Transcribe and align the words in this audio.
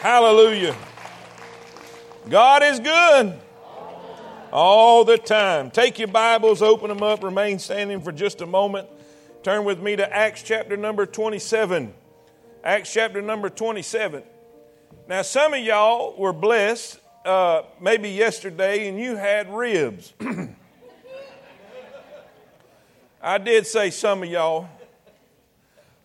Hallelujah. 0.00 0.74
God 2.30 2.62
is 2.62 2.80
good 2.80 3.38
all 4.50 5.04
the 5.04 5.18
time. 5.18 5.70
Take 5.70 5.98
your 5.98 6.08
Bibles, 6.08 6.62
open 6.62 6.88
them 6.88 7.02
up, 7.02 7.22
remain 7.22 7.58
standing 7.58 8.00
for 8.00 8.10
just 8.10 8.40
a 8.40 8.46
moment. 8.46 8.88
Turn 9.42 9.66
with 9.66 9.78
me 9.78 9.96
to 9.96 10.10
Acts 10.10 10.42
chapter 10.42 10.78
number 10.78 11.04
27. 11.04 11.92
Acts 12.64 12.90
chapter 12.90 13.20
number 13.20 13.50
27. 13.50 14.22
Now, 15.06 15.20
some 15.20 15.52
of 15.52 15.60
y'all 15.60 16.14
were 16.16 16.32
blessed 16.32 16.98
uh, 17.26 17.64
maybe 17.78 18.08
yesterday 18.08 18.88
and 18.88 18.98
you 18.98 19.16
had 19.16 19.52
ribs. 19.52 20.14
I 23.22 23.36
did 23.36 23.66
say 23.66 23.90
some 23.90 24.22
of 24.22 24.30
y'all. 24.30 24.66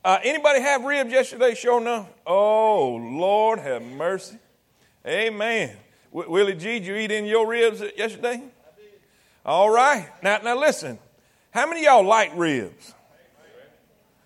Uh, 0.05 0.19
anybody 0.23 0.61
have 0.61 0.83
ribs 0.83 1.11
yesterday? 1.11 1.55
Sure 1.55 1.81
enough. 1.81 2.07
Oh 2.27 2.95
Lord, 2.97 3.57
have 3.57 3.81
mercy. 3.81 4.37
Amen. 5.03 5.75
W- 6.13 6.29
Willie 6.29 6.53
G, 6.53 6.77
did 6.77 6.85
you 6.85 6.95
eat 6.95 7.11
in 7.11 7.25
your 7.25 7.47
ribs 7.47 7.81
yesterday? 7.97 8.43
All 9.43 9.67
right. 9.67 10.07
Now, 10.21 10.37
now 10.43 10.59
listen. 10.59 10.99
How 11.49 11.67
many 11.67 11.85
y'all 11.85 12.05
like 12.05 12.31
ribs? 12.35 12.93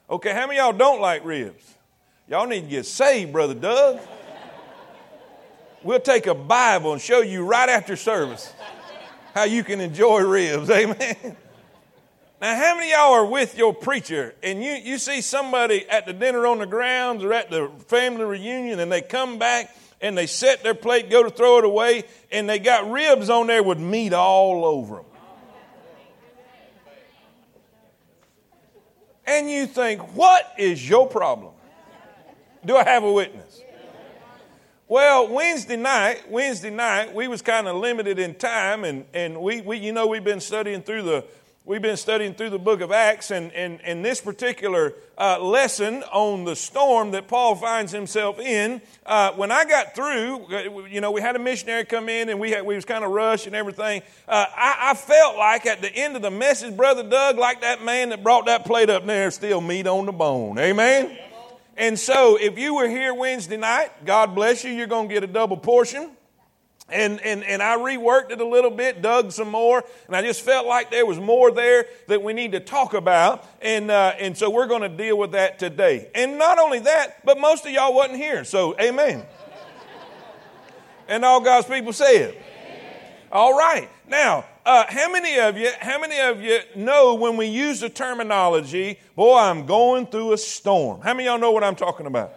Okay. 0.10 0.34
How 0.34 0.48
many 0.48 0.60
y'all 0.60 0.74
don't 0.74 1.00
like 1.00 1.24
ribs? 1.24 1.76
Y'all 2.28 2.46
need 2.46 2.64
to 2.64 2.68
get 2.68 2.86
saved, 2.86 3.32
brother 3.32 3.54
Doug. 3.54 4.02
We'll 5.82 6.02
take 6.02 6.28
a 6.28 6.36
Bible 6.36 6.92
and 6.92 7.02
show 7.02 7.22
you 7.22 7.46
right 7.46 7.70
after 7.70 7.96
service 7.96 8.52
how 9.34 9.46
you 9.46 9.64
can 9.64 9.80
enjoy 9.80 10.24
ribs. 10.24 10.70
Amen. 10.70 11.38
Now, 12.42 12.56
how 12.56 12.76
many 12.76 12.92
y'all 12.92 13.14
are 13.14 13.26
with 13.26 13.58
your 13.58 13.74
preacher 13.74 14.34
and 14.42 14.64
you, 14.64 14.72
you 14.72 14.98
see 14.98 15.20
somebody 15.20 15.88
at 15.90 16.06
the 16.06 16.14
dinner 16.14 16.48
on 16.48 16.60
the 16.60 16.66
grounds 16.66 17.22
or 17.24 17.34
at 17.34 17.50
the 17.50 17.70
family 17.88 18.24
reunion 18.24 18.80
and 18.80 18.90
they 18.90 19.02
come 19.02 19.38
back 19.38 19.76
and 20.00 20.18
they 20.18 20.26
set 20.26 20.64
their 20.64 20.74
plate, 20.74 21.10
go 21.10 21.22
to 21.22 21.30
throw 21.30 21.58
it 21.58 21.66
away, 21.66 22.06
and 22.32 22.48
they 22.48 22.58
got 22.58 22.90
ribs 22.90 23.30
on 23.30 23.48
there 23.48 23.62
with 23.62 23.78
meat 23.78 24.14
all 24.14 24.64
over 24.64 24.96
them? 24.96 25.06
And 29.28 29.52
you 29.52 29.68
think, 29.68 30.16
what 30.16 30.54
is 30.58 30.88
your 30.88 31.08
problem? 31.08 31.54
Do 32.66 32.78
I 32.78 32.86
have 32.86 33.04
a 33.04 33.12
witness? 33.12 33.62
Well, 34.88 35.28
Wednesday 35.28 35.76
night, 35.76 36.32
Wednesday 36.32 36.72
night, 36.72 37.14
we 37.14 37.28
was 37.28 37.44
kind 37.44 37.68
of 37.68 37.76
limited 37.76 38.18
in 38.18 38.34
time, 38.34 38.84
and, 38.84 39.06
and 39.14 39.40
we, 39.40 39.62
we, 39.62 39.78
you 39.78 39.92
know, 39.92 40.08
we've 40.08 40.24
been 40.24 40.40
studying 40.40 40.82
through 40.82 41.04
the 41.04 41.26
We've 41.70 41.80
been 41.80 41.98
studying 41.98 42.34
through 42.34 42.50
the 42.50 42.58
book 42.58 42.82
of 42.82 42.92
Acts, 42.92 43.30
and, 43.30 43.52
and, 43.54 43.80
and 43.84 44.04
this 44.04 44.22
particular 44.22 44.96
uh, 45.20 45.40
lesson 45.40 46.02
on 46.12 46.44
the 46.44 46.56
storm 46.56 47.12
that 47.12 47.28
Paul 47.28 47.54
finds 47.54 47.92
himself 47.92 48.40
in, 48.40 48.82
uh, 49.06 49.34
when 49.34 49.52
I 49.52 49.66
got 49.66 49.94
through, 49.94 50.48
uh, 50.52 50.88
you 50.88 51.00
know, 51.00 51.12
we 51.12 51.22
had 51.22 51.36
a 51.36 51.40
missionary 51.40 51.86
come 51.86 52.10
in 52.10 52.30
and 52.30 52.40
we, 52.40 52.50
had, 52.50 52.66
we 52.66 52.74
was 52.74 52.86
kind 52.86 53.04
of 53.04 53.12
rushed 53.12 53.46
and 53.46 53.56
everything. 53.56 54.02
Uh, 54.28 54.48
I, 54.52 54.90
I, 54.90 54.94
felt 54.96 55.38
like 55.38 55.68
at 55.68 55.84
the 55.84 55.96
end 55.96 56.16
of 56.16 56.24
the 56.24 56.32
message, 56.32 56.76
Brother 56.76 57.08
Doug, 57.08 57.38
like 57.38 57.62
that 57.62 57.84
man 57.84 58.10
that 58.10 58.24
brought 58.24 58.48
that 58.48 58.66
plate 58.66 58.90
up 58.90 59.06
there, 59.06 59.30
still 59.30 59.62
meat 59.62 59.86
on 59.86 60.08
the 60.08 60.12
bone. 60.12 60.58
Amen? 60.58 61.16
And 61.78 62.00
so 62.00 62.36
if 62.36 62.58
you 62.58 62.78
were 62.78 62.90
here 62.90 63.14
Wednesday 63.14 63.58
night, 63.58 63.92
God 64.06 64.34
bless 64.34 64.64
you, 64.64 64.72
you're 64.72 64.88
going 64.88 65.08
to 65.08 65.14
get 65.14 65.24
a 65.24 65.28
double 65.28 65.58
portion. 65.58 66.10
And, 66.92 67.20
and, 67.22 67.44
and 67.44 67.62
I 67.62 67.78
reworked 67.78 68.32
it 68.32 68.42
a 68.42 68.46
little 68.46 68.72
bit, 68.72 69.02
dug 69.02 69.32
some 69.32 69.50
more, 69.50 69.84
and 70.08 70.16
I 70.16 70.22
just 70.22 70.42
felt 70.42 70.66
like 70.66 70.92
there 70.92 71.06
was 71.06 71.20
more 71.20 71.52
there 71.52 71.86
that 72.08 72.22
we 72.22 72.34
need 72.34 72.54
to 72.54 72.60
talk 72.60 72.94
about. 72.94 73.46
And, 73.62 73.92
uh, 73.92 74.14
and 74.20 74.38
so 74.38 74.50
we're 74.50 74.68
going 74.68 74.82
to 74.82 74.90
deal 74.90 75.18
with 75.18 75.32
that 75.32 75.60
today. 75.60 76.10
And 76.16 76.38
not 76.38 76.60
only 76.60 76.80
that, 76.80 77.26
but 77.26 77.40
most 77.40 77.66
of 77.66 77.72
y'all 77.72 77.94
wasn't 77.94 78.18
here, 78.18 78.44
so 78.44 78.76
amen. 78.80 79.24
and 81.08 81.24
all 81.24 81.42
God's 81.42 81.68
people 81.68 81.94
said. 81.94 82.36
All 83.32 83.58
right. 83.58 83.90
Now, 84.08 84.46
uh, 84.66 84.86
how 84.88 85.12
many 85.12 85.40
of 85.40 85.58
you, 85.58 85.70
how 85.80 86.00
many 86.00 86.20
of 86.20 86.42
you 86.42 86.60
know 86.76 87.16
when 87.16 87.38
we 87.38 87.46
use 87.46 87.80
the 87.80 87.90
terminology, 87.90 89.00
boy, 89.16 89.38
I'm 89.38 89.66
going 89.66 90.08
through 90.08 90.34
a 90.34 90.38
storm? 90.38 91.02
How 91.02 91.14
many 91.14 91.28
of 91.28 91.34
y'all 91.34 91.40
know 91.40 91.52
what 91.52 91.64
I'm 91.64 91.76
talking 91.76 92.08
about? 92.08 92.34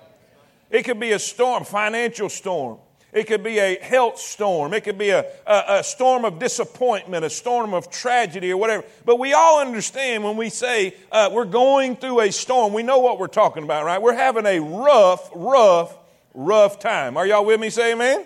It 0.70 0.84
could 0.84 0.98
be 0.98 1.12
a 1.12 1.18
storm, 1.18 1.64
financial 1.64 2.28
storm. 2.28 2.78
It 3.12 3.26
could 3.26 3.42
be 3.42 3.58
a 3.58 3.78
health 3.78 4.18
storm. 4.18 4.72
It 4.72 4.84
could 4.84 4.96
be 4.96 5.10
a, 5.10 5.26
a, 5.46 5.64
a, 5.68 5.84
storm 5.84 6.24
of 6.24 6.38
disappointment, 6.38 7.26
a 7.26 7.30
storm 7.30 7.74
of 7.74 7.90
tragedy, 7.90 8.50
or 8.50 8.56
whatever. 8.56 8.84
But 9.04 9.18
we 9.18 9.34
all 9.34 9.60
understand 9.60 10.24
when 10.24 10.38
we 10.38 10.48
say 10.48 10.94
uh, 11.10 11.28
we're 11.30 11.44
going 11.44 11.96
through 11.96 12.20
a 12.20 12.32
storm, 12.32 12.72
we 12.72 12.82
know 12.82 13.00
what 13.00 13.18
we're 13.18 13.26
talking 13.26 13.64
about, 13.64 13.84
right? 13.84 14.00
We're 14.00 14.14
having 14.14 14.46
a 14.46 14.60
rough, 14.60 15.30
rough, 15.34 15.94
rough 16.32 16.78
time. 16.78 17.18
Are 17.18 17.26
y'all 17.26 17.44
with 17.44 17.60
me? 17.60 17.68
Say 17.68 17.92
amen. 17.92 18.24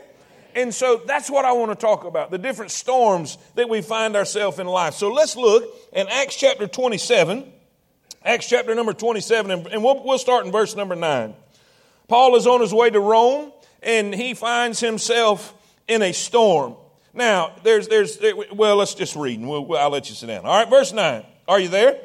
And 0.55 0.73
so 0.73 1.03
that's 1.05 1.29
what 1.29 1.45
I 1.45 1.53
want 1.53 1.73
to 1.73 1.77
talk 1.77 2.05
about 2.05 2.31
the 2.31 2.39
different 2.39 2.71
storms 2.71 3.39
that 3.57 3.69
we 3.69 3.83
find 3.83 4.15
ourselves 4.15 4.61
in 4.61 4.69
life. 4.69 4.95
So 4.95 5.13
let's 5.13 5.37
look 5.37 5.65
in 5.93 6.07
Acts 6.09 6.37
chapter 6.37 6.69
27. 6.69 7.53
Acts 8.25 8.49
chapter 8.49 8.75
number 8.75 8.93
27, 8.93 9.51
and 9.51 9.85
we'll, 9.85 10.03
we'll 10.05 10.19
start 10.19 10.47
in 10.47 10.53
verse 10.53 10.75
number 10.75 10.97
9. 10.97 11.35
Paul 12.09 12.37
is 12.37 12.47
on 12.47 12.61
his 12.61 12.73
way 12.73 12.89
to 12.89 13.01
Rome 13.01 13.53
and 13.83 14.15
he 14.15 14.35
finds 14.35 14.81
himself 14.81 15.55
in 15.89 16.03
a 16.03 16.13
storm. 16.13 16.77
Now, 17.13 17.57
there's, 17.63 17.89
there's, 17.89 18.19
well, 18.53 18.77
let's 18.77 18.95
just 18.95 19.17
read 19.17 19.39
and 19.39 19.49
we'll, 19.49 19.77
I'll 19.77 19.91
let 19.91 20.09
you 20.09 20.15
sit 20.15 20.27
down. 20.27 20.45
All 20.45 20.59
right, 20.59 20.69
verse 20.69 20.93
9. 20.93 21.25
Are 21.49 21.61
you 21.61 21.69
there? 21.69 21.99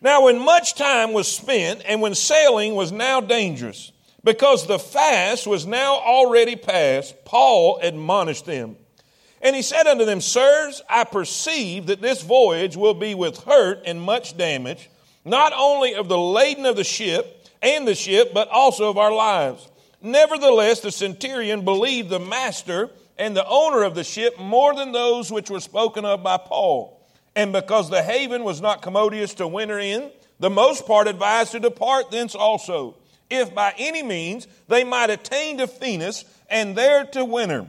Now, 0.00 0.24
when 0.24 0.38
much 0.38 0.74
time 0.74 1.14
was 1.14 1.26
spent 1.26 1.82
and 1.86 2.02
when 2.02 2.14
sailing 2.14 2.74
was 2.74 2.92
now 2.92 3.22
dangerous, 3.22 3.90
because 4.22 4.66
the 4.66 4.78
fast 4.78 5.46
was 5.46 5.66
now 5.66 5.94
already 5.94 6.56
past, 6.56 7.24
Paul 7.24 7.78
admonished 7.80 8.44
them. 8.44 8.76
And 9.40 9.54
he 9.54 9.62
said 9.62 9.86
unto 9.86 10.04
them, 10.04 10.20
Sirs, 10.20 10.82
I 10.88 11.04
perceive 11.04 11.86
that 11.86 12.00
this 12.00 12.22
voyage 12.22 12.76
will 12.76 12.94
be 12.94 13.14
with 13.14 13.44
hurt 13.44 13.82
and 13.84 14.00
much 14.00 14.36
damage, 14.36 14.90
not 15.24 15.52
only 15.54 15.94
of 15.94 16.08
the 16.08 16.18
laden 16.18 16.66
of 16.66 16.76
the 16.76 16.84
ship 16.84 17.46
and 17.62 17.86
the 17.86 17.94
ship, 17.94 18.32
but 18.34 18.48
also 18.48 18.90
of 18.90 18.98
our 18.98 19.12
lives. 19.12 19.68
Nevertheless, 20.04 20.80
the 20.80 20.92
centurion 20.92 21.64
believed 21.64 22.10
the 22.10 22.20
master 22.20 22.90
and 23.16 23.34
the 23.34 23.48
owner 23.48 23.82
of 23.84 23.94
the 23.94 24.04
ship 24.04 24.38
more 24.38 24.74
than 24.74 24.92
those 24.92 25.32
which 25.32 25.48
were 25.48 25.60
spoken 25.60 26.04
of 26.04 26.22
by 26.22 26.36
Paul. 26.36 27.00
And 27.34 27.54
because 27.54 27.88
the 27.88 28.02
haven 28.02 28.44
was 28.44 28.60
not 28.60 28.82
commodious 28.82 29.32
to 29.34 29.48
winter 29.48 29.78
in, 29.78 30.10
the 30.38 30.50
most 30.50 30.86
part 30.86 31.08
advised 31.08 31.52
to 31.52 31.60
depart 31.60 32.10
thence 32.10 32.34
also, 32.34 32.96
if 33.30 33.54
by 33.54 33.74
any 33.78 34.02
means 34.02 34.46
they 34.68 34.84
might 34.84 35.08
attain 35.08 35.56
to 35.56 35.66
Phoenix 35.66 36.26
and 36.50 36.76
there 36.76 37.04
to 37.06 37.24
winter, 37.24 37.66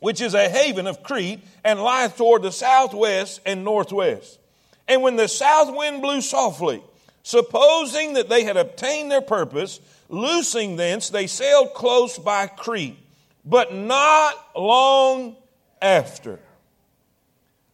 which 0.00 0.20
is 0.20 0.34
a 0.34 0.48
haven 0.48 0.88
of 0.88 1.04
Crete, 1.04 1.40
and 1.62 1.80
lieth 1.80 2.16
toward 2.16 2.42
the 2.42 2.50
southwest 2.50 3.40
and 3.46 3.62
northwest. 3.62 4.40
And 4.88 5.02
when 5.02 5.14
the 5.14 5.28
south 5.28 5.72
wind 5.74 6.02
blew 6.02 6.20
softly, 6.20 6.82
supposing 7.22 8.14
that 8.14 8.28
they 8.28 8.42
had 8.42 8.56
obtained 8.56 9.10
their 9.10 9.22
purpose, 9.22 9.78
Loosing 10.14 10.76
thence, 10.76 11.10
they 11.10 11.26
sailed 11.26 11.74
close 11.74 12.18
by 12.18 12.46
Crete, 12.46 12.96
but 13.44 13.74
not 13.74 14.34
long 14.56 15.34
after. 15.82 16.38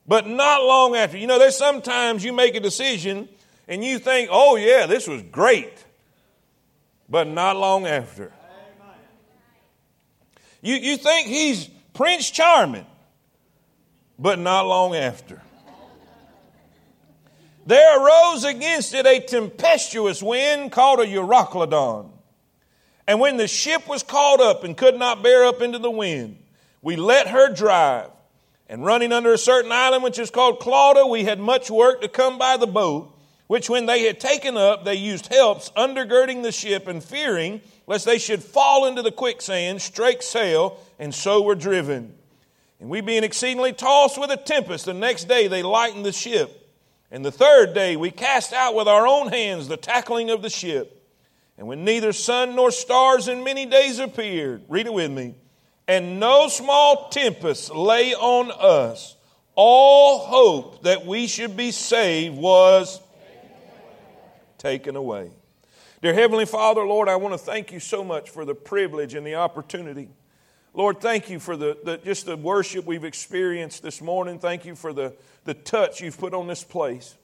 But 0.06 0.26
not 0.26 0.62
long 0.62 0.96
after. 0.96 1.18
You 1.18 1.26
know, 1.26 1.38
there's 1.38 1.58
sometimes 1.58 2.24
you 2.24 2.32
make 2.32 2.54
a 2.54 2.60
decision 2.60 3.28
and 3.68 3.84
you 3.84 3.98
think, 3.98 4.30
oh, 4.32 4.56
yeah, 4.56 4.86
this 4.86 5.06
was 5.06 5.20
great. 5.20 5.84
But 7.10 7.28
not 7.28 7.58
long 7.58 7.86
after. 7.86 8.32
You, 10.62 10.76
you 10.76 10.96
think 10.96 11.28
he's 11.28 11.68
Prince 11.92 12.30
Charming, 12.30 12.86
but 14.18 14.38
not 14.38 14.66
long 14.66 14.96
after. 14.96 15.42
There 17.66 18.02
arose 18.02 18.44
against 18.44 18.94
it 18.94 19.04
a 19.04 19.20
tempestuous 19.20 20.22
wind 20.22 20.72
called 20.72 21.00
a 21.00 21.06
Euroclydon 21.06 22.12
and 23.10 23.18
when 23.18 23.38
the 23.38 23.48
ship 23.48 23.88
was 23.88 24.04
caught 24.04 24.40
up 24.40 24.62
and 24.62 24.76
could 24.76 24.96
not 24.96 25.20
bear 25.20 25.44
up 25.44 25.60
into 25.62 25.80
the 25.80 25.90
wind, 25.90 26.38
we 26.80 26.94
let 26.94 27.26
her 27.26 27.52
drive. 27.52 28.08
And 28.68 28.84
running 28.84 29.12
under 29.12 29.32
a 29.32 29.38
certain 29.38 29.72
island 29.72 30.04
which 30.04 30.20
is 30.20 30.30
called 30.30 30.60
Clauda, 30.60 31.10
we 31.10 31.24
had 31.24 31.40
much 31.40 31.72
work 31.72 32.02
to 32.02 32.08
come 32.08 32.38
by 32.38 32.56
the 32.56 32.68
boat, 32.68 33.12
which 33.48 33.68
when 33.68 33.86
they 33.86 34.04
had 34.04 34.20
taken 34.20 34.56
up, 34.56 34.84
they 34.84 34.94
used 34.94 35.26
helps 35.26 35.70
undergirding 35.70 36.44
the 36.44 36.52
ship 36.52 36.86
and 36.86 37.02
fearing 37.02 37.60
lest 37.88 38.06
they 38.06 38.16
should 38.16 38.44
fall 38.44 38.86
into 38.86 39.02
the 39.02 39.10
quicksand, 39.10 39.82
strake 39.82 40.22
sail, 40.22 40.78
and 41.00 41.12
so 41.12 41.42
were 41.42 41.56
driven. 41.56 42.14
And 42.78 42.88
we 42.88 43.00
being 43.00 43.24
exceedingly 43.24 43.72
tossed 43.72 44.20
with 44.20 44.30
a 44.30 44.36
tempest, 44.36 44.84
the 44.84 44.94
next 44.94 45.24
day 45.24 45.48
they 45.48 45.64
lightened 45.64 46.06
the 46.06 46.12
ship. 46.12 46.70
And 47.10 47.24
the 47.24 47.32
third 47.32 47.74
day 47.74 47.96
we 47.96 48.12
cast 48.12 48.52
out 48.52 48.76
with 48.76 48.86
our 48.86 49.04
own 49.04 49.32
hands 49.32 49.66
the 49.66 49.76
tackling 49.76 50.30
of 50.30 50.42
the 50.42 50.48
ship 50.48 50.98
and 51.60 51.68
when 51.68 51.84
neither 51.84 52.14
sun 52.14 52.56
nor 52.56 52.70
stars 52.70 53.28
in 53.28 53.44
many 53.44 53.66
days 53.66 53.98
appeared, 53.98 54.62
read 54.66 54.86
it 54.86 54.94
with 54.94 55.10
me, 55.10 55.34
and 55.86 56.18
no 56.18 56.48
small 56.48 57.10
tempest 57.10 57.74
lay 57.74 58.14
on 58.14 58.50
us, 58.50 59.14
all 59.56 60.20
hope 60.20 60.84
that 60.84 61.04
we 61.04 61.26
should 61.26 61.58
be 61.58 61.70
saved 61.70 62.34
was 62.34 62.98
taken 64.56 64.96
away. 64.96 65.32
Dear 66.00 66.14
Heavenly 66.14 66.46
Father, 66.46 66.82
Lord, 66.86 67.10
I 67.10 67.16
want 67.16 67.34
to 67.34 67.38
thank 67.38 67.72
you 67.72 67.78
so 67.78 68.02
much 68.02 68.30
for 68.30 68.46
the 68.46 68.54
privilege 68.54 69.12
and 69.12 69.26
the 69.26 69.34
opportunity. 69.34 70.08
Lord, 70.72 71.02
thank 71.02 71.28
you 71.28 71.38
for 71.38 71.58
the, 71.58 71.76
the, 71.84 71.98
just 71.98 72.24
the 72.24 72.38
worship 72.38 72.86
we've 72.86 73.04
experienced 73.04 73.82
this 73.82 74.00
morning. 74.00 74.38
Thank 74.38 74.64
you 74.64 74.74
for 74.74 74.94
the, 74.94 75.12
the 75.44 75.52
touch 75.52 76.00
you've 76.00 76.16
put 76.16 76.32
on 76.32 76.46
this 76.46 76.64
place. 76.64 77.16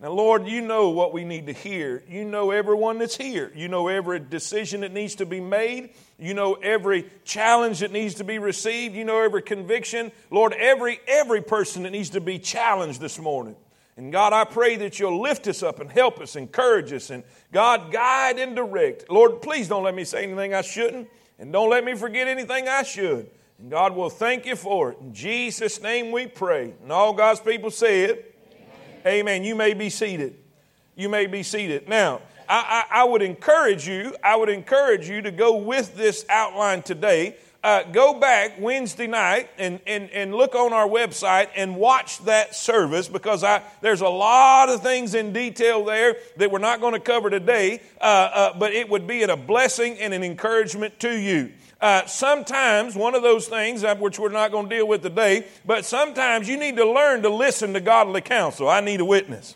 Now, 0.00 0.12
Lord, 0.12 0.46
you 0.46 0.60
know 0.60 0.90
what 0.90 1.12
we 1.12 1.24
need 1.24 1.46
to 1.46 1.52
hear. 1.52 2.04
You 2.08 2.24
know 2.24 2.52
everyone 2.52 2.98
that's 2.98 3.16
here. 3.16 3.50
You 3.56 3.66
know 3.66 3.88
every 3.88 4.20
decision 4.20 4.82
that 4.82 4.92
needs 4.92 5.16
to 5.16 5.26
be 5.26 5.40
made. 5.40 5.90
You 6.20 6.34
know 6.34 6.54
every 6.54 7.10
challenge 7.24 7.80
that 7.80 7.90
needs 7.90 8.14
to 8.16 8.24
be 8.24 8.38
received. 8.38 8.94
You 8.94 9.04
know 9.04 9.20
every 9.20 9.42
conviction. 9.42 10.12
Lord, 10.30 10.52
every, 10.52 11.00
every 11.08 11.42
person 11.42 11.82
that 11.82 11.90
needs 11.90 12.10
to 12.10 12.20
be 12.20 12.38
challenged 12.38 13.00
this 13.00 13.18
morning. 13.18 13.56
And 13.96 14.12
God, 14.12 14.32
I 14.32 14.44
pray 14.44 14.76
that 14.76 15.00
you'll 15.00 15.20
lift 15.20 15.48
us 15.48 15.64
up 15.64 15.80
and 15.80 15.90
help 15.90 16.20
us, 16.20 16.36
encourage 16.36 16.92
us, 16.92 17.10
and 17.10 17.24
God, 17.50 17.90
guide 17.90 18.38
and 18.38 18.54
direct. 18.54 19.10
Lord, 19.10 19.42
please 19.42 19.66
don't 19.66 19.82
let 19.82 19.96
me 19.96 20.04
say 20.04 20.22
anything 20.22 20.54
I 20.54 20.62
shouldn't, 20.62 21.08
and 21.40 21.52
don't 21.52 21.68
let 21.68 21.84
me 21.84 21.96
forget 21.96 22.28
anything 22.28 22.68
I 22.68 22.84
should. 22.84 23.28
And 23.58 23.68
God 23.68 23.96
will 23.96 24.10
thank 24.10 24.46
you 24.46 24.54
for 24.54 24.92
it. 24.92 24.98
In 25.00 25.12
Jesus' 25.12 25.82
name 25.82 26.12
we 26.12 26.28
pray. 26.28 26.74
And 26.80 26.92
all 26.92 27.12
God's 27.12 27.40
people 27.40 27.72
say 27.72 28.04
it. 28.04 28.27
Amen. 29.08 29.42
You 29.42 29.54
may 29.54 29.72
be 29.72 29.88
seated. 29.88 30.36
You 30.94 31.08
may 31.08 31.26
be 31.26 31.42
seated. 31.42 31.88
Now, 31.88 32.20
I, 32.46 32.84
I, 32.90 33.00
I, 33.00 33.04
would 33.04 33.22
encourage 33.22 33.88
you, 33.88 34.14
I 34.22 34.36
would 34.36 34.50
encourage 34.50 35.08
you 35.08 35.22
to 35.22 35.30
go 35.30 35.56
with 35.56 35.96
this 35.96 36.26
outline 36.28 36.82
today. 36.82 37.36
Uh, 37.64 37.84
go 37.84 38.20
back 38.20 38.60
Wednesday 38.60 39.06
night 39.06 39.48
and, 39.58 39.80
and, 39.86 40.10
and 40.10 40.34
look 40.34 40.54
on 40.54 40.72
our 40.74 40.86
website 40.86 41.48
and 41.56 41.74
watch 41.76 42.18
that 42.24 42.54
service 42.54 43.08
because 43.08 43.42
I, 43.42 43.62
there's 43.80 44.02
a 44.02 44.08
lot 44.08 44.68
of 44.68 44.82
things 44.82 45.14
in 45.14 45.32
detail 45.32 45.84
there 45.84 46.16
that 46.36 46.50
we're 46.50 46.58
not 46.58 46.80
going 46.80 46.92
to 46.92 47.00
cover 47.00 47.30
today, 47.30 47.80
uh, 48.00 48.04
uh, 48.04 48.58
but 48.58 48.74
it 48.74 48.90
would 48.90 49.06
be 49.06 49.22
a 49.22 49.36
blessing 49.36 49.98
and 49.98 50.12
an 50.12 50.22
encouragement 50.22 51.00
to 51.00 51.18
you. 51.18 51.52
Uh, 51.80 52.04
sometimes, 52.06 52.96
one 52.96 53.14
of 53.14 53.22
those 53.22 53.46
things, 53.46 53.84
which 53.98 54.18
we're 54.18 54.30
not 54.30 54.50
going 54.50 54.68
to 54.68 54.76
deal 54.76 54.88
with 54.88 55.02
today, 55.02 55.46
but 55.64 55.84
sometimes 55.84 56.48
you 56.48 56.56
need 56.56 56.76
to 56.76 56.90
learn 56.90 57.22
to 57.22 57.28
listen 57.28 57.72
to 57.74 57.80
godly 57.80 58.20
counsel. 58.20 58.68
I 58.68 58.80
need 58.80 59.00
a 59.00 59.04
witness. 59.04 59.54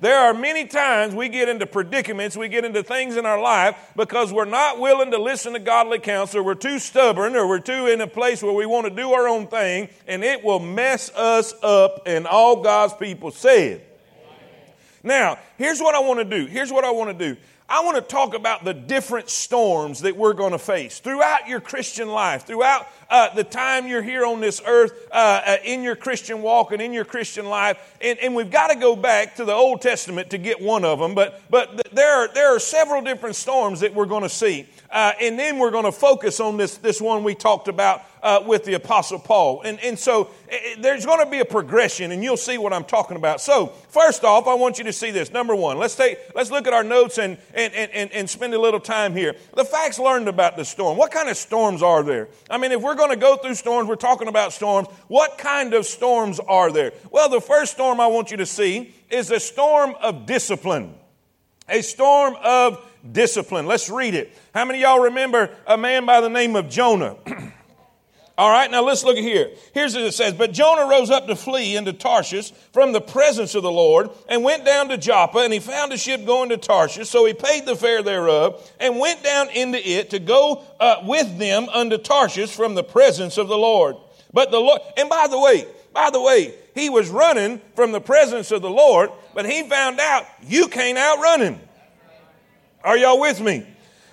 There 0.00 0.18
are 0.18 0.34
many 0.34 0.66
times 0.66 1.14
we 1.14 1.30
get 1.30 1.48
into 1.48 1.66
predicaments, 1.66 2.36
we 2.36 2.48
get 2.48 2.66
into 2.66 2.82
things 2.82 3.16
in 3.16 3.24
our 3.24 3.40
life 3.40 3.76
because 3.96 4.30
we're 4.30 4.44
not 4.44 4.78
willing 4.78 5.10
to 5.12 5.18
listen 5.18 5.54
to 5.54 5.58
godly 5.58 5.98
counsel, 5.98 6.42
we're 6.42 6.54
too 6.54 6.78
stubborn, 6.78 7.34
or 7.34 7.48
we're 7.48 7.60
too 7.60 7.86
in 7.86 8.02
a 8.02 8.06
place 8.06 8.42
where 8.42 8.52
we 8.52 8.66
want 8.66 8.86
to 8.86 8.94
do 8.94 9.12
our 9.12 9.26
own 9.26 9.46
thing, 9.46 9.88
and 10.06 10.22
it 10.22 10.44
will 10.44 10.60
mess 10.60 11.10
us 11.14 11.54
up, 11.62 12.02
and 12.04 12.26
all 12.26 12.62
God's 12.62 12.92
people 12.94 13.30
said. 13.30 13.82
Now, 15.02 15.38
here's 15.56 15.80
what 15.80 15.94
I 15.94 16.00
want 16.00 16.18
to 16.18 16.24
do. 16.24 16.46
Here's 16.46 16.72
what 16.72 16.84
I 16.84 16.90
want 16.90 17.16
to 17.16 17.34
do. 17.34 17.40
I 17.68 17.82
want 17.82 17.96
to 17.96 18.02
talk 18.02 18.34
about 18.34 18.64
the 18.64 18.72
different 18.72 19.28
storms 19.28 20.00
that 20.02 20.16
we're 20.16 20.34
going 20.34 20.52
to 20.52 20.58
face 20.58 21.00
throughout 21.00 21.48
your 21.48 21.60
Christian 21.60 22.08
life, 22.08 22.46
throughout 22.46 22.86
uh, 23.10 23.34
the 23.34 23.42
time 23.42 23.88
you're 23.88 24.02
here 24.02 24.24
on 24.24 24.40
this 24.40 24.62
earth, 24.64 25.08
uh, 25.10 25.42
uh, 25.44 25.56
in 25.64 25.82
your 25.82 25.96
Christian 25.96 26.42
walk 26.42 26.70
and 26.70 26.80
in 26.80 26.92
your 26.92 27.04
Christian 27.04 27.46
life. 27.46 27.96
And, 28.00 28.20
and, 28.20 28.36
we've 28.36 28.52
got 28.52 28.68
to 28.68 28.76
go 28.76 28.94
back 28.94 29.34
to 29.36 29.44
the 29.44 29.52
Old 29.52 29.82
Testament 29.82 30.30
to 30.30 30.38
get 30.38 30.60
one 30.60 30.84
of 30.84 31.00
them, 31.00 31.16
but, 31.16 31.42
but 31.50 31.92
there, 31.92 32.14
are, 32.14 32.28
there 32.32 32.54
are 32.54 32.60
several 32.60 33.02
different 33.02 33.34
storms 33.34 33.80
that 33.80 33.92
we're 33.92 34.06
going 34.06 34.22
to 34.22 34.28
see. 34.28 34.68
Uh, 34.90 35.12
and 35.20 35.38
then 35.38 35.58
we're 35.58 35.70
going 35.70 35.84
to 35.84 35.92
focus 35.92 36.40
on 36.40 36.56
this, 36.56 36.78
this 36.78 37.00
one 37.00 37.24
we 37.24 37.34
talked 37.34 37.68
about 37.68 38.02
uh, 38.22 38.42
with 38.44 38.64
the 38.64 38.74
Apostle 38.74 39.18
Paul. 39.18 39.62
And, 39.62 39.78
and 39.80 39.98
so 39.98 40.30
it, 40.48 40.82
there's 40.82 41.06
going 41.06 41.24
to 41.24 41.30
be 41.30 41.38
a 41.40 41.44
progression, 41.44 42.12
and 42.12 42.22
you'll 42.22 42.36
see 42.36 42.58
what 42.58 42.72
I'm 42.72 42.84
talking 42.84 43.16
about. 43.16 43.40
So, 43.40 43.68
first 43.88 44.24
off, 44.24 44.46
I 44.46 44.54
want 44.54 44.78
you 44.78 44.84
to 44.84 44.92
see 44.92 45.10
this. 45.10 45.32
Number 45.32 45.54
one, 45.54 45.78
let's, 45.78 45.94
take, 45.94 46.18
let's 46.34 46.50
look 46.50 46.66
at 46.66 46.72
our 46.72 46.84
notes 46.84 47.18
and, 47.18 47.38
and, 47.54 47.72
and, 47.74 48.10
and 48.12 48.28
spend 48.28 48.54
a 48.54 48.60
little 48.60 48.80
time 48.80 49.14
here. 49.14 49.36
The 49.54 49.64
facts 49.64 49.98
learned 49.98 50.28
about 50.28 50.56
the 50.56 50.64
storm. 50.64 50.96
What 50.96 51.12
kind 51.12 51.28
of 51.28 51.36
storms 51.36 51.82
are 51.82 52.02
there? 52.02 52.28
I 52.50 52.58
mean, 52.58 52.72
if 52.72 52.82
we're 52.82 52.96
going 52.96 53.10
to 53.10 53.16
go 53.16 53.36
through 53.36 53.54
storms, 53.54 53.88
we're 53.88 53.96
talking 53.96 54.28
about 54.28 54.52
storms. 54.52 54.88
What 55.08 55.38
kind 55.38 55.74
of 55.74 55.86
storms 55.86 56.40
are 56.40 56.72
there? 56.72 56.92
Well, 57.10 57.28
the 57.28 57.40
first 57.40 57.72
storm 57.72 58.00
I 58.00 58.08
want 58.08 58.30
you 58.30 58.38
to 58.38 58.46
see 58.46 58.94
is 59.10 59.30
a 59.30 59.38
storm 59.38 59.94
of 60.02 60.26
discipline. 60.26 60.94
A 61.68 61.82
storm 61.82 62.36
of 62.42 62.80
discipline. 63.12 63.66
Let's 63.66 63.88
read 63.88 64.14
it. 64.14 64.36
How 64.54 64.64
many 64.64 64.80
y'all 64.80 65.00
remember 65.00 65.50
a 65.66 65.76
man 65.76 66.06
by 66.06 66.20
the 66.20 66.30
name 66.30 66.56
of 66.56 66.68
Jonah? 66.68 67.16
All 68.38 68.50
right, 68.50 68.70
now 68.70 68.82
let's 68.82 69.02
look 69.02 69.16
at 69.16 69.22
here. 69.22 69.50
Here's 69.72 69.94
what 69.94 70.04
it 70.04 70.12
says. 70.12 70.34
But 70.34 70.52
Jonah 70.52 70.86
rose 70.90 71.10
up 71.10 71.26
to 71.26 71.36
flee 71.36 71.74
into 71.74 71.94
Tarshish 71.94 72.50
from 72.70 72.92
the 72.92 73.00
presence 73.00 73.54
of 73.54 73.62
the 73.62 73.72
Lord 73.72 74.10
and 74.28 74.44
went 74.44 74.66
down 74.66 74.90
to 74.90 74.98
Joppa 74.98 75.38
and 75.38 75.54
he 75.54 75.58
found 75.58 75.90
a 75.94 75.96
ship 75.96 76.26
going 76.26 76.50
to 76.50 76.58
Tarshish. 76.58 77.08
So 77.08 77.24
he 77.24 77.32
paid 77.32 77.64
the 77.64 77.76
fare 77.76 78.02
thereof 78.02 78.70
and 78.78 78.98
went 78.98 79.22
down 79.22 79.48
into 79.50 79.78
it 79.78 80.10
to 80.10 80.18
go 80.18 80.62
uh, 80.78 80.96
with 81.04 81.38
them 81.38 81.70
unto 81.70 81.96
Tarshish 81.96 82.54
from 82.54 82.74
the 82.74 82.84
presence 82.84 83.38
of 83.38 83.48
the 83.48 83.56
Lord. 83.56 83.96
But 84.34 84.50
the 84.50 84.60
Lord, 84.60 84.82
and 84.98 85.08
by 85.08 85.28
the 85.30 85.40
way, 85.40 85.66
by 85.94 86.10
the 86.10 86.20
way, 86.20 86.54
he 86.74 86.90
was 86.90 87.08
running 87.08 87.62
from 87.74 87.92
the 87.92 88.02
presence 88.02 88.50
of 88.50 88.60
the 88.60 88.68
Lord, 88.68 89.08
but 89.32 89.46
he 89.46 89.66
found 89.66 89.98
out 89.98 90.26
you 90.42 90.68
can't 90.68 90.98
outrun 90.98 91.40
him. 91.40 91.60
Are 92.84 92.96
y'all 92.96 93.20
with 93.20 93.40
me? 93.40 93.66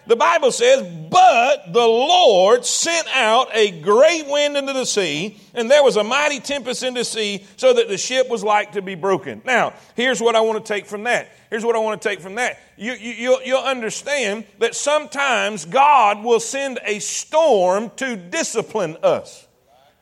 The 0.05 0.15
Bible 0.17 0.51
says, 0.51 0.81
But 1.09 1.71
the 1.71 1.79
Lord 1.79 2.65
sent 2.65 3.07
out 3.15 3.47
a 3.53 3.71
great 3.81 4.27
wind 4.27 4.57
into 4.57 4.73
the 4.73 4.85
sea, 4.85 5.39
and 5.53 5.71
there 5.71 5.83
was 5.83 5.95
a 5.95 6.03
mighty 6.03 6.39
tempest 6.41 6.83
in 6.83 6.93
the 6.93 7.05
sea, 7.05 7.45
so 7.55 7.73
that 7.73 7.87
the 7.87 7.97
ship 7.97 8.29
was 8.29 8.43
like 8.43 8.73
to 8.73 8.81
be 8.81 8.95
broken. 8.95 9.41
Now, 9.45 9.73
here's 9.95 10.21
what 10.21 10.35
I 10.35 10.41
want 10.41 10.63
to 10.63 10.73
take 10.73 10.87
from 10.87 11.03
that. 11.03 11.29
Here's 11.49 11.63
what 11.63 11.75
I 11.75 11.79
want 11.79 12.01
to 12.01 12.09
take 12.09 12.19
from 12.19 12.35
that. 12.35 12.59
You, 12.75 12.93
you, 12.93 13.39
you'll 13.45 13.59
understand 13.59 14.45
that 14.59 14.75
sometimes 14.75 15.65
God 15.65 16.23
will 16.23 16.41
send 16.41 16.79
a 16.83 16.99
storm 16.99 17.91
to 17.97 18.17
discipline 18.17 18.97
us. 19.03 19.47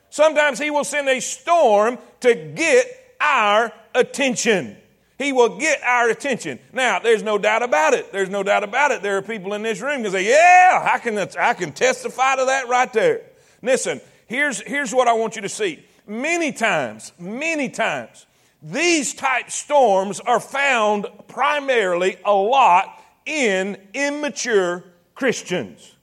Sometimes 0.10 0.58
He 0.58 0.72
will 0.72 0.84
send 0.84 1.10
a 1.10 1.19
storm 1.19 2.00
to 2.22 2.34
get 2.34 2.88
our 3.19 3.72
attention. 3.94 4.78
He 5.21 5.31
will 5.31 5.59
get 5.59 5.83
our 5.83 6.09
attention. 6.09 6.57
Now, 6.73 6.97
there's 6.97 7.21
no 7.21 7.38
doubt 7.38 7.62
about 7.62 7.94
it. 7.94 8.12
There's 8.12 8.29
no 8.29 8.41
doubt 8.41 8.63
about 8.63 8.89
it. 8.89 9.03
There 9.03 9.18
are 9.18 9.21
people 9.21 9.53
in 9.53 9.62
this 9.62 9.79
room 9.79 10.01
who 10.01 10.09
say, 10.09 10.27
Yeah, 10.27 10.89
I 10.91 10.97
can, 10.97 11.15
I 11.18 11.53
can 11.53 11.73
testify 11.73 12.38
to 12.38 12.45
that 12.45 12.68
right 12.68 12.91
there. 12.91 13.21
Listen, 13.62 14.01
here's, 14.25 14.62
here's 14.62 14.91
what 14.91 15.07
I 15.07 15.13
want 15.13 15.35
you 15.35 15.44
to 15.44 15.50
see. 15.50 15.85
Many 16.07 16.51
times, 16.51 17.13
many 17.19 17.69
times, 17.69 18.25
these 18.63 19.13
type 19.13 19.51
storms 19.51 20.19
are 20.19 20.39
found 20.39 21.06
primarily 21.27 22.17
a 22.25 22.33
lot 22.33 23.00
in 23.27 23.77
immature 23.94 24.83
Christians. 25.13 25.95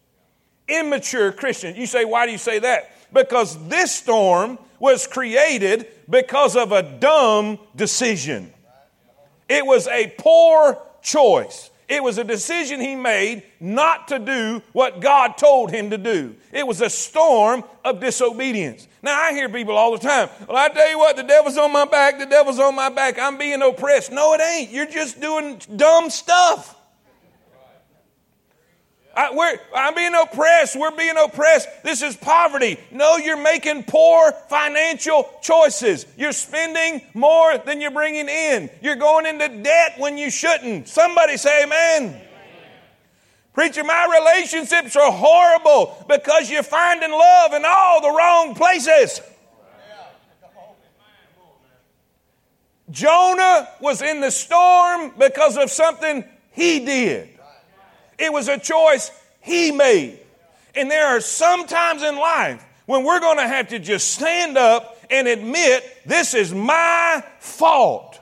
Immature 0.69 1.33
Christians. 1.33 1.77
You 1.77 1.87
say, 1.87 2.05
why 2.05 2.27
do 2.27 2.31
you 2.31 2.39
say 2.39 2.61
that? 2.61 2.93
Because 3.13 3.59
this 3.67 3.97
storm 3.97 4.61
was 4.79 5.09
created 5.09 5.89
because 6.09 6.55
of 6.55 6.71
a 6.71 6.85
dumb 6.85 7.59
decision. 7.75 8.53
It 9.49 9.65
was 9.65 9.87
a 9.89 10.13
poor 10.19 10.79
choice. 11.03 11.71
It 11.89 12.03
was 12.03 12.19
a 12.19 12.25
decision 12.25 12.81
he 12.81 12.95
made 12.95 13.45
not 13.61 14.09
to 14.09 14.19
do 14.19 14.63
what 14.73 15.01
God 15.01 15.39
told 15.39 15.71
him 15.71 15.89
to 15.91 15.97
do. 15.97 16.37
It 16.53 16.67
was 16.67 16.83
a 16.83 16.91
storm 16.91 17.65
of 17.83 17.99
disobedience. 17.99 18.87
Now, 19.03 19.19
I 19.19 19.33
hear 19.33 19.49
people 19.49 19.75
all 19.75 19.93
the 19.93 19.99
time, 19.99 20.29
well, 20.47 20.59
I 20.59 20.69
tell 20.69 20.91
you 20.91 20.99
what, 20.99 21.17
the 21.17 21.23
devil's 21.23 21.57
on 21.57 21.73
my 21.73 21.87
back, 21.87 22.19
the 22.19 22.27
devil's 22.27 22.59
on 22.59 22.75
my 22.75 22.91
back, 22.91 23.19
I'm 23.19 23.39
being 23.39 23.63
oppressed. 23.63 24.13
No, 24.13 24.35
it 24.35 24.41
ain't. 24.43 24.71
You're 24.71 24.87
just 24.87 25.19
doing 25.21 25.63
dumb 25.77 26.11
stuff. 26.11 26.78
I, 29.19 29.35
we're, 29.35 29.59
I'm 29.75 29.97
being 29.97 30.15
oppressed. 30.15 30.77
We're 30.77 30.97
being 30.97 31.17
oppressed. 31.19 31.69
This 31.83 32.03
is 32.03 32.17
poverty. 32.17 32.79
No, 32.93 33.17
you're 33.17 33.37
making 33.37 33.83
poor 33.83 34.31
financial 34.49 35.29
choices. 35.43 36.07
You're 36.17 36.31
spending 36.31 37.03
more 37.15 37.59
than 37.59 37.81
you're 37.81 37.91
bringing 37.91 38.29
in. 38.29 38.71
You're 38.81 38.95
going 38.95 39.27
into 39.27 39.49
debt 39.49 39.95
when 39.99 40.19
you 40.19 40.31
shouldn't. 40.31 40.87
Somebody 40.87 41.37
say 41.37 41.65
amen. 41.65 42.05
amen. 42.05 42.23
Preacher, 43.55 43.83
my 43.83 44.21
relationships 44.21 44.95
are 44.95 45.11
horrible 45.11 46.07
because 46.09 46.49
you're 46.49 46.63
finding 46.63 47.11
love 47.11 47.55
in 47.55 47.65
all 47.67 48.01
the 48.01 48.11
wrong 48.11 48.55
places. 48.55 49.21
Jonah 52.89 53.69
was 53.81 54.01
in 54.01 54.21
the 54.21 54.31
storm 54.31 55.13
because 55.19 55.57
of 55.57 55.73
something 55.73 56.25
he 56.53 56.85
did. 56.85 57.38
It 58.19 58.33
was 58.33 58.49
a 58.49 58.59
choice 58.59 59.11
he 59.41 59.71
made. 59.71 60.19
And 60.75 60.91
there 60.91 61.07
are 61.07 61.21
some 61.21 61.67
times 61.67 62.03
in 62.03 62.17
life 62.17 62.65
when 62.87 63.05
we're 63.05 63.21
going 63.21 63.39
to 63.39 63.47
have 63.47 63.69
to 63.69 63.79
just 63.79 64.13
stand 64.13 64.57
up 64.57 64.97
and 65.11 65.27
admit 65.29 65.85
this 66.07 66.35
is 66.35 66.53
my 66.53 67.25
fault. 67.39 68.21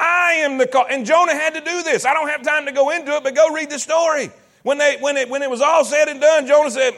I 0.00 0.34
am 0.40 0.58
the 0.58 0.66
cause. 0.66 0.86
And 0.90 1.04
Jonah 1.04 1.34
had 1.34 1.54
to 1.54 1.60
do 1.60 1.82
this. 1.82 2.04
I 2.04 2.14
don't 2.14 2.28
have 2.28 2.42
time 2.42 2.66
to 2.66 2.72
go 2.72 2.90
into 2.90 3.12
it, 3.12 3.24
but 3.24 3.34
go 3.34 3.52
read 3.52 3.70
the 3.70 3.78
story. 3.78 4.30
When, 4.62 4.78
they, 4.78 4.96
when, 5.00 5.16
it, 5.16 5.28
when 5.28 5.42
it 5.42 5.50
was 5.50 5.60
all 5.60 5.84
said 5.84 6.08
and 6.08 6.20
done, 6.20 6.46
Jonah 6.46 6.70
said, 6.70 6.94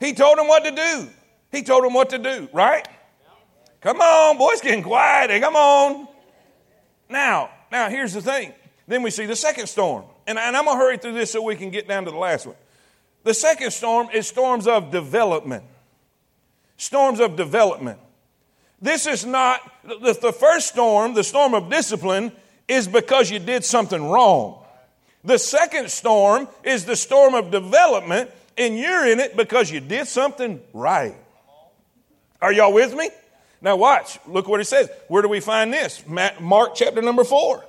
He 0.00 0.12
told 0.12 0.38
him 0.38 0.48
what 0.48 0.64
to 0.64 0.70
do. 0.70 1.08
He 1.52 1.62
told 1.62 1.84
him 1.84 1.94
what 1.94 2.10
to 2.10 2.18
do, 2.18 2.48
right? 2.52 2.86
Come 3.80 4.00
on, 4.00 4.36
boys, 4.36 4.60
getting 4.60 4.82
quiet. 4.82 5.40
Come 5.40 5.56
on. 5.56 6.08
Now, 7.08 7.50
now 7.70 7.88
here's 7.88 8.12
the 8.12 8.22
thing. 8.22 8.52
Then 8.86 9.02
we 9.02 9.10
see 9.10 9.26
the 9.26 9.36
second 9.36 9.66
storm. 9.66 10.04
And, 10.26 10.38
and 10.38 10.56
I'm 10.56 10.64
going 10.64 10.76
to 10.76 10.84
hurry 10.84 10.98
through 10.98 11.14
this 11.14 11.32
so 11.32 11.42
we 11.42 11.56
can 11.56 11.70
get 11.70 11.88
down 11.88 12.04
to 12.04 12.10
the 12.10 12.16
last 12.16 12.46
one. 12.46 12.56
The 13.24 13.34
second 13.34 13.72
storm 13.72 14.08
is 14.12 14.28
storms 14.28 14.66
of 14.66 14.90
development. 14.90 15.64
Storms 16.76 17.20
of 17.20 17.36
development. 17.36 17.98
This 18.80 19.06
is 19.06 19.24
not, 19.24 19.60
the, 19.84 20.16
the 20.20 20.32
first 20.32 20.68
storm, 20.68 21.14
the 21.14 21.24
storm 21.24 21.54
of 21.54 21.70
discipline, 21.70 22.30
is 22.68 22.86
because 22.86 23.30
you 23.30 23.38
did 23.38 23.64
something 23.64 24.02
wrong. 24.08 24.62
The 25.24 25.38
second 25.38 25.90
storm 25.90 26.46
is 26.62 26.84
the 26.84 26.94
storm 26.94 27.34
of 27.34 27.50
development, 27.50 28.30
and 28.56 28.78
you're 28.78 29.06
in 29.06 29.18
it 29.18 29.36
because 29.36 29.70
you 29.70 29.80
did 29.80 30.06
something 30.06 30.60
right. 30.72 31.16
Are 32.40 32.52
y'all 32.52 32.72
with 32.72 32.94
me? 32.94 33.08
Now, 33.66 33.74
watch. 33.74 34.20
Look 34.28 34.46
what 34.46 34.60
it 34.60 34.66
says. 34.66 34.88
Where 35.08 35.22
do 35.22 35.28
we 35.28 35.40
find 35.40 35.72
this? 35.72 36.04
Mark 36.06 36.76
chapter 36.76 37.02
number 37.02 37.24
four. 37.24 37.64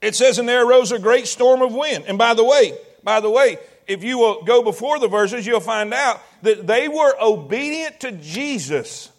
It 0.00 0.14
says, 0.14 0.38
And 0.38 0.48
there 0.48 0.64
arose 0.64 0.92
a 0.92 0.98
great 1.00 1.26
storm 1.26 1.60
of 1.60 1.74
wind. 1.74 2.04
And 2.06 2.16
by 2.16 2.34
the 2.34 2.44
way, 2.44 2.78
by 3.02 3.18
the 3.18 3.28
way, 3.28 3.58
if 3.88 4.04
you 4.04 4.16
will 4.18 4.44
go 4.44 4.62
before 4.62 5.00
the 5.00 5.08
verses, 5.08 5.44
you'll 5.44 5.58
find 5.58 5.92
out 5.92 6.22
that 6.42 6.68
they 6.68 6.86
were 6.86 7.16
obedient 7.20 7.98
to 7.98 8.12
Jesus. 8.12 9.10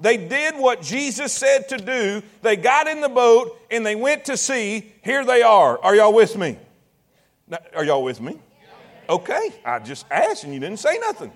They 0.00 0.18
did 0.18 0.54
what 0.56 0.82
Jesus 0.82 1.32
said 1.32 1.70
to 1.70 1.78
do. 1.78 2.22
They 2.42 2.56
got 2.56 2.86
in 2.86 3.00
the 3.00 3.08
boat 3.08 3.58
and 3.70 3.86
they 3.86 3.94
went 3.94 4.26
to 4.26 4.36
sea. 4.36 4.92
Here 5.02 5.24
they 5.24 5.40
are. 5.40 5.82
Are 5.82 5.96
y'all 5.96 6.12
with 6.12 6.36
me? 6.36 6.58
Are 7.74 7.86
y'all 7.86 8.04
with 8.04 8.20
me? 8.20 8.38
Okay. 9.08 9.48
I 9.64 9.78
just 9.78 10.04
asked 10.10 10.44
and 10.44 10.52
you 10.52 10.60
didn't 10.60 10.80
say 10.80 10.98
nothing. 10.98 11.32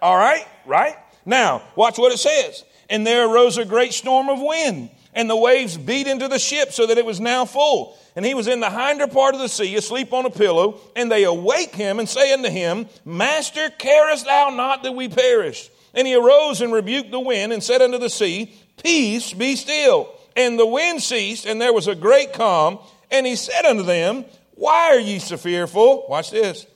All 0.00 0.16
right, 0.16 0.48
right? 0.64 0.96
Now, 1.26 1.60
watch 1.76 1.98
what 1.98 2.10
it 2.10 2.18
says. 2.18 2.64
And 2.90 3.06
there 3.06 3.26
arose 3.26 3.56
a 3.56 3.64
great 3.64 3.94
storm 3.94 4.28
of 4.28 4.40
wind, 4.40 4.90
and 5.14 5.30
the 5.30 5.36
waves 5.36 5.78
beat 5.78 6.06
into 6.06 6.28
the 6.28 6.38
ship 6.38 6.72
so 6.72 6.86
that 6.86 6.98
it 6.98 7.06
was 7.06 7.20
now 7.20 7.44
full. 7.44 7.96
And 8.14 8.24
he 8.24 8.34
was 8.34 8.48
in 8.48 8.60
the 8.60 8.70
hinder 8.70 9.06
part 9.06 9.34
of 9.34 9.40
the 9.40 9.48
sea, 9.48 9.74
asleep 9.76 10.12
on 10.12 10.26
a 10.26 10.30
pillow. 10.30 10.80
And 10.94 11.10
they 11.10 11.24
awake 11.24 11.74
him 11.74 11.98
and 11.98 12.08
say 12.08 12.32
unto 12.32 12.50
him, 12.50 12.86
Master, 13.04 13.70
carest 13.70 14.26
thou 14.26 14.50
not 14.50 14.82
that 14.82 14.92
we 14.92 15.08
perish? 15.08 15.70
And 15.94 16.06
he 16.06 16.14
arose 16.14 16.60
and 16.60 16.72
rebuked 16.72 17.10
the 17.10 17.20
wind 17.20 17.52
and 17.52 17.62
said 17.62 17.82
unto 17.82 17.98
the 17.98 18.10
sea, 18.10 18.54
Peace, 18.82 19.32
be 19.32 19.56
still. 19.56 20.12
And 20.36 20.58
the 20.58 20.66
wind 20.66 21.02
ceased, 21.02 21.46
and 21.46 21.60
there 21.60 21.72
was 21.72 21.88
a 21.88 21.94
great 21.94 22.32
calm. 22.32 22.78
And 23.10 23.26
he 23.26 23.36
said 23.36 23.64
unto 23.64 23.82
them, 23.82 24.24
Why 24.54 24.90
are 24.90 25.00
ye 25.00 25.18
so 25.18 25.36
fearful? 25.36 26.06
Watch 26.08 26.30
this. 26.30 26.66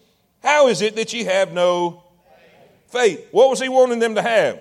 How 0.43 0.69
is 0.69 0.83
it 0.83 0.97
that 0.97 1.13
ye 1.13 1.25
have 1.25 1.53
no 1.53 2.03
faith? 2.89 3.29
What 3.31 3.51
was 3.51 3.61
he 3.61 3.69
wanting 3.69 4.01
them 4.01 4.17
to 4.17 4.23
have? 4.23 4.61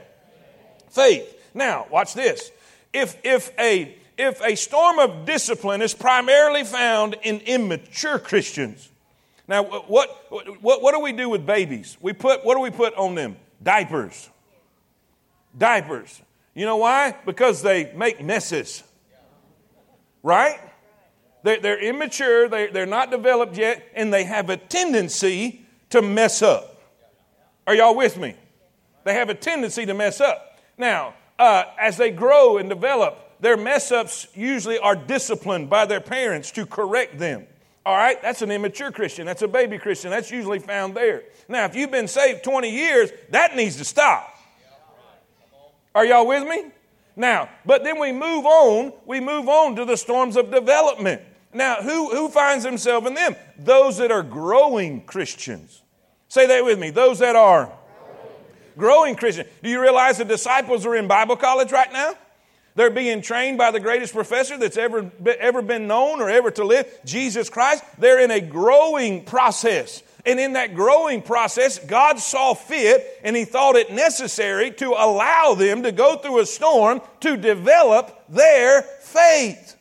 Faith. 0.90 1.33
Now, 1.54 1.88
watch 1.92 2.14
this. 2.14 2.52
If, 2.94 3.18
if, 3.24 3.52
a, 3.60 3.96
if 4.18 4.42
a 4.42 4.56
storm 4.56 5.00
of 5.00 5.26
discipline 5.26 5.82
is 5.82 5.94
primarily 5.94 6.64
found 6.64 7.16
in 7.24 7.40
immature 7.40 8.20
Christians, 8.20 8.90
now 9.48 9.64
what, 9.64 10.26
what, 10.30 10.82
what 10.82 10.94
do 10.94 11.00
we 11.00 11.12
do 11.12 11.30
with 11.30 11.46
babies? 11.46 11.98
We 12.02 12.14
put, 12.14 12.46
what 12.46 12.56
do 12.56 12.62
we 12.62 12.70
put 12.70 12.94
on 12.96 13.16
them? 13.16 13.36
Diapers. 13.62 14.30
Diapers. 15.58 16.22
You 16.54 16.66
know 16.66 16.78
why? 16.78 17.16
Because 17.26 17.62
they 17.62 17.92
make 17.94 18.24
messes. 18.24 18.84
Right? 20.22 20.60
They're, 21.44 21.60
they're 21.60 21.80
immature, 21.82 22.48
they're, 22.48 22.72
they're 22.72 22.86
not 22.86 23.12
developed 23.12 23.58
yet, 23.58 23.84
and 23.94 24.14
they 24.14 24.24
have 24.24 24.50
a 24.50 24.58
tendency 24.58 25.66
to 25.90 26.02
mess 26.02 26.42
up. 26.42 26.82
Are 27.68 27.76
y'all 27.76 27.96
with 27.96 28.18
me? 28.18 28.36
They 29.04 29.14
have 29.14 29.30
a 29.30 29.36
tendency 29.36 29.86
to 29.86 29.94
mess 29.94 30.22
up. 30.22 30.60
Now, 30.78 31.14
uh, 31.40 31.63
as 31.80 31.98
they 31.98 32.12
grow 32.12 32.58
and 32.58 32.70
develop, 32.70 33.20
their 33.40 33.58
mess 33.58 33.92
ups 33.92 34.28
usually 34.34 34.78
are 34.78 34.96
disciplined 34.96 35.70
by 35.70 35.86
their 35.86 36.00
parents 36.00 36.52
to 36.52 36.66
correct 36.66 37.20
them. 37.20 37.46
All 37.86 37.98
right, 37.98 38.22
that's 38.22 38.42
an 38.42 38.52
immature 38.52 38.92
Christian. 38.92 39.25
That's 39.25 39.42
a 39.42 39.48
baby 39.48 39.78
Christian. 39.78 40.10
That's 40.10 40.32
usually 40.32 40.60
found 40.60 40.96
there. 40.96 41.24
Now, 41.50 41.66
if 41.66 41.75
you've 41.75 41.92
been 41.92 42.08
saved 42.08 42.44
20 42.44 42.70
years, 42.70 43.12
that 43.32 43.56
needs 43.56 43.75
to 43.78 43.86
stop. 43.86 44.30
Are 45.94 46.06
y'all 46.06 46.25
with 46.25 46.48
me? 46.48 46.72
Now, 47.16 47.50
but 47.66 47.84
then 47.84 48.00
we 48.00 48.12
move 48.12 48.46
on, 48.46 48.94
we 49.06 49.20
move 49.20 49.48
on 49.48 49.75
to 49.75 49.86
the 49.86 49.98
storms 49.98 50.36
of 50.36 50.50
development. 50.50 51.22
Now, 51.54 51.75
who, 51.82 52.10
who 52.10 52.30
finds 52.30 52.66
himself 52.66 53.06
in 53.06 53.13
them? 53.13 53.36
Those 53.60 53.98
that 53.98 54.12
are 54.12 54.24
growing 54.24 55.02
Christians. 55.02 55.82
Say 56.28 56.48
that 56.48 56.66
with 56.66 56.80
me. 56.80 56.90
Those 56.90 57.20
that 57.20 57.36
are 57.36 57.72
growing 58.77 59.15
Christian. 59.15 59.48
Do 59.62 59.70
you 59.70 59.82
realize 59.82 60.18
the 60.18 60.25
disciples 60.25 60.86
are 60.86 60.96
in 60.96 61.08
Bible 61.08 61.36
college 61.36 61.72
right 61.72 61.92
now? 61.92 62.15
They're 62.75 62.89
being 62.89 63.22
trained 63.22 63.58
by 63.58 63.72
the 63.72 63.80
greatest 63.80 64.13
professor 64.13 64.58
that's 64.58 64.77
ever, 64.77 65.12
ever 65.39 65.62
been 65.62 65.88
known 65.88 66.22
or 66.22 66.30
ever 66.30 66.50
to 66.51 66.63
live, 66.63 66.88
Jesus 67.06 67.50
Christ. 67.50 67.84
They're 68.00 68.20
in 68.20 68.32
a 68.32 68.42
growing 68.42 69.25
process. 69.25 70.01
And 70.25 70.39
in 70.39 70.53
that 70.53 70.74
growing 70.74 71.22
process, 71.22 71.77
God 71.80 72.18
saw 72.18 72.53
fit 72.53 73.20
and 73.24 73.36
He 73.36 73.46
thought 73.46 73.75
it 73.75 73.92
necessary 73.92 74.72
to 74.72 74.89
allow 74.89 75.53
them 75.53 75.84
to 75.84 75.92
go 75.92 76.15
through 76.15 76.39
a 76.39 76.46
storm 76.46 77.01
to 77.20 77.38
develop 77.38 78.24
their 78.30 78.82
faith. 78.82 79.75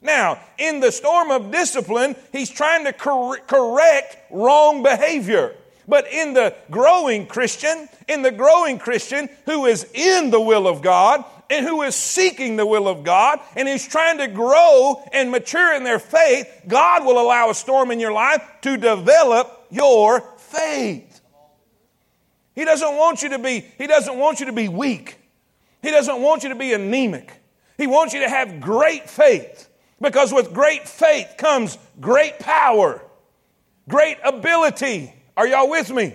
Now, 0.00 0.40
in 0.58 0.80
the 0.80 0.92
storm 0.92 1.30
of 1.30 1.50
discipline, 1.50 2.16
He's 2.32 2.50
trying 2.50 2.84
to 2.84 2.92
cor- 2.92 3.38
correct 3.38 4.16
wrong 4.30 4.82
behavior. 4.82 5.54
But 5.88 6.10
in 6.12 6.34
the 6.34 6.54
growing 6.70 7.26
Christian, 7.26 7.88
in 8.08 8.22
the 8.22 8.30
growing 8.30 8.78
Christian 8.78 9.28
who 9.46 9.66
is 9.66 9.86
in 9.94 10.30
the 10.30 10.40
will 10.40 10.68
of 10.68 10.82
God 10.82 11.24
and 11.50 11.66
who 11.66 11.82
is 11.82 11.94
seeking 11.94 12.56
the 12.56 12.66
will 12.66 12.88
of 12.88 13.04
God 13.04 13.40
and 13.56 13.68
is 13.68 13.86
trying 13.86 14.18
to 14.18 14.28
grow 14.28 15.02
and 15.12 15.30
mature 15.30 15.74
in 15.74 15.84
their 15.84 15.98
faith, 15.98 16.48
God 16.68 17.04
will 17.04 17.20
allow 17.20 17.50
a 17.50 17.54
storm 17.54 17.90
in 17.90 18.00
your 18.00 18.12
life 18.12 18.42
to 18.62 18.76
develop 18.76 19.66
your 19.70 20.20
faith. 20.38 21.20
He 22.54 22.64
doesn't 22.64 22.96
want 22.96 23.22
you 23.22 23.30
to 23.30 23.38
be, 23.38 23.64
he 23.78 23.86
doesn't 23.86 24.18
want 24.18 24.40
you 24.40 24.46
to 24.46 24.52
be 24.52 24.68
weak. 24.68 25.18
He 25.82 25.90
doesn't 25.90 26.22
want 26.22 26.42
you 26.42 26.50
to 26.50 26.54
be 26.54 26.72
anemic. 26.72 27.32
He 27.76 27.86
wants 27.86 28.14
you 28.14 28.20
to 28.20 28.28
have 28.28 28.60
great 28.60 29.10
faith 29.10 29.68
because 30.00 30.32
with 30.32 30.52
great 30.52 30.86
faith 30.88 31.34
comes 31.38 31.78
great 32.00 32.38
power, 32.38 33.02
great 33.88 34.18
ability. 34.24 35.12
Are 35.36 35.46
y'all 35.46 35.68
with 35.70 35.90
me? 35.90 36.14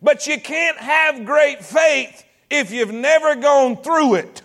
But 0.00 0.26
you 0.26 0.40
can't 0.40 0.78
have 0.78 1.24
great 1.24 1.64
faith 1.64 2.24
if 2.50 2.70
you've 2.70 2.92
never 2.92 3.34
gone 3.36 3.76
through 3.76 4.16
it. 4.16 4.42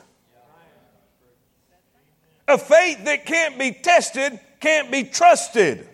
A 2.47 2.57
faith 2.57 3.05
that 3.05 3.25
can't 3.25 3.57
be 3.57 3.71
tested 3.71 4.39
can't 4.59 4.91
be 4.91 5.03
trusted. 5.03 5.87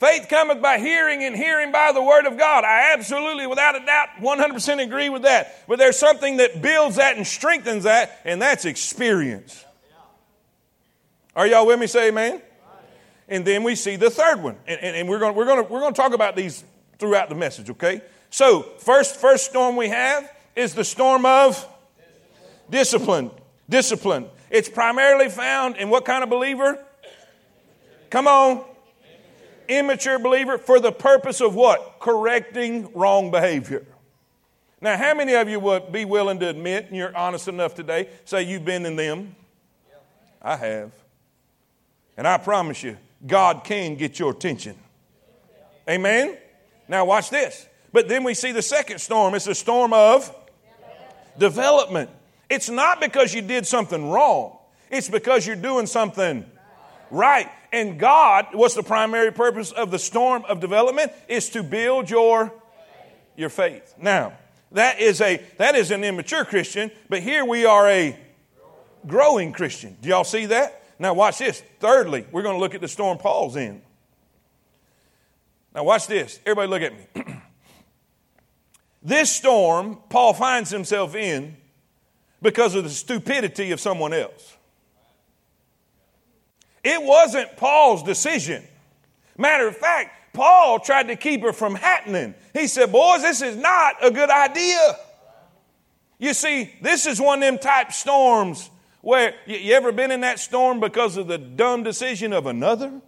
Faith 0.00 0.28
cometh 0.30 0.62
by 0.62 0.78
hearing, 0.78 1.22
and 1.24 1.36
hearing 1.36 1.72
by 1.72 1.92
the 1.92 2.02
word 2.02 2.24
of 2.24 2.38
God. 2.38 2.64
I 2.64 2.94
absolutely, 2.94 3.46
without 3.46 3.76
a 3.76 3.84
doubt, 3.84 4.08
100% 4.20 4.82
agree 4.82 5.10
with 5.10 5.22
that. 5.22 5.62
But 5.68 5.78
there's 5.78 5.98
something 5.98 6.38
that 6.38 6.62
builds 6.62 6.96
that 6.96 7.18
and 7.18 7.26
strengthens 7.26 7.84
that, 7.84 8.18
and 8.24 8.40
that's 8.40 8.64
experience. 8.64 9.62
Are 11.36 11.46
y'all 11.46 11.66
with 11.66 11.78
me? 11.78 11.86
Say 11.86 12.08
amen. 12.08 12.40
And 13.30 13.44
then 13.44 13.62
we 13.62 13.74
see 13.74 13.96
the 13.96 14.10
third 14.10 14.42
one. 14.42 14.56
And, 14.66 14.80
and, 14.80 14.96
and 14.96 15.08
we're 15.08 15.18
going 15.18 15.34
we're 15.34 15.46
gonna, 15.46 15.62
we're 15.62 15.80
gonna 15.80 15.94
talk 15.94 16.12
about 16.12 16.36
these 16.36 16.62
throughout 16.98 17.30
the 17.30 17.34
message, 17.34 17.70
okay? 17.70 18.02
So, 18.28 18.62
first, 18.78 19.16
first 19.16 19.46
storm 19.46 19.76
we 19.76 19.88
have 19.88 20.30
is 20.54 20.74
the 20.74 20.84
storm 20.84 21.24
of 21.24 21.66
discipline. 22.68 23.30
Discipline. 23.68 24.26
It's 24.50 24.68
primarily 24.68 25.30
found 25.30 25.76
in 25.76 25.88
what 25.88 26.04
kind 26.04 26.22
of 26.22 26.28
believer? 26.28 26.78
Come 28.10 28.26
on 28.26 28.64
immature 29.70 30.18
believer 30.18 30.58
for 30.58 30.80
the 30.80 30.92
purpose 30.92 31.40
of 31.40 31.54
what? 31.54 32.00
Correcting 32.00 32.90
wrong 32.92 33.30
behavior. 33.30 33.86
Now, 34.80 34.96
how 34.96 35.14
many 35.14 35.34
of 35.34 35.48
you 35.48 35.60
would 35.60 35.92
be 35.92 36.04
willing 36.04 36.38
to 36.40 36.48
admit, 36.48 36.86
and 36.86 36.96
you're 36.96 37.16
honest 37.16 37.48
enough 37.48 37.74
today, 37.74 38.08
say 38.24 38.42
you've 38.42 38.64
been 38.64 38.84
in 38.84 38.96
them? 38.96 39.36
I 40.42 40.56
have. 40.56 40.90
And 42.16 42.26
I 42.26 42.38
promise 42.38 42.82
you, 42.82 42.96
God 43.26 43.64
can 43.64 43.96
get 43.96 44.18
your 44.18 44.32
attention. 44.32 44.76
Amen? 45.88 46.36
Now, 46.88 47.04
watch 47.04 47.30
this. 47.30 47.66
But 47.92 48.08
then 48.08 48.24
we 48.24 48.34
see 48.34 48.52
the 48.52 48.62
second 48.62 49.00
storm. 49.00 49.34
It's 49.34 49.46
a 49.46 49.54
storm 49.54 49.92
of 49.92 50.34
development. 51.38 52.10
It's 52.48 52.68
not 52.68 53.00
because 53.00 53.34
you 53.34 53.42
did 53.42 53.66
something 53.66 54.10
wrong, 54.10 54.56
it's 54.90 55.08
because 55.08 55.46
you're 55.46 55.56
doing 55.56 55.86
something 55.86 56.44
right. 57.10 57.48
And 57.72 58.00
God, 58.00 58.48
what's 58.52 58.74
the 58.74 58.82
primary 58.82 59.30
purpose 59.32 59.70
of 59.70 59.92
the 59.92 59.98
storm 59.98 60.44
of 60.48 60.58
development? 60.58 61.12
Is 61.28 61.50
to 61.50 61.62
build 61.62 62.10
your, 62.10 62.52
your 63.36 63.48
faith. 63.48 63.94
Now, 64.00 64.32
that 64.72 65.00
is 65.00 65.20
a 65.20 65.40
that 65.58 65.76
is 65.76 65.90
an 65.90 66.02
immature 66.04 66.44
Christian, 66.44 66.90
but 67.08 67.20
here 67.22 67.44
we 67.44 67.66
are 67.66 67.88
a 67.88 68.16
growing 69.06 69.52
Christian. 69.52 69.96
Do 70.00 70.08
y'all 70.08 70.24
see 70.24 70.46
that? 70.46 70.79
Now 71.00 71.14
watch 71.14 71.38
this. 71.38 71.62
Thirdly, 71.80 72.26
we're 72.30 72.42
going 72.42 72.56
to 72.56 72.60
look 72.60 72.74
at 72.74 72.82
the 72.82 72.88
storm 72.88 73.16
Paul's 73.16 73.56
in. 73.56 73.80
Now 75.74 75.82
watch 75.82 76.06
this. 76.06 76.38
Everybody 76.44 76.68
look 76.68 76.82
at 76.82 76.92
me. 77.26 77.36
this 79.02 79.34
storm 79.34 79.98
Paul 80.10 80.34
finds 80.34 80.68
himself 80.68 81.14
in 81.14 81.56
because 82.42 82.74
of 82.74 82.84
the 82.84 82.90
stupidity 82.90 83.72
of 83.72 83.80
someone 83.80 84.12
else. 84.12 84.56
It 86.84 87.02
wasn't 87.02 87.56
Paul's 87.56 88.02
decision. 88.02 88.62
Matter 89.38 89.68
of 89.68 89.76
fact, 89.78 90.34
Paul 90.34 90.80
tried 90.80 91.08
to 91.08 91.16
keep 91.16 91.42
it 91.44 91.54
from 91.54 91.76
happening. 91.76 92.34
He 92.52 92.66
said, 92.66 92.92
Boys, 92.92 93.22
this 93.22 93.40
is 93.40 93.56
not 93.56 93.96
a 94.04 94.10
good 94.10 94.30
idea. 94.30 94.98
You 96.18 96.34
see, 96.34 96.74
this 96.82 97.06
is 97.06 97.18
one 97.18 97.38
of 97.38 97.48
them 97.48 97.58
type 97.58 97.92
storms 97.92 98.68
where 99.00 99.34
you, 99.46 99.56
you 99.56 99.74
ever 99.74 99.92
been 99.92 100.10
in 100.10 100.20
that 100.20 100.38
storm 100.38 100.80
because 100.80 101.16
of 101.16 101.26
the 101.26 101.38
dumb 101.38 101.82
decision 101.82 102.32
of 102.32 102.46
another? 102.46 103.00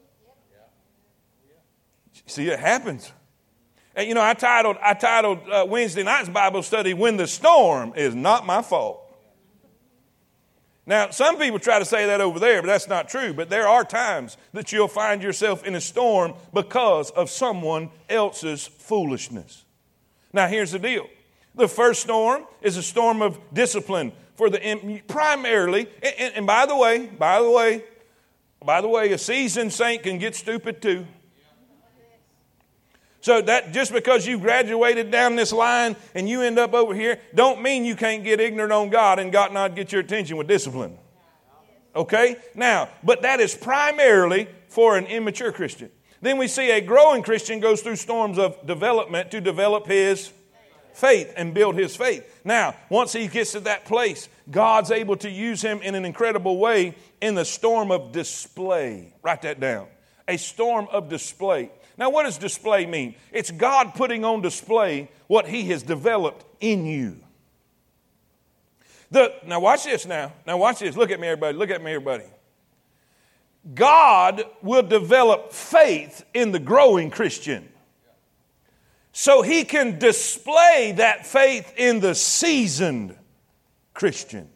See, 2.27 2.49
it 2.49 2.59
happens. 2.59 3.13
And 3.95 4.09
you 4.09 4.15
know, 4.15 4.23
I 4.23 4.35
titled, 4.35 4.77
I 4.83 4.95
titled 4.95 5.41
uh, 5.51 5.67
Wednesday 5.69 6.03
night's 6.03 6.29
Bible 6.29 6.63
study, 6.63 6.95
When 6.95 7.17
the 7.17 7.27
Storm 7.27 7.93
is 7.97 8.15
Not 8.15 8.47
My 8.47 8.63
Fault. 8.63 9.01
Now, 10.85 11.11
some 11.11 11.39
people 11.39 11.61
try 11.61 11.79
to 11.79 11.85
say 11.85 12.07
that 12.07 12.21
over 12.21 12.41
there, 12.41 12.61
but 12.61 12.67
that's 12.67 12.89
not 12.89 13.09
true. 13.09 13.33
But 13.33 13.49
there 13.49 13.69
are 13.69 13.85
times 13.85 14.37
that 14.53 14.73
you'll 14.73 14.89
find 14.89 15.23
yourself 15.23 15.65
in 15.65 15.77
a 15.77 15.81
storm 15.81 16.35
because 16.53 17.11
of 17.11 17.31
someone 17.31 17.91
else's 18.09 18.67
foolishness. 18.67 19.65
Now, 20.33 20.49
here's 20.49 20.73
the 20.73 20.79
deal 20.79 21.07
the 21.55 21.69
first 21.69 22.03
storm 22.03 22.47
is 22.63 22.77
a 22.77 22.83
storm 22.83 23.23
of 23.23 23.39
discipline 23.53 24.13
for 24.43 24.51
the 24.51 25.01
primarily, 25.07 25.87
and, 26.03 26.35
and 26.35 26.47
by 26.49 26.67
the 26.67 26.77
way, 26.77 27.07
by 27.07 27.41
the 27.41 27.49
way, 27.49 27.85
by 28.65 28.81
the 28.81 28.89
way, 28.89 29.13
a 29.13 29.19
seasoned 29.19 29.73
saint 29.73 30.03
can 30.03 30.19
get 30.19 30.35
stupid 30.35 30.83
too. 30.83 31.07
So 33.21 33.41
that 33.41 33.73
just 33.73 33.93
because 33.93 34.27
you 34.27 34.41
graduated 34.41 35.13
down 35.13 35.37
this 35.37 35.53
line 35.53 35.95
and 36.17 36.29
you 36.29 36.43
end 36.43 36.59
up 36.59 36.75
over 36.75 36.93
here, 36.93 37.21
don't 37.37 37.63
mean 37.63 37.85
you 37.85 37.95
can't 37.95 38.25
get 38.25 38.41
ignorant 38.41 38.73
on 38.73 38.91
God 38.91 39.21
and 39.21 39.31
God 39.31 39.53
not 39.53 39.77
get 39.77 39.93
your 39.93 40.01
attention 40.01 40.37
with 40.37 40.49
discipline. 40.49 40.99
Okay? 41.95 42.35
Now, 42.57 42.89
but 43.05 43.23
that 43.23 43.39
is 43.39 43.55
primarily 43.55 44.49
for 44.67 44.97
an 44.97 45.07
immature 45.07 45.53
Christian. 45.53 45.89
Then 46.21 46.37
we 46.37 46.49
see 46.49 46.73
a 46.73 46.81
growing 46.81 47.23
Christian 47.23 47.61
goes 47.61 47.81
through 47.81 47.95
storms 47.97 48.39
of 48.39 48.67
development 48.67 49.31
to 49.31 49.41
develop 49.41 49.87
his 49.87 50.33
faith 50.93 51.33
and 51.37 51.55
build 51.55 51.75
his 51.75 51.97
faith. 51.97 52.41
Now, 52.45 52.75
once 52.89 53.13
he 53.13 53.29
gets 53.29 53.53
to 53.53 53.61
that 53.61 53.85
place, 53.85 54.29
God's 54.51 54.91
able 54.91 55.17
to 55.19 55.31
use 55.31 55.63
him 55.63 55.81
in 55.83 55.95
an 55.95 56.05
incredible 56.05 56.59
way 56.59 56.97
in 57.21 57.35
the 57.35 57.45
storm 57.45 57.91
of 57.91 58.13
display. 58.13 59.15
Write 59.23 59.43
that 59.43 59.61
down. 59.61 59.87
A 60.29 60.37
storm 60.37 60.89
of 60.91 61.09
display. 61.09 61.71
Now, 61.99 62.11
what 62.11 62.25
does 62.25 62.39
display 62.39 62.87
mean? 62.87 63.15
It's 63.31 63.51
God 63.51 63.95
putting 63.95 64.25
on 64.25 64.41
display 64.41 65.11
what 65.27 65.47
He 65.47 65.69
has 65.69 65.83
developed 65.83 66.45
in 66.61 66.87
you. 66.87 67.19
The, 69.11 69.35
now, 69.47 69.61
watch 69.61 69.85
this 69.85 70.07
now. 70.07 70.33
Now, 70.47 70.57
watch 70.57 70.79
this. 70.79 70.97
Look 70.97 71.11
at 71.11 71.21
me, 71.21 71.29
everybody. 71.29 71.57
Look 71.57 71.71
at 71.71 71.83
me, 71.83 71.93
everybody. 71.93 72.25
God 73.75 74.45
will 74.63 74.83
develop 74.83 75.53
faith 75.53 76.25
in 76.35 76.51
the 76.51 76.59
growing 76.59 77.11
Christian 77.11 77.69
so 79.13 79.43
he 79.43 79.65
can 79.65 79.99
display 79.99 80.95
that 80.97 81.27
faith 81.27 81.73
in 81.77 82.01
the 82.01 82.15
seasoned 82.15 83.15
Christian. 83.95 84.49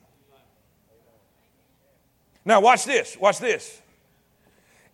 Now, 2.44 2.60
watch 2.60 2.84
this. 2.84 3.16
Watch 3.18 3.38
this. 3.38 3.82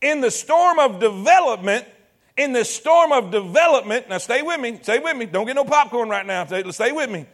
In 0.01 0.21
the 0.21 0.31
storm 0.31 0.79
of 0.79 0.99
development, 0.99 1.87
in 2.37 2.53
the 2.53 2.65
storm 2.65 3.13
of 3.13 3.31
development, 3.31 4.09
now 4.09 4.19
stay 4.19 4.43
with 4.43 4.59
me, 4.59 4.79
stay 4.83 4.99
with 4.99 5.17
me, 5.17 5.27
don't 5.27 5.47
get 5.47 5.55
no 5.55 5.65
popcorn 5.65 6.09
right 6.09 6.25
now, 6.25 6.47
stay, 6.47 6.69
stay 6.73 6.93
with 6.93 7.11
me. 7.11 7.27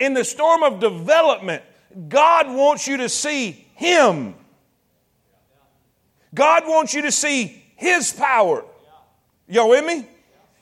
In 0.00 0.14
the 0.14 0.24
storm 0.24 0.62
of 0.62 0.80
development, 0.80 1.62
God 2.08 2.48
wants 2.48 2.86
you 2.88 2.96
to 2.98 3.08
see 3.08 3.66
Him. 3.74 4.34
God 6.34 6.64
wants 6.66 6.94
you 6.94 7.02
to 7.02 7.12
see 7.12 7.62
His 7.76 8.12
power. 8.12 8.64
Y'all 9.46 9.68
with 9.68 9.84
me? 9.84 10.08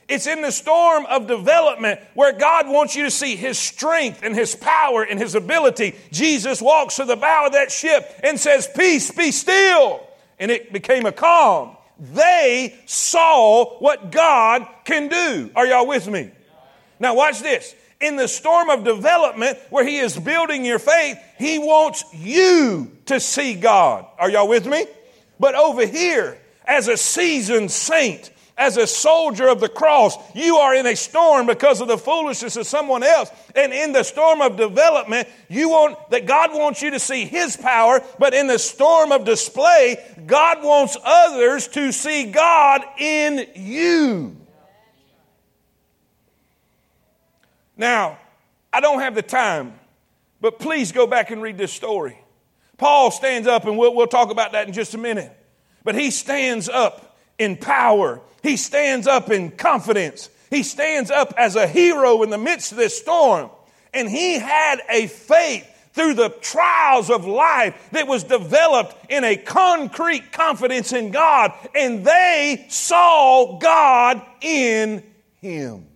It's 0.08 0.26
in 0.26 0.42
the 0.42 0.52
storm 0.52 1.07
of 1.07 1.26
development 1.26 2.00
where 2.14 2.33
God 2.33 2.68
wants 2.68 2.94
you 2.94 3.05
to 3.05 3.11
see 3.11 3.37
His 3.37 3.59
strength 3.59 4.20
and 4.22 4.35
His 4.35 4.55
power 4.55 5.02
and 5.02 5.18
His 5.18 5.35
ability. 5.35 5.94
Jesus 6.12 6.61
walks 6.61 6.96
to 6.96 7.05
the 7.05 7.16
bow 7.16 7.46
of 7.46 7.52
that 7.52 7.72
ship 7.72 8.09
and 8.22 8.38
says, 8.38 8.68
Peace, 8.76 9.11
be 9.11 9.33
still. 9.33 10.07
And 10.38 10.50
it 10.50 10.72
became 10.72 11.07
a 11.07 11.12
calm. 11.12 11.76
They 11.98 12.74
saw 12.87 13.79
what 13.79 14.11
God 14.11 14.66
can 14.85 15.09
do. 15.09 15.50
Are 15.55 15.66
y'all 15.66 15.87
with 15.87 16.09
me? 16.09 16.31
Now, 16.98 17.14
watch 17.14 17.40
this. 17.40 17.74
In 18.00 18.16
the 18.16 18.29
storm 18.29 18.68
of 18.68 18.85
development 18.85 19.59
where 19.70 19.85
He 19.85 19.98
is 19.98 20.18
building 20.18 20.64
your 20.64 20.79
faith, 20.79 21.18
He 21.38 21.59
wants 21.59 22.05
you 22.12 22.90
to 23.07 23.20
see 23.20 23.55
God. 23.55 24.07
Are 24.18 24.29
y'all 24.29 24.48
with 24.48 24.66
me? 24.66 24.87
But 25.40 25.55
over 25.55 25.87
here, 25.87 26.38
as 26.66 26.88
a 26.88 26.96
seasoned 26.96 27.70
saint, 27.70 28.31
as 28.57 28.77
a 28.77 28.87
soldier 28.87 29.49
of 29.49 29.61
the 29.61 29.69
cross, 29.69 30.17
you 30.35 30.57
are 30.57 30.75
in 30.75 30.87
a 30.87 30.95
storm 30.95 31.47
because 31.47 31.81
of 31.81 31.88
the 31.88 31.99
foolishness 31.99 32.57
of 32.57 32.67
someone 32.67 33.03
else. 33.03 33.31
And 33.57 33.73
in 33.73 33.93
the 33.93 34.05
storm 34.05 34.40
of 34.40 34.57
development, 34.57 35.29
you 35.49 35.71
want 35.71 36.11
that 36.11 36.27
God 36.27 36.53
wants 36.53 36.81
you 36.81 36.93
to 36.93 37.01
see 37.01 37.25
his 37.25 37.57
power, 37.57 38.01
but 38.19 38.33
in 38.33 38.47
the 38.47 38.59
storm 38.59 39.11
of 39.11 39.25
display, 39.25 39.97
God 40.25 40.62
wants 40.62 40.97
others 41.05 41.67
to 41.69 41.90
see 41.90 42.31
God 42.31 42.83
in 42.99 43.49
you. 43.57 44.37
Now, 47.77 48.19
I 48.73 48.81
don't 48.81 49.01
have 49.01 49.17
the 49.17 49.23
time, 49.23 49.75
but 50.40 50.61
please 50.61 50.93
go 50.93 51.09
back 51.09 51.33
and 51.33 51.43
read 51.43 51.59
this 51.59 51.73
story. 51.73 52.19
Paul 52.77 53.11
stands 53.11 53.49
up, 53.49 53.64
and 53.67 53.77
we'll, 53.77 53.95
we'll 53.95 54.07
talk 54.07 54.31
about 54.31 54.53
that 54.53 54.69
in 54.69 54.75
just 54.75 54.95
a 54.95 54.99
minute. 54.99 55.33
But 55.83 55.97
he 55.97 56.12
stands 56.12 56.69
up 56.69 57.13
in 57.38 57.57
power 57.57 58.20
he 58.44 58.59
stands 58.59 59.07
up 59.07 59.31
in 59.31 59.53
confidence. 59.53 60.29
He 60.51 60.62
stands 60.62 61.11
up 61.11 61.33
as 61.38 61.57
a 61.57 61.66
hero 61.66 62.23
in 62.23 62.29
the 62.29 62.37
midst 62.37 62.73
of 62.73 62.79
this 62.79 62.97
storm. 62.97 63.49
And 63.94 64.09
he 64.09 64.38
had 64.38 64.81
a 64.90 65.07
faith 65.07 65.66
through 65.94 66.12
the 66.12 66.29
trials 66.29 67.09
of 67.09 67.25
life 67.25 67.75
that 67.92 68.07
was 68.07 68.23
developed 68.23 69.11
in 69.11 69.25
a 69.25 69.37
concrete 69.37 70.31
confidence 70.31 70.92
in 70.92 71.11
God. 71.11 71.53
And 71.75 72.05
they 72.05 72.66
saw 72.68 73.59
God 73.59 74.20
in 74.42 75.03
him. 75.40 75.87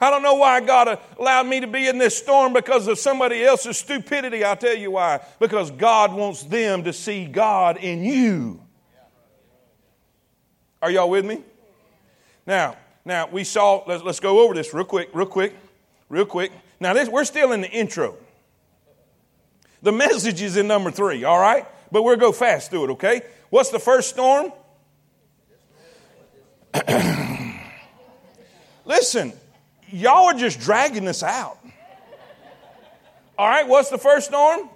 I 0.00 0.10
don't 0.10 0.22
know 0.22 0.34
why 0.34 0.60
God 0.60 1.00
allowed 1.18 1.48
me 1.48 1.58
to 1.58 1.66
be 1.66 1.88
in 1.88 1.98
this 1.98 2.16
storm 2.16 2.52
because 2.52 2.86
of 2.86 3.00
somebody 3.00 3.44
else's 3.44 3.78
stupidity. 3.78 4.44
I'll 4.44 4.56
tell 4.56 4.76
you 4.76 4.92
why. 4.92 5.26
Because 5.40 5.72
God 5.72 6.12
wants 6.12 6.44
them 6.44 6.84
to 6.84 6.92
see 6.92 7.24
God 7.24 7.78
in 7.78 8.04
you. 8.04 8.62
Are 10.80 10.90
y'all 10.90 11.10
with 11.10 11.24
me? 11.24 11.42
Now, 12.46 12.76
now 13.04 13.28
we 13.28 13.44
saw, 13.44 13.82
let's, 13.86 14.02
let's 14.02 14.20
go 14.20 14.40
over 14.40 14.54
this 14.54 14.72
real 14.72 14.84
quick, 14.84 15.10
real 15.12 15.26
quick, 15.26 15.54
real 16.08 16.24
quick. 16.24 16.52
Now, 16.78 16.94
this, 16.94 17.08
we're 17.08 17.24
still 17.24 17.52
in 17.52 17.60
the 17.60 17.70
intro. 17.70 18.16
The 19.82 19.92
message 19.92 20.40
is 20.42 20.56
in 20.56 20.68
number 20.68 20.90
three, 20.90 21.24
all 21.24 21.38
right? 21.38 21.66
But 21.90 22.02
we'll 22.04 22.16
go 22.16 22.32
fast 22.32 22.70
through 22.70 22.84
it, 22.84 22.90
okay? 22.90 23.22
What's 23.50 23.70
the 23.70 23.78
first 23.78 24.10
storm? 24.10 24.52
Listen, 28.84 29.32
y'all 29.90 30.26
are 30.26 30.34
just 30.34 30.60
dragging 30.60 31.04
this 31.04 31.22
out. 31.22 31.58
All 33.36 33.48
right, 33.48 33.66
what's 33.66 33.90
the 33.90 33.98
first 33.98 34.28
storm? 34.28 34.68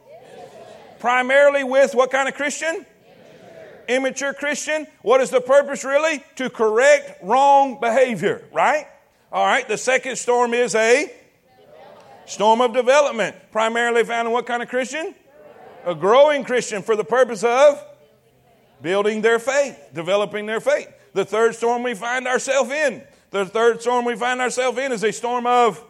Primarily 1.01 1.65
with 1.65 1.95
what 1.95 2.11
kind 2.11 2.29
of 2.29 2.35
Christian? 2.35 2.87
Immature 3.89 4.33
Christian, 4.35 4.87
what 5.03 5.21
is 5.21 5.31
the 5.31 5.41
purpose 5.41 5.85
really? 5.85 6.23
To 6.37 6.51
correct 6.51 7.23
wrong 7.23 7.79
behavior, 7.81 8.45
right? 8.53 8.87
All 9.31 9.47
right, 9.47 9.67
the 9.67 9.79
second 9.79 10.17
storm 10.17 10.55
is 10.55 10.75
a 10.75 11.13
storm 12.27 12.61
of 12.61 12.73
development, 12.73 13.37
primarily 13.51 14.05
found 14.05 14.29
in 14.29 14.33
what 14.33 14.47
kind 14.47 14.63
of 14.63 14.69
Christian? 14.69 15.15
A 15.85 15.95
growing 15.95 16.45
Christian 16.45 16.83
for 16.83 16.97
the 16.97 17.05
purpose 17.05 17.43
of 17.43 17.83
building 18.81 19.23
their 19.23 19.39
faith, 19.39 19.79
developing 19.95 20.47
their 20.47 20.61
faith. 20.61 20.89
The 21.15 21.25
third 21.25 21.55
storm 21.55 21.83
we 21.83 21.95
find 21.95 22.27
ourselves 22.27 22.71
in, 22.71 23.03
the 23.31 23.47
third 23.47 23.81
storm 23.81 24.05
we 24.05 24.17
find 24.17 24.41
ourselves 24.41 24.79
in 24.79 24.93
is 24.93 25.03
a 25.05 25.13
storm 25.13 25.47
of 25.47 25.83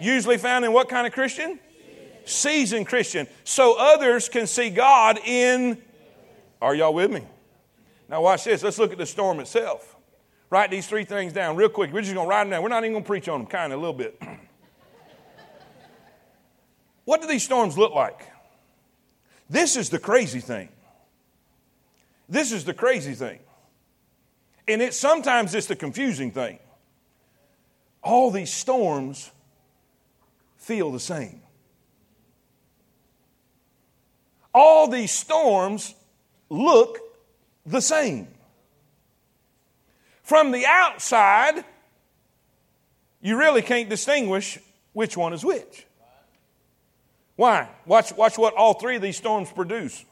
usually 0.00 0.38
found 0.38 0.64
in 0.64 0.72
what 0.72 0.88
kind 0.88 1.06
of 1.06 1.12
Christian? 1.12 1.58
Seasoned 2.24 2.86
Christian. 2.86 3.26
So 3.44 3.76
others 3.78 4.28
can 4.28 4.46
see 4.46 4.70
God 4.70 5.18
in 5.24 5.82
are 6.62 6.76
y'all 6.76 6.94
with 6.94 7.10
me? 7.10 7.22
Now, 8.08 8.22
watch 8.22 8.44
this. 8.44 8.62
Let's 8.62 8.78
look 8.78 8.92
at 8.92 8.98
the 8.98 9.04
storm 9.04 9.40
itself. 9.40 9.96
Write 10.48 10.70
these 10.70 10.86
three 10.86 11.04
things 11.04 11.32
down 11.32 11.56
real 11.56 11.68
quick. 11.68 11.92
We're 11.92 12.02
just 12.02 12.14
going 12.14 12.24
to 12.24 12.30
write 12.30 12.44
them 12.44 12.50
down. 12.50 12.62
We're 12.62 12.68
not 12.68 12.84
even 12.84 12.92
going 12.92 13.02
to 13.02 13.06
preach 13.06 13.28
on 13.28 13.40
them, 13.40 13.48
kind 13.48 13.72
of 13.72 13.80
a 13.80 13.80
little 13.80 13.96
bit. 13.96 14.22
what 17.04 17.20
do 17.20 17.26
these 17.26 17.42
storms 17.42 17.76
look 17.76 17.92
like? 17.92 18.28
This 19.50 19.76
is 19.76 19.90
the 19.90 19.98
crazy 19.98 20.38
thing. 20.38 20.68
This 22.28 22.52
is 22.52 22.64
the 22.64 22.74
crazy 22.74 23.14
thing. 23.14 23.40
And 24.68 24.80
it 24.80 24.94
sometimes 24.94 25.56
it's 25.56 25.66
the 25.66 25.74
confusing 25.74 26.30
thing. 26.30 26.60
All 28.04 28.30
these 28.30 28.52
storms 28.52 29.32
feel 30.58 30.92
the 30.92 31.00
same. 31.00 31.40
All 34.54 34.86
these 34.86 35.10
storms 35.10 35.96
look 36.52 36.98
the 37.64 37.80
same. 37.80 38.28
From 40.22 40.52
the 40.52 40.66
outside, 40.66 41.64
you 43.20 43.38
really 43.38 43.62
can't 43.62 43.88
distinguish 43.88 44.58
which 44.92 45.16
one 45.16 45.32
is 45.32 45.44
which. 45.44 45.86
Why? 47.36 47.68
Watch, 47.86 48.12
watch 48.14 48.36
what 48.36 48.54
all 48.54 48.74
three 48.74 48.96
of 48.96 49.02
these 49.02 49.16
storms 49.16 49.50
produce. 49.50 50.04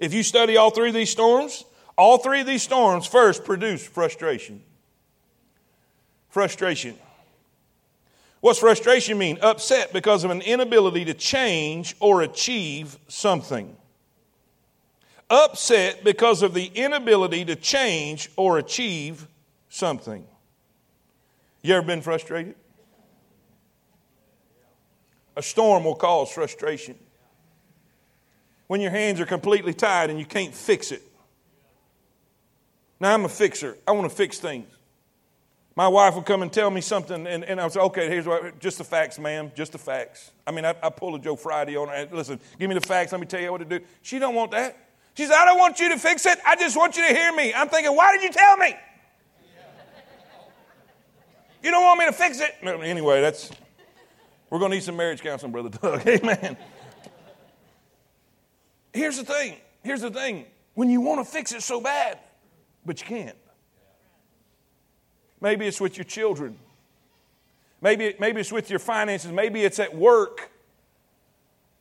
If 0.00 0.12
you 0.12 0.22
study 0.22 0.56
all 0.56 0.70
three 0.70 0.88
of 0.88 0.94
these 0.94 1.10
storms, 1.10 1.64
all 1.96 2.18
three 2.18 2.40
of 2.40 2.46
these 2.46 2.62
storms 2.62 3.06
first 3.06 3.44
produce 3.44 3.86
frustration. 3.86 4.62
Frustration. 6.28 6.98
What's 8.40 8.58
frustration 8.58 9.16
mean? 9.16 9.38
Upset 9.40 9.92
because 9.92 10.24
of 10.24 10.30
an 10.30 10.42
inability 10.42 11.06
to 11.06 11.14
change 11.14 11.96
or 12.00 12.22
achieve 12.22 12.98
something. 13.08 13.74
Upset 15.28 16.04
because 16.04 16.42
of 16.42 16.54
the 16.54 16.66
inability 16.66 17.44
to 17.46 17.56
change 17.56 18.30
or 18.36 18.58
achieve 18.58 19.26
something. 19.68 20.24
You 21.62 21.74
ever 21.74 21.86
been 21.86 22.02
frustrated? 22.02 22.54
A 25.36 25.42
storm 25.42 25.84
will 25.84 25.96
cause 25.96 26.30
frustration. 26.30 26.96
When 28.68 28.80
your 28.80 28.92
hands 28.92 29.20
are 29.20 29.26
completely 29.26 29.74
tied 29.74 30.10
and 30.10 30.18
you 30.18 30.24
can't 30.24 30.54
fix 30.54 30.92
it. 30.92 31.02
Now, 33.00 33.12
I'm 33.12 33.24
a 33.24 33.28
fixer. 33.28 33.76
I 33.86 33.92
want 33.92 34.08
to 34.08 34.16
fix 34.16 34.38
things. 34.38 34.66
My 35.74 35.88
wife 35.88 36.14
will 36.14 36.22
come 36.22 36.40
and 36.40 36.50
tell 36.50 36.70
me 36.70 36.80
something, 36.80 37.26
and, 37.26 37.44
and 37.44 37.60
I'll 37.60 37.68
say, 37.68 37.80
okay, 37.80 38.08
here's 38.08 38.26
what, 38.26 38.58
just 38.60 38.78
the 38.78 38.84
facts, 38.84 39.18
ma'am, 39.18 39.52
just 39.54 39.72
the 39.72 39.78
facts. 39.78 40.30
I 40.46 40.50
mean, 40.50 40.64
I, 40.64 40.74
I 40.82 40.88
pull 40.88 41.14
a 41.14 41.18
Joe 41.18 41.36
Friday 41.36 41.76
on 41.76 41.88
her. 41.88 42.08
Listen, 42.10 42.40
give 42.58 42.70
me 42.70 42.74
the 42.74 42.80
facts. 42.80 43.12
Let 43.12 43.20
me 43.20 43.26
tell 43.26 43.42
you 43.42 43.52
what 43.52 43.58
to 43.58 43.66
do. 43.66 43.80
She 44.00 44.18
don't 44.18 44.34
want 44.34 44.52
that. 44.52 44.74
She 45.16 45.24
said, 45.24 45.34
I 45.34 45.46
don't 45.46 45.58
want 45.58 45.80
you 45.80 45.88
to 45.88 45.98
fix 45.98 46.26
it. 46.26 46.38
I 46.46 46.56
just 46.56 46.76
want 46.76 46.96
you 46.96 47.08
to 47.08 47.14
hear 47.14 47.32
me. 47.32 47.54
I'm 47.54 47.68
thinking, 47.68 47.96
why 47.96 48.12
did 48.12 48.22
you 48.22 48.30
tell 48.30 48.56
me? 48.58 48.76
You 51.62 51.70
don't 51.70 51.82
want 51.82 51.98
me 51.98 52.04
to 52.04 52.12
fix 52.12 52.38
it? 52.40 52.54
Anyway, 52.62 53.22
that's, 53.22 53.50
we're 54.50 54.58
going 54.58 54.70
to 54.70 54.76
need 54.76 54.84
some 54.84 54.96
marriage 54.96 55.22
counseling, 55.22 55.52
Brother 55.52 55.70
Doug. 55.70 56.06
Amen. 56.06 56.56
Here's 58.92 59.16
the 59.16 59.24
thing. 59.24 59.56
Here's 59.82 60.02
the 60.02 60.10
thing. 60.10 60.44
When 60.74 60.90
you 60.90 61.00
want 61.00 61.24
to 61.24 61.32
fix 61.32 61.52
it 61.52 61.62
so 61.62 61.80
bad, 61.80 62.18
but 62.84 63.00
you 63.00 63.06
can't. 63.06 63.36
Maybe 65.40 65.66
it's 65.66 65.80
with 65.80 65.96
your 65.96 66.04
children. 66.04 66.58
Maybe, 67.80 68.14
maybe 68.20 68.40
it's 68.42 68.52
with 68.52 68.68
your 68.68 68.78
finances. 68.78 69.32
Maybe 69.32 69.62
it's 69.62 69.78
at 69.78 69.96
work. 69.96 70.50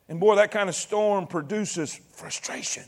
And 0.07 0.21
boy, 0.21 0.35
that 0.37 0.51
kind 0.51 0.69
of 0.69 0.75
storm 0.75 1.27
produces 1.27 1.99
frustration. 2.13 2.85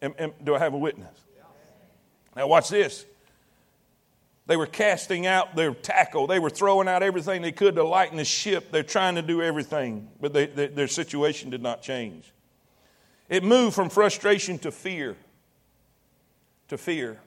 And, 0.00 0.14
and 0.18 0.32
do 0.44 0.54
I 0.54 0.58
have 0.58 0.74
a 0.74 0.78
witness? 0.78 1.16
Now, 2.34 2.46
watch 2.48 2.68
this. 2.68 3.06
They 4.46 4.56
were 4.56 4.66
casting 4.66 5.26
out 5.26 5.56
their 5.56 5.74
tackle. 5.74 6.26
They 6.26 6.38
were 6.38 6.50
throwing 6.50 6.86
out 6.86 7.02
everything 7.02 7.42
they 7.42 7.52
could 7.52 7.74
to 7.76 7.82
lighten 7.82 8.16
the 8.16 8.24
ship. 8.24 8.70
They're 8.70 8.84
trying 8.84 9.16
to 9.16 9.22
do 9.22 9.42
everything, 9.42 10.08
but 10.20 10.32
they, 10.32 10.46
they, 10.46 10.68
their 10.68 10.86
situation 10.86 11.50
did 11.50 11.62
not 11.62 11.82
change. 11.82 12.30
It 13.28 13.42
moved 13.42 13.74
from 13.74 13.88
frustration 13.88 14.58
to 14.60 14.70
fear. 14.70 15.16
To 16.68 16.78
fear. 16.78 17.18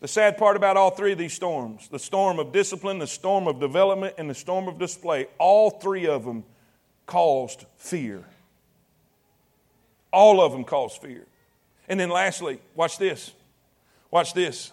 The 0.00 0.08
sad 0.08 0.38
part 0.38 0.56
about 0.56 0.76
all 0.76 0.90
three 0.90 1.12
of 1.12 1.18
these 1.18 1.32
storms 1.32 1.88
the 1.88 1.98
storm 1.98 2.38
of 2.38 2.52
discipline, 2.52 2.98
the 2.98 3.06
storm 3.06 3.48
of 3.48 3.58
development, 3.58 4.14
and 4.18 4.30
the 4.30 4.34
storm 4.34 4.68
of 4.68 4.78
display 4.78 5.26
all 5.38 5.70
three 5.70 6.06
of 6.06 6.24
them 6.24 6.44
caused 7.06 7.64
fear. 7.76 8.22
All 10.12 10.40
of 10.40 10.52
them 10.52 10.64
caused 10.64 11.00
fear. 11.02 11.26
And 11.88 11.98
then 12.00 12.10
lastly, 12.10 12.60
watch 12.74 12.98
this. 12.98 13.32
Watch 14.10 14.34
this. 14.34 14.72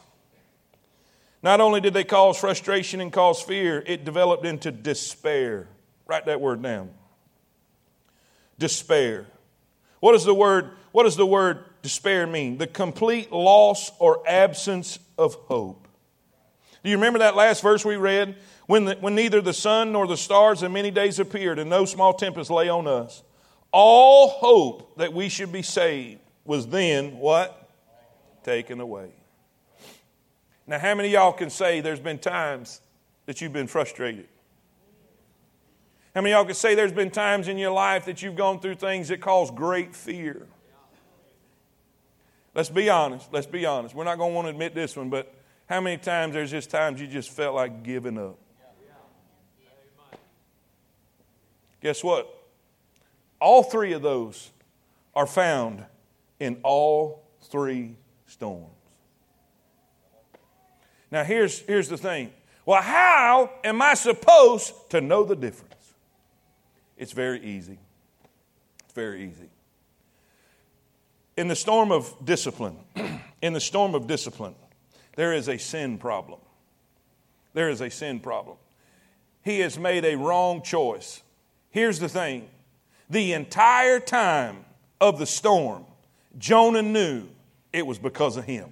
Not 1.41 1.59
only 1.59 1.81
did 1.81 1.93
they 1.93 2.05
cause 2.05 2.37
frustration 2.37 3.01
and 3.01 3.11
cause 3.11 3.41
fear, 3.41 3.83
it 3.85 4.05
developed 4.05 4.45
into 4.45 4.71
despair. 4.71 5.67
Write 6.07 6.25
that 6.25 6.39
word 6.39 6.61
down. 6.61 6.89
Despair. 8.57 9.27
What 9.99 10.13
does 10.13 10.25
the 10.25 10.33
word, 10.33 10.71
what 10.91 11.03
does 11.03 11.17
the 11.17 11.25
word 11.25 11.65
despair 11.81 12.25
mean? 12.25 12.57
The 12.57 12.67
complete 12.67 13.31
loss 13.31 13.91
or 13.99 14.27
absence 14.27 14.99
of 15.17 15.35
hope. 15.35 15.87
Do 16.83 16.89
you 16.89 16.97
remember 16.97 17.19
that 17.19 17.35
last 17.35 17.61
verse 17.61 17.85
we 17.85 17.95
read? 17.95 18.35
When, 18.65 18.85
the, 18.85 18.95
when 18.95 19.15
neither 19.15 19.41
the 19.41 19.53
sun 19.53 19.91
nor 19.91 20.07
the 20.07 20.17
stars 20.17 20.63
in 20.63 20.71
many 20.71 20.91
days 20.91 21.19
appeared, 21.19 21.59
and 21.59 21.69
no 21.69 21.85
small 21.85 22.13
tempest 22.13 22.49
lay 22.49 22.69
on 22.69 22.87
us. 22.87 23.23
All 23.71 24.29
hope 24.29 24.97
that 24.97 25.13
we 25.13 25.27
should 25.27 25.51
be 25.51 25.61
saved 25.61 26.19
was 26.45 26.67
then 26.67 27.17
what? 27.17 27.69
Taken 28.43 28.79
away. 28.79 29.09
Now, 30.67 30.79
how 30.79 30.95
many 30.95 31.09
y'all 31.09 31.33
can 31.33 31.49
say 31.49 31.81
there's 31.81 31.99
been 31.99 32.19
times 32.19 32.81
that 33.25 33.41
you've 33.41 33.53
been 33.53 33.67
frustrated? 33.67 34.27
How 36.15 36.21
many 36.21 36.31
y'all 36.31 36.45
can 36.45 36.53
say 36.53 36.75
there's 36.75 36.91
been 36.91 37.09
times 37.09 37.47
in 37.47 37.57
your 37.57 37.71
life 37.71 38.05
that 38.05 38.21
you've 38.21 38.35
gone 38.35 38.59
through 38.59 38.75
things 38.75 39.07
that 39.07 39.19
cause 39.19 39.49
great 39.49 39.95
fear? 39.95 40.47
Let's 42.53 42.69
be 42.69 42.89
honest. 42.89 43.33
Let's 43.33 43.47
be 43.47 43.65
honest. 43.65 43.95
We're 43.95 44.03
not 44.03 44.17
going 44.17 44.31
to 44.31 44.35
want 44.35 44.45
to 44.45 44.49
admit 44.51 44.75
this 44.75 44.95
one, 44.95 45.09
but 45.09 45.33
how 45.67 45.81
many 45.81 45.97
times 45.97 46.33
there's 46.33 46.51
just 46.51 46.69
times 46.69 47.01
you 47.01 47.07
just 47.07 47.31
felt 47.31 47.55
like 47.55 47.83
giving 47.83 48.17
up? 48.17 48.37
Guess 51.81 52.03
what? 52.03 52.29
All 53.41 53.63
three 53.63 53.93
of 53.93 54.01
those 54.01 54.51
are 55.15 55.27
found 55.27 55.83
in 56.43 56.57
all 56.61 57.23
three 57.43 57.95
storms. 58.27 58.67
Now, 61.09 61.23
here's, 61.23 61.59
here's 61.59 61.87
the 61.87 61.97
thing. 61.97 62.31
Well, 62.65 62.81
how 62.81 63.49
am 63.63 63.81
I 63.81 63.93
supposed 63.93 64.73
to 64.89 64.99
know 64.99 65.23
the 65.23 65.35
difference? 65.35 65.73
It's 66.97 67.13
very 67.13 67.41
easy. 67.41 67.79
It's 68.83 68.93
very 68.93 69.23
easy. 69.23 69.49
In 71.37 71.47
the 71.47 71.55
storm 71.55 71.91
of 71.91 72.13
discipline, 72.23 72.77
in 73.41 73.53
the 73.53 73.61
storm 73.61 73.95
of 73.95 74.05
discipline, 74.05 74.55
there 75.15 75.33
is 75.33 75.47
a 75.47 75.57
sin 75.57 75.97
problem. 75.97 76.39
There 77.53 77.69
is 77.69 77.79
a 77.79 77.89
sin 77.89 78.19
problem. 78.19 78.57
He 79.43 79.59
has 79.59 79.77
made 79.77 80.03
a 80.03 80.15
wrong 80.15 80.61
choice. 80.61 81.21
Here's 81.69 81.99
the 81.99 82.09
thing 82.09 82.49
the 83.09 83.33
entire 83.33 83.99
time 83.99 84.65
of 84.99 85.19
the 85.19 85.25
storm, 85.25 85.85
Jonah 86.37 86.81
knew 86.81 87.27
it 87.71 87.85
was 87.85 87.97
because 87.97 88.37
of 88.37 88.45
him. 88.45 88.69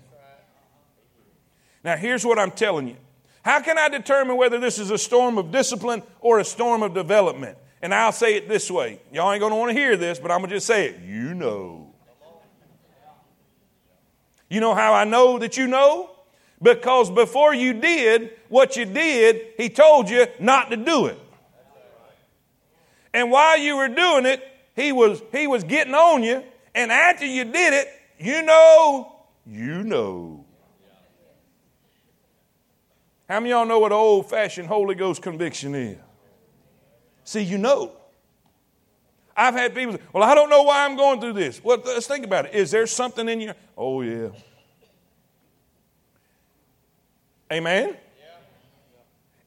Now, 1.84 1.95
here's 1.97 2.26
what 2.26 2.38
I'm 2.38 2.52
telling 2.52 2.88
you. 2.88 2.97
How 3.43 3.60
can 3.62 3.78
I 3.78 3.89
determine 3.89 4.38
whether 4.38 4.60
this 4.60 4.78
is 4.78 4.91
a 4.91 4.97
storm 4.97 5.38
of 5.38 5.52
discipline 5.52 6.04
or 6.19 6.39
a 6.39 6.45
storm 6.45 6.84
of 6.84 6.93
development? 6.93 7.58
And 7.82 7.93
I'll 7.93 8.12
say 8.12 8.36
it 8.36 8.47
this 8.47 8.69
way. 8.69 9.02
Y'all 9.12 9.32
ain't 9.32 9.39
going 9.39 9.52
to 9.52 9.56
want 9.56 9.69
to 9.69 9.74
hear 9.74 9.97
this, 9.97 10.19
but 10.19 10.30
I'm 10.30 10.39
going 10.39 10.50
to 10.50 10.56
just 10.56 10.67
say 10.67 10.89
it. 10.89 11.00
You 11.02 11.34
know. 11.34 11.93
You 14.50 14.60
know 14.60 14.76
how 14.76 14.93
I 14.93 15.06
know 15.06 15.39
that 15.39 15.58
you 15.58 15.65
know? 15.67 16.12
Because 16.62 17.10
before 17.10 17.56
you 17.56 17.74
did 17.74 18.32
what 18.50 18.78
you 18.78 18.86
did, 18.86 19.54
he 19.58 19.69
told 19.69 20.10
you 20.10 20.28
not 20.39 20.69
to 20.69 20.78
do 20.78 21.08
it. 21.08 21.17
And 23.13 23.32
while 23.32 23.58
you 23.58 23.78
were 23.78 23.88
doing 23.88 24.26
it, 24.28 24.43
he 24.76 24.91
was, 24.91 25.21
he 25.32 25.47
was 25.47 25.63
getting 25.63 25.95
on 25.95 26.21
you. 26.21 26.43
And 26.73 26.91
after 26.91 27.25
you 27.25 27.45
did 27.45 27.73
it, 27.73 27.88
you 28.19 28.43
know, 28.43 29.15
you 29.45 29.84
know. 29.84 30.45
How 33.27 33.39
many 33.39 33.51
of 33.51 33.60
y'all 33.60 33.65
know 33.65 33.79
what 33.79 33.91
old 33.91 34.29
fashioned 34.29 34.67
Holy 34.67 34.95
Ghost 34.95 35.21
conviction 35.21 35.73
is? 35.73 35.97
See, 37.23 37.41
you 37.41 37.57
know. 37.57 37.93
I've 39.36 39.53
had 39.53 39.73
people 39.73 39.93
say, 39.93 40.01
Well, 40.13 40.23
I 40.23 40.36
don't 40.36 40.49
know 40.49 40.63
why 40.63 40.86
I'm 40.86 40.97
going 40.97 41.21
through 41.21 41.34
this. 41.34 41.63
Well, 41.63 41.81
let's 41.86 42.07
think 42.07 42.25
about 42.25 42.47
it. 42.47 42.53
Is 42.53 42.71
there 42.71 42.86
something 42.86 43.27
in 43.29 43.39
you? 43.39 43.53
Oh, 43.77 44.01
yeah. 44.01 44.29
Amen? 47.51 47.97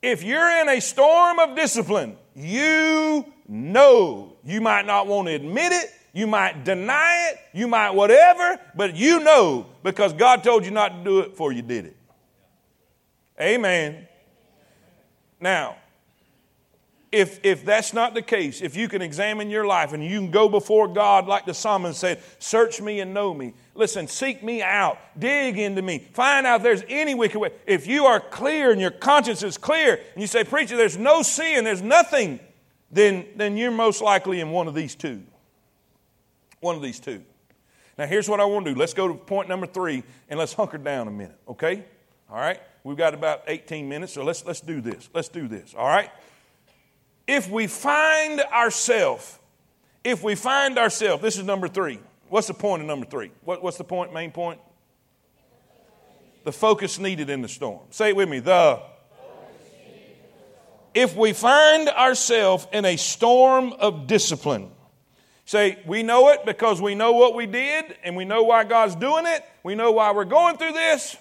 If 0.02 0.22
you're 0.22 0.60
in 0.60 0.68
a 0.68 0.80
storm 0.80 1.38
of 1.38 1.56
discipline, 1.56 2.16
you 2.34 3.24
know. 3.48 4.36
You 4.44 4.60
might 4.60 4.84
not 4.84 5.06
want 5.06 5.28
to 5.28 5.34
admit 5.34 5.72
it. 5.72 5.90
You 6.14 6.28
might 6.28 6.64
deny 6.64 7.32
it. 7.32 7.38
You 7.52 7.66
might 7.66 7.90
whatever, 7.90 8.58
but 8.76 8.94
you 8.94 9.20
know 9.20 9.66
because 9.82 10.12
God 10.12 10.44
told 10.44 10.64
you 10.64 10.70
not 10.70 10.98
to 10.98 11.04
do 11.04 11.18
it 11.18 11.30
before 11.30 11.52
you 11.52 11.60
did 11.60 11.86
it. 11.86 11.96
Amen. 13.38 14.06
Now, 15.40 15.76
if, 17.10 17.44
if 17.44 17.64
that's 17.64 17.92
not 17.92 18.14
the 18.14 18.22
case, 18.22 18.62
if 18.62 18.76
you 18.76 18.88
can 18.88 19.02
examine 19.02 19.50
your 19.50 19.66
life 19.66 19.92
and 19.92 20.04
you 20.04 20.20
can 20.20 20.30
go 20.30 20.48
before 20.48 20.86
God 20.86 21.26
like 21.26 21.46
the 21.46 21.54
psalmist 21.54 21.98
said, 21.98 22.22
search 22.38 22.80
me 22.80 23.00
and 23.00 23.12
know 23.12 23.34
me. 23.34 23.54
Listen, 23.74 24.06
seek 24.06 24.42
me 24.42 24.62
out, 24.62 24.98
dig 25.18 25.58
into 25.58 25.82
me, 25.82 25.98
find 26.12 26.46
out 26.46 26.56
if 26.56 26.62
there's 26.62 26.84
any 26.88 27.14
wicked 27.14 27.38
way. 27.38 27.50
If 27.66 27.88
you 27.88 28.06
are 28.06 28.20
clear 28.20 28.70
and 28.70 28.80
your 28.80 28.92
conscience 28.92 29.42
is 29.42 29.58
clear, 29.58 29.94
and 29.94 30.20
you 30.20 30.28
say, 30.28 30.44
Preacher, 30.44 30.76
there's 30.76 30.96
no 30.96 31.22
sin, 31.22 31.64
there's 31.64 31.82
nothing, 31.82 32.38
then, 32.90 33.26
then 33.34 33.56
you're 33.56 33.72
most 33.72 34.00
likely 34.00 34.40
in 34.40 34.50
one 34.50 34.68
of 34.68 34.74
these 34.74 34.94
two. 34.94 35.22
One 36.64 36.76
of 36.76 36.80
these 36.80 36.98
two. 36.98 37.22
Now, 37.98 38.06
here's 38.06 38.26
what 38.26 38.40
I 38.40 38.46
want 38.46 38.64
to 38.64 38.72
do. 38.72 38.80
Let's 38.80 38.94
go 38.94 39.06
to 39.06 39.12
point 39.12 39.50
number 39.50 39.66
three 39.66 40.02
and 40.30 40.38
let's 40.38 40.54
hunker 40.54 40.78
down 40.78 41.08
a 41.08 41.10
minute, 41.10 41.38
okay? 41.46 41.84
All 42.30 42.38
right? 42.38 42.58
We've 42.84 42.96
got 42.96 43.12
about 43.12 43.42
18 43.48 43.86
minutes, 43.86 44.14
so 44.14 44.24
let's, 44.24 44.46
let's 44.46 44.62
do 44.62 44.80
this. 44.80 45.10
Let's 45.12 45.28
do 45.28 45.46
this, 45.46 45.74
all 45.76 45.86
right? 45.86 46.08
If 47.26 47.50
we 47.50 47.66
find 47.66 48.40
ourselves, 48.40 49.38
if 50.04 50.22
we 50.22 50.34
find 50.36 50.78
ourselves, 50.78 51.22
this 51.22 51.36
is 51.36 51.44
number 51.44 51.68
three. 51.68 52.00
What's 52.30 52.46
the 52.46 52.54
point 52.54 52.80
of 52.80 52.88
number 52.88 53.04
three? 53.04 53.30
What, 53.42 53.62
what's 53.62 53.76
the 53.76 53.84
point, 53.84 54.14
main 54.14 54.32
point? 54.32 54.58
The 56.44 56.52
focus 56.52 56.98
needed 56.98 57.28
in 57.28 57.42
the 57.42 57.48
storm. 57.48 57.80
Say 57.90 58.08
it 58.08 58.16
with 58.16 58.30
me. 58.30 58.38
The 58.38 58.80
if 60.94 61.14
we 61.14 61.34
find 61.34 61.90
ourselves 61.90 62.66
in 62.72 62.86
a 62.86 62.96
storm 62.96 63.74
of 63.74 64.06
discipline, 64.06 64.70
say, 65.44 65.78
we 65.86 66.02
know 66.02 66.28
it 66.30 66.44
because 66.44 66.80
we 66.80 66.94
know 66.94 67.12
what 67.12 67.34
we 67.34 67.46
did 67.46 67.96
and 68.02 68.16
we 68.16 68.24
know 68.24 68.42
why 68.42 68.64
God's 68.64 68.96
doing 68.96 69.26
it. 69.26 69.44
We 69.62 69.74
know 69.74 69.92
why 69.92 70.12
we're 70.12 70.24
going 70.24 70.56
through 70.56 70.72
this. 70.72 71.16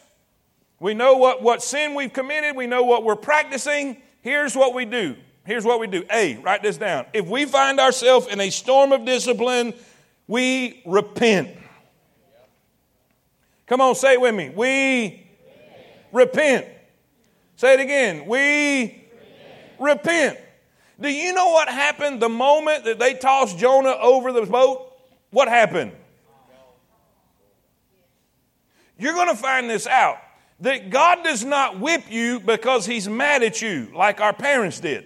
We 0.79 0.93
know 0.93 1.15
what, 1.15 1.41
what 1.41 1.61
sin 1.61 1.95
we've 1.95 2.11
committed. 2.11 2.55
We 2.55 2.67
know 2.67 2.83
what 2.83 3.03
we're 3.03 3.15
practicing. 3.15 4.01
Here's 4.21 4.55
what 4.55 4.73
we 4.73 4.85
do. 4.85 5.15
Here's 5.45 5.65
what 5.65 5.79
we 5.79 5.87
do. 5.87 6.05
A, 6.11 6.37
write 6.37 6.63
this 6.63 6.77
down. 6.77 7.05
If 7.13 7.27
we 7.27 7.45
find 7.45 7.79
ourselves 7.79 8.27
in 8.27 8.39
a 8.39 8.49
storm 8.49 8.91
of 8.93 9.05
discipline, 9.05 9.73
we 10.27 10.81
repent. 10.85 11.57
Come 13.65 13.81
on, 13.81 13.95
say 13.95 14.13
it 14.13 14.21
with 14.21 14.35
me. 14.35 14.49
We 14.49 15.27
repent. 16.11 16.65
repent. 16.65 16.67
Say 17.55 17.73
it 17.75 17.79
again. 17.79 18.25
We 18.25 19.05
repent. 19.79 19.79
repent. 19.79 20.39
Do 21.03 21.09
you 21.09 21.33
know 21.33 21.49
what 21.49 21.67
happened 21.67 22.21
the 22.21 22.29
moment 22.29 22.85
that 22.85 22.97
they 22.97 23.13
tossed 23.13 23.57
Jonah 23.57 23.97
over 23.99 24.31
the 24.31 24.45
boat? 24.45 24.89
What 25.31 25.49
happened? 25.49 25.91
You're 28.97 29.13
going 29.13 29.27
to 29.27 29.35
find 29.35 29.69
this 29.69 29.85
out 29.85 30.19
that 30.61 30.91
God 30.91 31.25
does 31.25 31.43
not 31.43 31.77
whip 31.77 32.09
you 32.09 32.39
because 32.39 32.85
He's 32.85 33.09
mad 33.09 33.43
at 33.43 33.61
you 33.61 33.91
like 33.93 34.21
our 34.21 34.31
parents 34.31 34.79
did. 34.79 35.05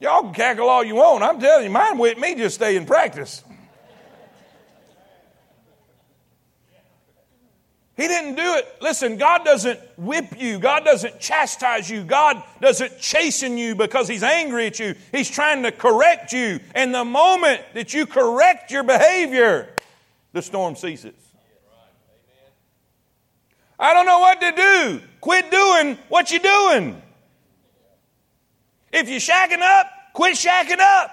Y'all 0.00 0.22
can 0.22 0.34
cackle 0.34 0.68
all 0.68 0.82
you 0.82 0.96
want. 0.96 1.22
I'm 1.22 1.38
telling 1.38 1.66
you, 1.66 1.70
mine 1.70 1.96
whipped 1.96 2.20
me 2.20 2.34
just 2.34 2.56
stay 2.56 2.74
in 2.74 2.86
practice. 2.86 3.44
He 7.98 8.06
didn't 8.06 8.36
do 8.36 8.54
it. 8.54 8.76
Listen, 8.80 9.16
God 9.16 9.44
doesn't 9.44 9.80
whip 9.96 10.40
you. 10.40 10.60
God 10.60 10.84
doesn't 10.84 11.18
chastise 11.18 11.90
you. 11.90 12.04
God 12.04 12.40
doesn't 12.60 13.00
chasten 13.00 13.58
you 13.58 13.74
because 13.74 14.06
He's 14.06 14.22
angry 14.22 14.68
at 14.68 14.78
you. 14.78 14.94
He's 15.10 15.28
trying 15.28 15.64
to 15.64 15.72
correct 15.72 16.32
you. 16.32 16.60
And 16.76 16.94
the 16.94 17.04
moment 17.04 17.60
that 17.74 17.92
you 17.92 18.06
correct 18.06 18.70
your 18.70 18.84
behavior, 18.84 19.68
the 20.32 20.40
storm 20.40 20.76
ceases. 20.76 21.16
I 23.80 23.92
don't 23.94 24.06
know 24.06 24.20
what 24.20 24.40
to 24.42 24.52
do. 24.52 25.00
Quit 25.20 25.50
doing 25.50 25.98
what 26.08 26.30
you're 26.30 26.38
doing. 26.38 27.02
If 28.92 29.08
you're 29.08 29.18
shacking 29.18 29.60
up, 29.60 29.90
quit 30.12 30.36
shacking 30.36 30.78
up. 30.78 31.10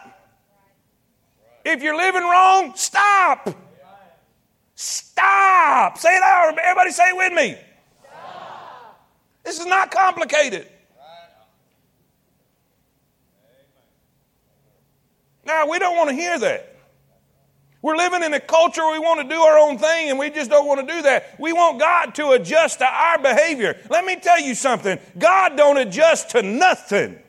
If 1.65 1.81
you're 1.81 1.97
living 1.97 2.21
wrong, 2.21 2.73
stop. 2.75 3.49
Stop. 4.75 5.97
Say 5.97 6.15
it 6.15 6.23
out. 6.23 6.57
Everybody 6.57 6.91
say 6.91 7.09
it 7.09 7.17
with 7.17 7.33
me. 7.33 7.57
Stop. 8.01 9.09
This 9.43 9.59
is 9.59 9.65
not 9.65 9.89
complicated. 9.91 10.67
Now, 15.45 15.69
we 15.69 15.79
don't 15.79 15.95
want 15.95 16.09
to 16.09 16.15
hear 16.15 16.39
that. 16.39 16.75
We're 17.81 17.97
living 17.97 18.23
in 18.23 18.33
a 18.33 18.39
culture 18.39 18.81
where 18.81 18.99
we 18.99 19.05
want 19.05 19.21
to 19.21 19.29
do 19.29 19.39
our 19.39 19.59
own 19.59 19.77
thing 19.77 20.09
and 20.09 20.17
we 20.17 20.31
just 20.31 20.49
don't 20.49 20.65
want 20.65 20.85
to 20.88 20.91
do 20.91 21.03
that. 21.03 21.39
We 21.39 21.53
want 21.53 21.79
God 21.79 22.15
to 22.15 22.31
adjust 22.31 22.79
to 22.79 22.85
our 22.85 23.19
behavior. 23.19 23.79
Let 23.91 24.03
me 24.05 24.15
tell 24.15 24.39
you 24.39 24.55
something. 24.55 24.97
God 25.19 25.55
don't 25.55 25.77
adjust 25.77 26.31
to 26.31 26.41
nothing. 26.41 27.19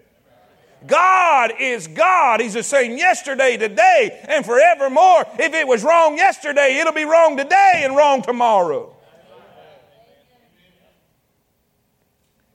God 0.87 1.53
is 1.59 1.89
God. 1.89 2.41
He's 2.41 2.55
the 2.55 2.63
same 2.63 2.97
yesterday, 2.97 3.57
today, 3.57 4.25
and 4.29 4.45
forevermore. 4.45 5.25
If 5.39 5.55
it 5.55 5.67
was 5.67 5.83
wrong 5.85 6.17
yesterday, 6.17 6.79
it'll 6.79 6.93
be 6.93 7.05
wrong 7.05 7.37
today 7.37 7.83
and 7.83 7.97
wrong 7.97 8.23
tomorrow. 8.23 8.95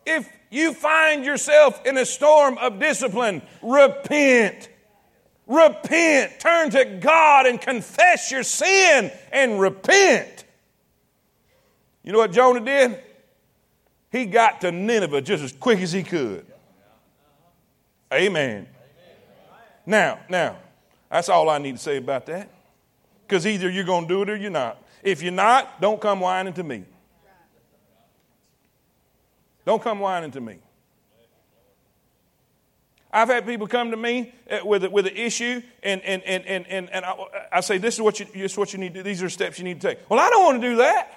If 0.06 0.30
you 0.50 0.74
find 0.74 1.24
yourself 1.24 1.86
in 1.86 1.98
a 1.98 2.06
storm 2.06 2.58
of 2.58 2.80
discipline, 2.80 3.42
repent. 3.62 4.70
Repent. 5.48 6.40
Turn 6.40 6.70
to 6.72 6.86
God 6.86 7.46
and 7.46 7.60
confess 7.60 8.32
your 8.32 8.44
sin 8.44 9.12
and 9.32 9.60
repent. 9.60 10.46
You 12.04 12.12
know 12.12 12.18
what 12.18 12.32
Jonah 12.32 12.60
did? 12.60 13.00
He 14.12 14.26
got 14.26 14.62
to 14.62 14.72
Nineveh 14.72 15.22
just 15.22 15.44
as 15.44 15.54
quick 15.54 15.80
as 15.80 15.92
he 15.92 16.04
could. 16.04 16.51
Amen. 18.14 18.68
Now, 19.86 20.20
now, 20.30 20.58
that's 21.10 21.30
all 21.30 21.50
I 21.50 21.58
need 21.58 21.74
to 21.74 21.82
say 21.82 21.98
about 21.98 22.26
that. 22.28 22.50
Because 23.28 23.48
either 23.48 23.70
you're 23.70 23.86
going 23.86 24.08
to 24.08 24.14
do 24.14 24.22
it 24.24 24.30
or 24.30 24.36
you're 24.36 24.52
not. 24.52 24.84
If 25.04 25.22
you're 25.22 25.32
not, 25.32 25.80
don't 25.80 26.00
come 26.00 26.20
whining 26.20 26.54
to 26.54 26.64
me. 26.64 26.84
Don't 29.66 29.82
come 29.82 30.00
whining 30.00 30.32
to 30.32 30.42
me. 30.42 30.58
I've 33.14 33.28
had 33.28 33.46
people 33.46 33.68
come 33.68 33.92
to 33.92 33.98
me 33.98 34.34
uh, 34.50 34.60
with, 34.64 34.86
with 34.86 35.06
an 35.06 35.16
issue, 35.16 35.62
and, 35.84 36.02
and, 36.02 36.24
and, 36.24 36.46
and, 36.46 36.68
and, 36.68 36.90
and 36.90 37.06
I, 37.06 37.16
I 37.52 37.62
say, 37.62 37.78
this 37.78 37.96
is, 37.96 38.02
what 38.02 38.20
you, 38.20 38.26
this 38.34 38.54
is 38.54 38.58
what 38.58 38.72
you 38.72 38.80
need 38.80 38.94
to 38.94 39.00
do. 39.00 39.04
These 39.04 39.22
are 39.22 39.30
steps 39.30 39.58
you 39.58 39.66
need 39.66 39.82
to 39.82 39.88
take. 39.90 40.10
Well, 40.10 40.20
I 40.20 40.30
don't 40.30 40.44
want 40.44 40.62
to 40.62 40.70
do 40.70 40.76
that. 40.78 41.14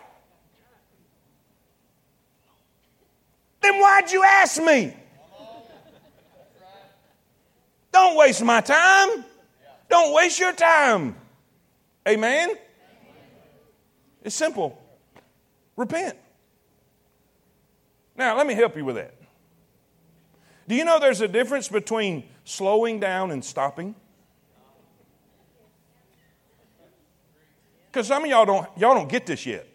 Then 3.61 3.81
why'd 3.81 4.11
you 4.11 4.25
ask 4.25 4.61
me? 4.61 4.95
Don't 7.95 8.17
waste 8.17 8.43
my 8.43 8.61
time. 8.61 9.25
Don't 9.89 10.13
waste 10.13 10.41
your 10.41 10.53
time. 10.53 11.15
Amen? 12.09 12.51
It's 14.25 14.35
simple. 14.35 14.77
Repent. 15.77 16.17
Now, 18.17 18.37
let 18.37 18.49
me 18.49 18.55
help 18.55 18.77
you 18.77 18.85
with 18.85 18.97
that. 18.97 19.15
Do 20.67 20.75
you 20.75 20.85
know 20.85 20.99
there's 20.99 21.21
a 21.21 21.29
difference 21.29 21.69
between 21.69 22.25
slowing 22.43 22.99
down 22.99 23.31
and 23.31 23.45
stopping? 23.45 23.95
Because 27.93 28.09
some 28.09 28.25
of 28.25 28.29
y'all 28.29 28.45
don't, 28.45 28.69
y'all 28.77 28.95
don't 28.95 29.09
get 29.09 29.25
this 29.25 29.47
yet. 29.47 29.69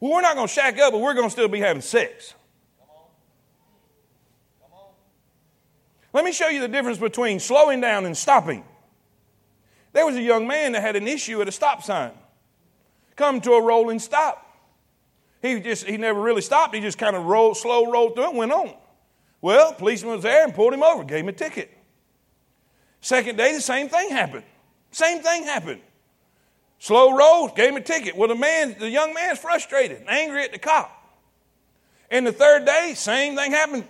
Well, 0.00 0.14
we're 0.14 0.20
not 0.20 0.34
going 0.34 0.48
to 0.48 0.52
shack 0.52 0.80
up, 0.80 0.90
but 0.90 1.00
we're 1.00 1.14
going 1.14 1.28
to 1.28 1.30
still 1.30 1.46
be 1.46 1.60
having 1.60 1.80
sex. 1.80 2.34
Let 6.12 6.24
me 6.24 6.32
show 6.32 6.48
you 6.48 6.60
the 6.60 6.68
difference 6.68 6.98
between 6.98 7.40
slowing 7.40 7.80
down 7.80 8.06
and 8.06 8.16
stopping. 8.16 8.64
There 9.92 10.06
was 10.06 10.16
a 10.16 10.22
young 10.22 10.46
man 10.46 10.72
that 10.72 10.80
had 10.80 10.96
an 10.96 11.06
issue 11.06 11.40
at 11.40 11.48
a 11.48 11.52
stop 11.52 11.82
sign. 11.82 12.12
Come 13.16 13.40
to 13.42 13.52
a 13.52 13.62
rolling 13.62 13.98
stop. 13.98 14.44
He 15.42 15.60
just 15.60 15.84
he 15.84 15.96
never 15.96 16.20
really 16.20 16.42
stopped. 16.42 16.74
He 16.74 16.80
just 16.80 16.98
kind 16.98 17.14
of 17.14 17.24
rolled, 17.24 17.56
slow 17.56 17.90
rolled 17.90 18.14
through 18.14 18.30
and 18.30 18.38
went 18.38 18.52
on. 18.52 18.74
Well, 19.40 19.72
policeman 19.72 20.14
was 20.14 20.22
there 20.22 20.44
and 20.44 20.54
pulled 20.54 20.72
him 20.72 20.82
over, 20.82 21.04
gave 21.04 21.20
him 21.20 21.28
a 21.28 21.32
ticket. 21.32 21.70
Second 23.00 23.36
day, 23.36 23.54
the 23.54 23.60
same 23.60 23.88
thing 23.88 24.10
happened. 24.10 24.44
Same 24.90 25.22
thing 25.22 25.44
happened. 25.44 25.80
Slow 26.80 27.16
roll, 27.16 27.48
gave 27.48 27.70
him 27.70 27.76
a 27.76 27.80
ticket. 27.80 28.16
Well, 28.16 28.28
the 28.28 28.34
man, 28.34 28.76
the 28.78 28.88
young 28.88 29.14
man's 29.14 29.38
frustrated, 29.38 30.04
angry 30.08 30.44
at 30.44 30.52
the 30.52 30.58
cop. 30.58 30.94
And 32.10 32.26
the 32.26 32.32
third 32.32 32.64
day, 32.64 32.94
same 32.96 33.36
thing 33.36 33.52
happened. 33.52 33.84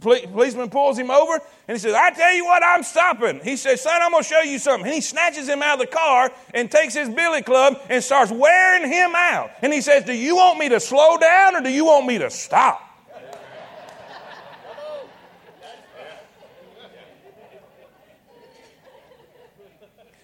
Policeman 0.00 0.68
pulls 0.68 0.98
him 0.98 1.10
over 1.10 1.40
and 1.66 1.76
he 1.76 1.78
says, 1.78 1.94
I 1.94 2.10
tell 2.10 2.32
you 2.34 2.44
what, 2.44 2.62
I'm 2.62 2.82
stopping. 2.82 3.40
He 3.42 3.56
says, 3.56 3.80
Son, 3.80 4.02
I'm 4.02 4.10
going 4.10 4.22
to 4.22 4.28
show 4.28 4.40
you 4.40 4.58
something. 4.58 4.86
And 4.86 4.94
he 4.94 5.00
snatches 5.00 5.48
him 5.48 5.62
out 5.62 5.80
of 5.80 5.86
the 5.88 5.92
car 5.92 6.30
and 6.52 6.70
takes 6.70 6.94
his 6.94 7.08
billy 7.08 7.42
club 7.42 7.80
and 7.88 8.02
starts 8.04 8.30
wearing 8.30 8.90
him 8.90 9.12
out. 9.14 9.50
And 9.62 9.72
he 9.72 9.80
says, 9.80 10.04
Do 10.04 10.12
you 10.12 10.36
want 10.36 10.58
me 10.58 10.68
to 10.70 10.80
slow 10.80 11.16
down 11.16 11.56
or 11.56 11.62
do 11.62 11.70
you 11.70 11.86
want 11.86 12.06
me 12.06 12.18
to 12.18 12.30
stop? 12.30 12.82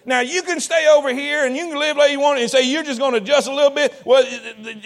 Now, 0.03 0.21
you 0.21 0.41
can 0.41 0.59
stay 0.59 0.87
over 0.87 1.13
here 1.13 1.45
and 1.45 1.55
you 1.55 1.67
can 1.67 1.77
live 1.77 1.95
like 1.95 2.11
you 2.11 2.19
want 2.19 2.39
and 2.39 2.49
say 2.49 2.69
you're 2.69 2.83
just 2.83 2.99
going 2.99 3.11
to 3.11 3.19
adjust 3.19 3.47
a 3.47 3.53
little 3.53 3.69
bit. 3.69 3.93
Well, 4.03 4.25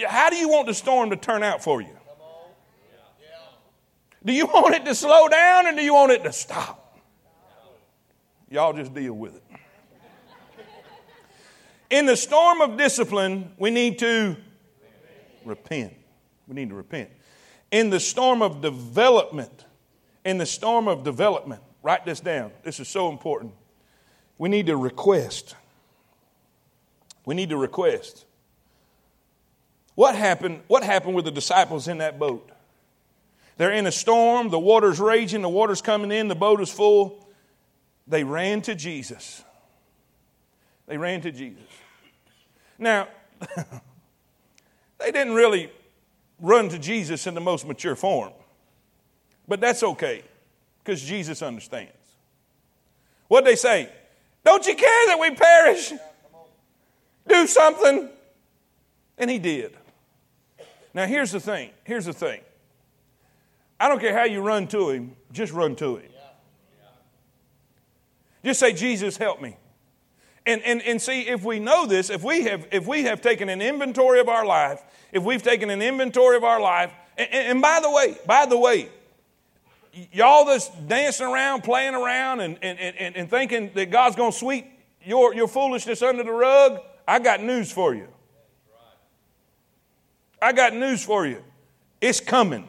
how 0.06 0.28
do 0.30 0.36
you 0.36 0.48
want 0.48 0.66
the 0.66 0.74
storm 0.74 1.10
to 1.10 1.16
turn 1.16 1.42
out 1.42 1.64
for 1.64 1.80
you? 1.80 1.95
Do 4.26 4.32
you 4.32 4.46
want 4.46 4.74
it 4.74 4.84
to 4.84 4.94
slow 4.94 5.28
down 5.28 5.68
or 5.68 5.72
do 5.72 5.82
you 5.82 5.94
want 5.94 6.10
it 6.10 6.24
to 6.24 6.32
stop? 6.32 6.98
Y'all 8.50 8.72
just 8.72 8.92
deal 8.92 9.12
with 9.12 9.36
it. 9.36 9.42
In 11.90 12.06
the 12.06 12.16
storm 12.16 12.60
of 12.60 12.76
discipline, 12.76 13.52
we 13.56 13.70
need 13.70 14.00
to 14.00 14.36
repent. 15.44 15.94
We 16.48 16.56
need 16.56 16.70
to 16.70 16.74
repent. 16.74 17.10
In 17.70 17.90
the 17.90 18.00
storm 18.00 18.42
of 18.42 18.60
development, 18.60 19.64
in 20.24 20.38
the 20.38 20.46
storm 20.46 20.88
of 20.88 21.04
development, 21.04 21.62
write 21.84 22.04
this 22.04 22.18
down. 22.18 22.50
This 22.64 22.80
is 22.80 22.88
so 22.88 23.08
important. 23.08 23.52
We 24.38 24.48
need 24.48 24.66
to 24.66 24.76
request. 24.76 25.54
We 27.24 27.36
need 27.36 27.50
to 27.50 27.56
request. 27.56 28.24
What 29.94 30.16
happened, 30.16 30.62
what 30.66 30.82
happened 30.82 31.14
with 31.14 31.26
the 31.26 31.30
disciples 31.30 31.86
in 31.86 31.98
that 31.98 32.18
boat? 32.18 32.50
They're 33.56 33.72
in 33.72 33.86
a 33.86 33.92
storm, 33.92 34.50
the 34.50 34.58
water's 34.58 35.00
raging, 35.00 35.42
the 35.42 35.48
water's 35.48 35.80
coming 35.80 36.12
in, 36.12 36.28
the 36.28 36.34
boat 36.34 36.60
is 36.60 36.70
full. 36.70 37.26
They 38.06 38.22
ran 38.22 38.62
to 38.62 38.74
Jesus. 38.74 39.42
They 40.86 40.98
ran 40.98 41.20
to 41.22 41.32
Jesus. 41.32 41.64
Now, 42.78 43.08
they 44.98 45.10
didn't 45.10 45.34
really 45.34 45.70
run 46.40 46.68
to 46.68 46.78
Jesus 46.78 47.26
in 47.26 47.34
the 47.34 47.40
most 47.40 47.66
mature 47.66 47.96
form, 47.96 48.32
but 49.48 49.60
that's 49.60 49.82
okay 49.82 50.22
because 50.84 51.02
Jesus 51.02 51.42
understands. 51.42 51.92
What'd 53.28 53.46
they 53.46 53.56
say? 53.56 53.90
Don't 54.44 54.64
you 54.66 54.76
care 54.76 55.06
that 55.08 55.18
we 55.18 55.30
perish? 55.30 55.92
Do 57.26 57.46
something. 57.46 58.08
And 59.18 59.30
he 59.30 59.38
did. 59.38 59.76
Now, 60.94 61.06
here's 61.06 61.32
the 61.32 61.40
thing. 61.40 61.70
Here's 61.84 62.04
the 62.04 62.12
thing. 62.12 62.40
I 63.78 63.88
don't 63.88 64.00
care 64.00 64.16
how 64.16 64.24
you 64.24 64.40
run 64.40 64.66
to 64.68 64.90
him, 64.90 65.16
just 65.32 65.52
run 65.52 65.76
to 65.76 65.96
him. 65.96 66.10
Just 68.44 68.60
say, 68.60 68.72
Jesus, 68.72 69.16
help 69.16 69.42
me. 69.42 69.56
And, 70.46 70.62
and, 70.62 70.80
and 70.82 71.02
see, 71.02 71.22
if 71.22 71.42
we 71.42 71.58
know 71.58 71.86
this, 71.86 72.08
if 72.08 72.22
we, 72.22 72.44
have, 72.44 72.68
if 72.70 72.86
we 72.86 73.02
have 73.02 73.20
taken 73.20 73.48
an 73.48 73.60
inventory 73.60 74.20
of 74.20 74.28
our 74.28 74.46
life, 74.46 74.80
if 75.10 75.24
we've 75.24 75.42
taken 75.42 75.70
an 75.70 75.82
inventory 75.82 76.36
of 76.36 76.44
our 76.44 76.60
life, 76.60 76.92
and, 77.18 77.28
and 77.32 77.62
by 77.62 77.80
the 77.82 77.90
way, 77.90 78.16
by 78.24 78.46
the 78.46 78.56
way, 78.56 78.88
y'all 80.12 80.44
that's 80.44 80.68
dancing 80.86 81.26
around, 81.26 81.64
playing 81.64 81.96
around, 81.96 82.40
and, 82.40 82.58
and, 82.62 82.78
and, 82.78 83.16
and 83.16 83.28
thinking 83.28 83.72
that 83.74 83.90
God's 83.90 84.14
going 84.14 84.30
to 84.30 84.38
sweep 84.38 84.66
your, 85.04 85.34
your 85.34 85.48
foolishness 85.48 86.00
under 86.02 86.22
the 86.22 86.32
rug, 86.32 86.80
I 87.08 87.18
got 87.18 87.42
news 87.42 87.72
for 87.72 87.94
you. 87.94 88.06
I 90.40 90.52
got 90.52 90.74
news 90.74 91.02
for 91.04 91.26
you. 91.26 91.42
It's 92.00 92.20
coming. 92.20 92.68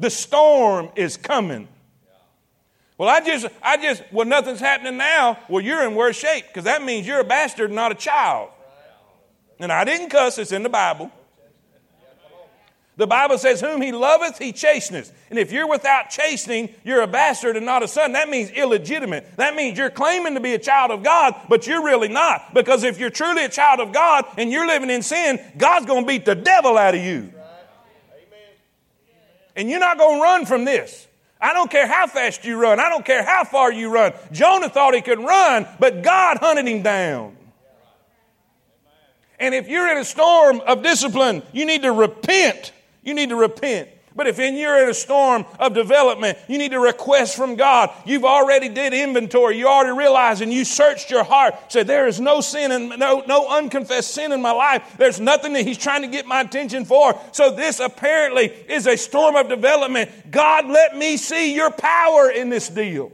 The 0.00 0.10
storm 0.10 0.88
is 0.96 1.16
coming. 1.16 1.68
Well, 2.98 3.08
I 3.08 3.20
just, 3.20 3.46
I 3.62 3.76
just, 3.76 4.02
well, 4.12 4.26
nothing's 4.26 4.60
happening 4.60 4.96
now. 4.96 5.38
Well, 5.48 5.62
you're 5.62 5.86
in 5.86 5.94
worse 5.94 6.18
shape 6.18 6.46
because 6.48 6.64
that 6.64 6.82
means 6.82 7.06
you're 7.06 7.20
a 7.20 7.24
bastard, 7.24 7.70
not 7.70 7.92
a 7.92 7.94
child. 7.94 8.50
And 9.58 9.70
I 9.70 9.84
didn't 9.84 10.10
cuss, 10.10 10.38
it's 10.38 10.52
in 10.52 10.62
the 10.62 10.68
Bible. 10.68 11.10
The 12.96 13.06
Bible 13.06 13.38
says, 13.38 13.62
Whom 13.62 13.80
he 13.80 13.92
loveth, 13.92 14.38
he 14.38 14.52
chasteneth. 14.52 15.12
And 15.30 15.38
if 15.38 15.52
you're 15.52 15.66
without 15.66 16.10
chastening, 16.10 16.74
you're 16.84 17.00
a 17.00 17.06
bastard 17.06 17.56
and 17.56 17.64
not 17.64 17.82
a 17.82 17.88
son. 17.88 18.12
That 18.12 18.28
means 18.28 18.50
illegitimate. 18.50 19.36
That 19.38 19.56
means 19.56 19.78
you're 19.78 19.88
claiming 19.88 20.34
to 20.34 20.40
be 20.40 20.52
a 20.52 20.58
child 20.58 20.90
of 20.90 21.02
God, 21.02 21.34
but 21.48 21.66
you're 21.66 21.82
really 21.82 22.08
not. 22.08 22.52
Because 22.52 22.84
if 22.84 22.98
you're 22.98 23.08
truly 23.08 23.46
a 23.46 23.48
child 23.48 23.80
of 23.80 23.94
God 23.94 24.26
and 24.36 24.52
you're 24.52 24.66
living 24.66 24.90
in 24.90 25.02
sin, 25.02 25.40
God's 25.56 25.86
going 25.86 26.02
to 26.02 26.06
beat 26.06 26.26
the 26.26 26.34
devil 26.34 26.76
out 26.76 26.94
of 26.94 27.02
you. 27.02 27.32
And 29.60 29.68
you're 29.68 29.78
not 29.78 29.98
going 29.98 30.16
to 30.16 30.22
run 30.22 30.46
from 30.46 30.64
this. 30.64 31.06
I 31.38 31.52
don't 31.52 31.70
care 31.70 31.86
how 31.86 32.06
fast 32.06 32.46
you 32.46 32.56
run. 32.56 32.80
I 32.80 32.88
don't 32.88 33.04
care 33.04 33.22
how 33.22 33.44
far 33.44 33.70
you 33.70 33.90
run. 33.90 34.14
Jonah 34.32 34.70
thought 34.70 34.94
he 34.94 35.02
could 35.02 35.18
run, 35.18 35.68
but 35.78 36.02
God 36.02 36.38
hunted 36.38 36.66
him 36.66 36.80
down. 36.80 37.36
And 39.38 39.54
if 39.54 39.68
you're 39.68 39.86
in 39.90 39.98
a 39.98 40.04
storm 40.04 40.62
of 40.66 40.82
discipline, 40.82 41.42
you 41.52 41.66
need 41.66 41.82
to 41.82 41.92
repent. 41.92 42.72
You 43.02 43.12
need 43.12 43.28
to 43.28 43.36
repent. 43.36 43.90
But 44.16 44.26
if 44.26 44.40
in 44.40 44.56
you're 44.56 44.82
in 44.82 44.88
a 44.88 44.94
storm 44.94 45.46
of 45.60 45.72
development, 45.72 46.36
you 46.48 46.58
need 46.58 46.72
to 46.72 46.80
request 46.80 47.36
from 47.36 47.54
God. 47.54 47.90
You've 48.04 48.24
already 48.24 48.68
did 48.68 48.92
inventory. 48.92 49.56
You 49.56 49.68
already 49.68 49.96
realized 49.96 50.42
and 50.42 50.52
you 50.52 50.64
searched 50.64 51.10
your 51.10 51.22
heart. 51.22 51.54
Said 51.68 51.86
there 51.86 52.08
is 52.08 52.20
no 52.20 52.40
sin 52.40 52.72
and 52.72 52.88
no, 52.98 53.22
no 53.26 53.48
unconfessed 53.48 54.12
sin 54.12 54.32
in 54.32 54.42
my 54.42 54.50
life. 54.50 54.96
There's 54.98 55.20
nothing 55.20 55.52
that 55.52 55.64
He's 55.64 55.78
trying 55.78 56.02
to 56.02 56.08
get 56.08 56.26
my 56.26 56.40
attention 56.40 56.84
for. 56.84 57.18
So 57.30 57.54
this 57.54 57.78
apparently 57.78 58.46
is 58.46 58.86
a 58.88 58.96
storm 58.96 59.36
of 59.36 59.48
development. 59.48 60.10
God, 60.30 60.66
let 60.66 60.96
me 60.96 61.16
see 61.16 61.54
your 61.54 61.70
power 61.70 62.30
in 62.30 62.48
this 62.48 62.68
deal. 62.68 63.12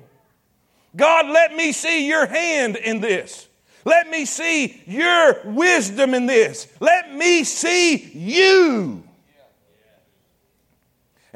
God, 0.97 1.27
let 1.27 1.55
me 1.55 1.73
see 1.73 2.09
your 2.09 2.25
hand 2.25 2.77
in 2.77 3.01
this. 3.01 3.47
Let 3.85 4.09
me 4.09 4.25
see 4.25 4.83
your 4.87 5.41
wisdom 5.45 6.15
in 6.15 6.27
this. 6.27 6.67
Let 6.81 7.15
me 7.15 7.45
see 7.45 7.97
you. 7.97 9.06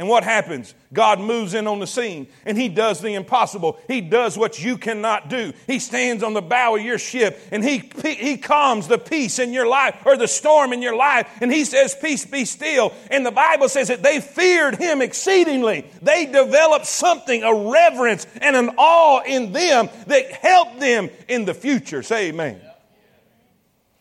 And 0.00 0.08
what 0.08 0.24
happens? 0.24 0.74
God 0.94 1.20
moves 1.20 1.52
in 1.52 1.66
on 1.66 1.78
the 1.78 1.86
scene 1.86 2.28
and 2.46 2.56
He 2.56 2.70
does 2.70 3.02
the 3.02 3.12
impossible. 3.12 3.78
He 3.86 4.00
does 4.00 4.38
what 4.38 4.58
you 4.58 4.78
cannot 4.78 5.28
do. 5.28 5.52
He 5.66 5.78
stands 5.78 6.22
on 6.22 6.32
the 6.32 6.40
bow 6.40 6.76
of 6.76 6.80
your 6.80 6.96
ship 6.96 7.38
and 7.52 7.62
He, 7.62 7.82
he 8.02 8.38
calms 8.38 8.88
the 8.88 8.96
peace 8.96 9.38
in 9.38 9.52
your 9.52 9.66
life 9.66 9.94
or 10.06 10.16
the 10.16 10.26
storm 10.26 10.72
in 10.72 10.80
your 10.80 10.96
life 10.96 11.28
and 11.42 11.52
He 11.52 11.66
says, 11.66 11.94
Peace 11.94 12.24
be 12.24 12.46
still. 12.46 12.94
And 13.10 13.26
the 13.26 13.30
Bible 13.30 13.68
says 13.68 13.88
that 13.88 14.02
they 14.02 14.22
feared 14.22 14.76
Him 14.76 15.02
exceedingly. 15.02 15.84
They 16.00 16.24
developed 16.24 16.86
something, 16.86 17.42
a 17.42 17.54
reverence 17.70 18.26
and 18.40 18.56
an 18.56 18.70
awe 18.78 19.20
in 19.20 19.52
them 19.52 19.90
that 20.06 20.32
helped 20.32 20.80
them 20.80 21.10
in 21.28 21.44
the 21.44 21.52
future. 21.52 22.02
Say 22.02 22.30
amen. 22.30 22.58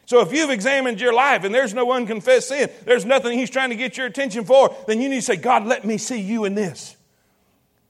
So 0.10 0.22
if 0.22 0.34
you've 0.34 0.50
examined 0.50 1.00
your 1.00 1.14
life 1.14 1.44
and 1.44 1.54
there's 1.54 1.76
no 1.76 1.92
unconfessed 1.92 2.48
sin, 2.48 2.72
there's 2.84 3.06
nothing 3.06 3.38
He's 3.38 3.52
trying 3.52 3.70
to 3.70 3.76
get 3.76 3.96
your 3.96 4.08
attention 4.08 4.44
for, 4.44 4.76
then 4.88 5.00
you 5.00 5.08
need 5.08 5.18
to 5.18 5.22
say, 5.22 5.36
God, 5.36 5.68
let 5.68 5.86
me 5.86 6.00
see 6.00 6.20
you 6.20 6.46
in 6.46 6.56
this. 6.56 6.98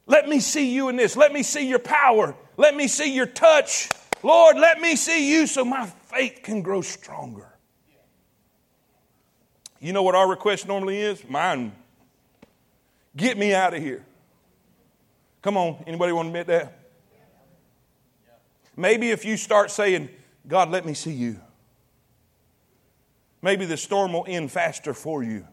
Let 0.06 0.28
me 0.28 0.42
see 0.42 0.76
you 0.76 0.90
in 0.90 0.98
this. 0.98 1.16
Let 1.16 1.32
me 1.32 1.44
see 1.44 1.70
your 1.70 1.80
power. 1.80 2.36
Let 2.58 2.76
me 2.76 2.90
see 2.90 3.16
your 3.16 3.26
touch. 3.26 3.90
Lord, 4.22 4.58
let 4.58 4.82
me 4.82 4.98
see 4.98 5.32
you 5.32 5.48
so 5.48 5.64
my 5.64 5.86
faith 5.86 6.42
can 6.44 6.62
grow 6.62 6.82
stronger. 6.82 7.56
You 9.80 9.94
know 9.94 10.04
what 10.04 10.14
our 10.14 10.30
request 10.30 10.68
normally 10.68 11.00
is? 11.00 11.24
Mine. 11.30 11.72
Get 13.16 13.38
me 13.38 13.54
out 13.54 13.74
of 13.74 13.82
here. 13.82 14.04
Come 15.42 15.56
on, 15.56 15.82
anybody 15.88 16.12
want 16.12 16.26
to 16.26 16.30
admit 16.32 16.48
that? 16.48 16.80
Maybe 18.76 19.12
if 19.12 19.24
you 19.24 19.38
start 19.38 19.72
saying, 19.72 20.10
God, 20.46 20.70
let 20.70 20.86
me 20.86 20.94
see 20.94 21.14
you 21.14 21.40
maybe 23.42 23.66
the 23.66 23.78
storm 23.78 24.14
will 24.14 24.26
end 24.28 24.52
faster 24.52 24.94
for 24.94 25.24
you. 25.24 25.48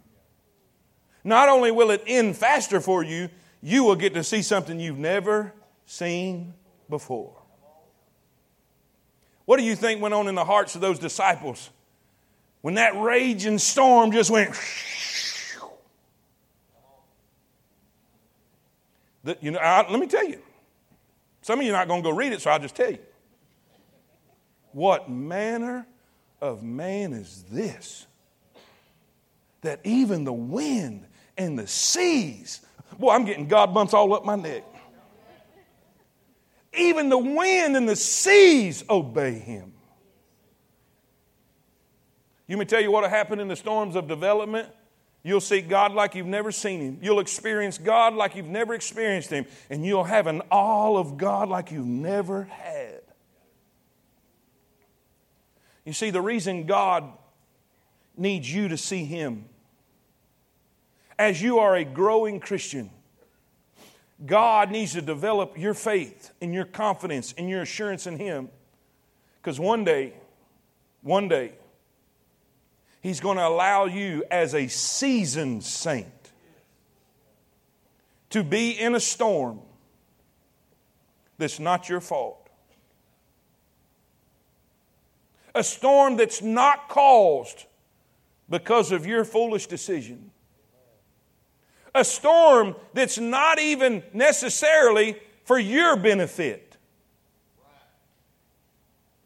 Not 1.24 1.48
only 1.48 1.70
will 1.70 1.90
it 1.90 2.02
end 2.06 2.36
faster 2.36 2.80
for 2.80 3.02
you, 3.02 3.28
you 3.60 3.84
will 3.84 3.96
get 3.96 4.14
to 4.14 4.22
see 4.22 4.42
something 4.42 4.78
you've 4.78 4.98
never 4.98 5.52
seen 5.84 6.54
before. 6.88 7.42
What 9.44 9.58
do 9.58 9.64
you 9.64 9.76
think 9.76 10.00
went 10.00 10.14
on 10.14 10.28
in 10.28 10.34
the 10.34 10.44
hearts 10.44 10.74
of 10.74 10.80
those 10.80 10.98
disciples 10.98 11.70
when 12.60 12.74
that 12.74 12.96
raging 13.00 13.58
storm 13.58 14.12
just 14.12 14.30
went? 14.30 14.54
The, 19.24 19.36
you 19.40 19.50
know, 19.50 19.58
I, 19.58 19.90
let 19.90 19.98
me 19.98 20.06
tell 20.06 20.24
you. 20.24 20.40
Some 21.42 21.60
of 21.60 21.66
you 21.66 21.72
are 21.72 21.76
not 21.76 21.88
going 21.88 22.02
to 22.02 22.10
go 22.10 22.14
read 22.14 22.32
it, 22.32 22.40
so 22.40 22.50
I'll 22.50 22.60
just 22.60 22.76
tell 22.76 22.90
you. 22.90 22.98
What 24.72 25.10
manner 25.10 25.86
of 26.40 26.62
man 26.62 27.12
is 27.12 27.44
this? 27.50 28.06
That 29.62 29.80
even 29.84 30.24
the 30.24 30.32
wind 30.32 31.06
and 31.36 31.58
the 31.58 31.66
seas, 31.66 32.60
boy, 32.98 33.10
I'm 33.10 33.24
getting 33.24 33.48
God 33.48 33.74
bumps 33.74 33.94
all 33.94 34.14
up 34.14 34.24
my 34.24 34.36
neck. 34.36 34.64
Even 36.76 37.08
the 37.08 37.18
wind 37.18 37.76
and 37.76 37.88
the 37.88 37.96
seas 37.96 38.84
obey 38.88 39.32
him. 39.32 39.72
You 42.46 42.56
may 42.56 42.64
tell 42.64 42.80
you 42.80 42.90
what 42.90 43.02
will 43.02 43.10
happen 43.10 43.40
in 43.40 43.48
the 43.48 43.56
storms 43.56 43.96
of 43.96 44.06
development. 44.06 44.68
You'll 45.26 45.40
see 45.40 45.60
God 45.60 45.92
like 45.92 46.14
you've 46.14 46.26
never 46.26 46.52
seen 46.52 46.80
Him. 46.80 46.98
You'll 47.02 47.18
experience 47.18 47.78
God 47.78 48.14
like 48.14 48.36
you've 48.36 48.46
never 48.46 48.74
experienced 48.74 49.30
Him. 49.30 49.46
And 49.68 49.84
you'll 49.84 50.04
have 50.04 50.28
an 50.28 50.42
awe 50.52 50.96
of 50.96 51.16
God 51.16 51.48
like 51.48 51.72
you've 51.72 51.84
never 51.84 52.44
had. 52.44 53.00
You 55.86 55.92
see, 55.92 56.10
the 56.10 56.20
reason 56.20 56.66
God 56.66 57.04
needs 58.16 58.52
you 58.52 58.68
to 58.68 58.76
see 58.76 59.04
Him, 59.04 59.46
as 61.18 61.40
you 61.40 61.60
are 61.60 61.76
a 61.76 61.84
growing 61.84 62.40
Christian, 62.40 62.90
God 64.24 64.70
needs 64.70 64.94
to 64.94 65.00
develop 65.00 65.56
your 65.56 65.74
faith 65.74 66.32
and 66.42 66.52
your 66.52 66.64
confidence 66.64 67.34
and 67.38 67.48
your 67.48 67.62
assurance 67.62 68.06
in 68.06 68.18
Him. 68.18 68.48
Because 69.40 69.60
one 69.60 69.84
day, 69.84 70.14
one 71.02 71.28
day, 71.28 71.52
He's 73.00 73.20
going 73.20 73.36
to 73.36 73.46
allow 73.46 73.84
you 73.84 74.24
as 74.28 74.54
a 74.54 74.66
seasoned 74.66 75.62
saint 75.62 76.08
to 78.30 78.42
be 78.42 78.72
in 78.72 78.96
a 78.96 79.00
storm 79.00 79.60
that's 81.38 81.60
not 81.60 81.88
your 81.88 82.00
fault. 82.00 82.45
A 85.56 85.64
storm 85.64 86.16
that's 86.16 86.42
not 86.42 86.88
caused 86.88 87.64
because 88.48 88.92
of 88.92 89.06
your 89.06 89.24
foolish 89.24 89.66
decision. 89.66 90.30
a 91.94 92.04
storm 92.04 92.76
that's 92.92 93.18
not 93.18 93.58
even 93.58 94.02
necessarily 94.12 95.16
for 95.44 95.58
your 95.58 95.96
benefit. 95.96 96.76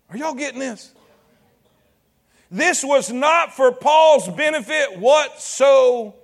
Are 0.09 0.17
y'all 0.17 0.35
getting 0.35 0.61
this? 0.61 0.95
This 2.51 2.85
was 2.85 3.11
not 3.11 3.55
for 3.55 3.73
Paul's 3.73 4.29
benefit 4.29 4.99
whatsoever. 4.99 6.15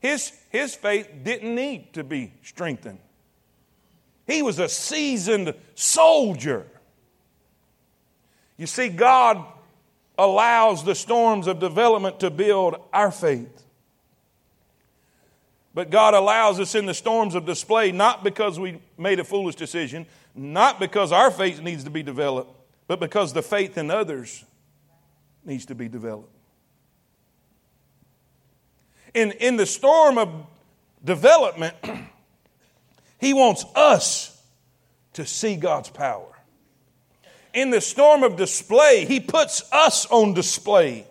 His, 0.00 0.32
his 0.50 0.74
faith 0.74 1.08
didn't 1.22 1.54
need 1.54 1.92
to 1.94 2.04
be 2.04 2.32
strengthened. 2.42 2.98
He 4.26 4.42
was 4.42 4.58
a 4.58 4.68
seasoned 4.68 5.54
soldier. 5.74 6.66
You 8.60 8.66
see, 8.66 8.90
God 8.90 9.42
allows 10.18 10.84
the 10.84 10.94
storms 10.94 11.46
of 11.46 11.60
development 11.60 12.20
to 12.20 12.28
build 12.28 12.76
our 12.92 13.10
faith. 13.10 13.64
But 15.72 15.88
God 15.88 16.12
allows 16.12 16.60
us 16.60 16.74
in 16.74 16.84
the 16.84 16.92
storms 16.92 17.34
of 17.34 17.46
display 17.46 17.90
not 17.90 18.22
because 18.22 18.60
we 18.60 18.82
made 18.98 19.18
a 19.18 19.24
foolish 19.24 19.54
decision, 19.54 20.04
not 20.34 20.78
because 20.78 21.10
our 21.10 21.30
faith 21.30 21.62
needs 21.62 21.84
to 21.84 21.90
be 21.90 22.02
developed, 22.02 22.54
but 22.86 23.00
because 23.00 23.32
the 23.32 23.40
faith 23.40 23.78
in 23.78 23.90
others 23.90 24.44
needs 25.42 25.64
to 25.64 25.74
be 25.74 25.88
developed. 25.88 26.36
In, 29.14 29.30
in 29.32 29.56
the 29.56 29.64
storm 29.64 30.18
of 30.18 30.28
development, 31.02 31.76
He 33.18 33.32
wants 33.32 33.64
us 33.74 34.38
to 35.14 35.24
see 35.24 35.56
God's 35.56 35.88
power. 35.88 36.39
In 37.52 37.70
the 37.70 37.80
storm 37.80 38.22
of 38.22 38.36
display, 38.36 39.04
He 39.04 39.20
puts 39.20 39.62
us 39.72 40.06
on 40.06 40.34
display 40.34 41.06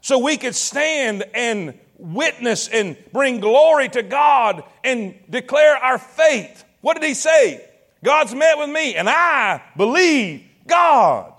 so 0.00 0.18
we 0.18 0.36
could 0.36 0.54
stand 0.54 1.24
and 1.34 1.78
witness 1.96 2.68
and 2.68 2.96
bring 3.12 3.40
glory 3.40 3.88
to 3.88 4.02
God 4.02 4.64
and 4.82 5.14
declare 5.30 5.76
our 5.76 5.98
faith. 5.98 6.64
What 6.80 7.00
did 7.00 7.06
He 7.06 7.14
say? 7.14 7.64
God's 8.02 8.34
met 8.34 8.58
with 8.58 8.68
me, 8.68 8.96
and 8.96 9.08
I 9.08 9.62
believe 9.76 10.44
God. 10.66 11.32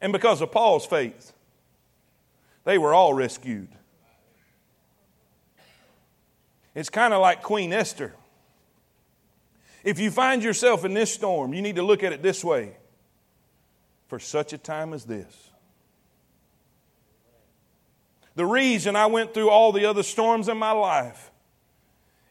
And 0.00 0.12
because 0.12 0.40
of 0.40 0.52
Paul's 0.52 0.86
faith, 0.86 1.32
they 2.64 2.78
were 2.78 2.94
all 2.94 3.12
rescued. 3.12 3.68
It's 6.74 6.90
kind 6.90 7.14
of 7.14 7.20
like 7.20 7.42
Queen 7.42 7.72
Esther. 7.72 8.14
If 9.86 10.00
you 10.00 10.10
find 10.10 10.42
yourself 10.42 10.84
in 10.84 10.94
this 10.94 11.14
storm, 11.14 11.54
you 11.54 11.62
need 11.62 11.76
to 11.76 11.82
look 11.84 12.02
at 12.02 12.12
it 12.12 12.20
this 12.20 12.42
way 12.42 12.76
for 14.08 14.18
such 14.18 14.52
a 14.52 14.58
time 14.58 14.92
as 14.92 15.04
this. 15.04 15.52
The 18.34 18.44
reason 18.44 18.96
I 18.96 19.06
went 19.06 19.32
through 19.32 19.48
all 19.48 19.70
the 19.70 19.86
other 19.86 20.02
storms 20.02 20.48
in 20.48 20.58
my 20.58 20.72
life 20.72 21.30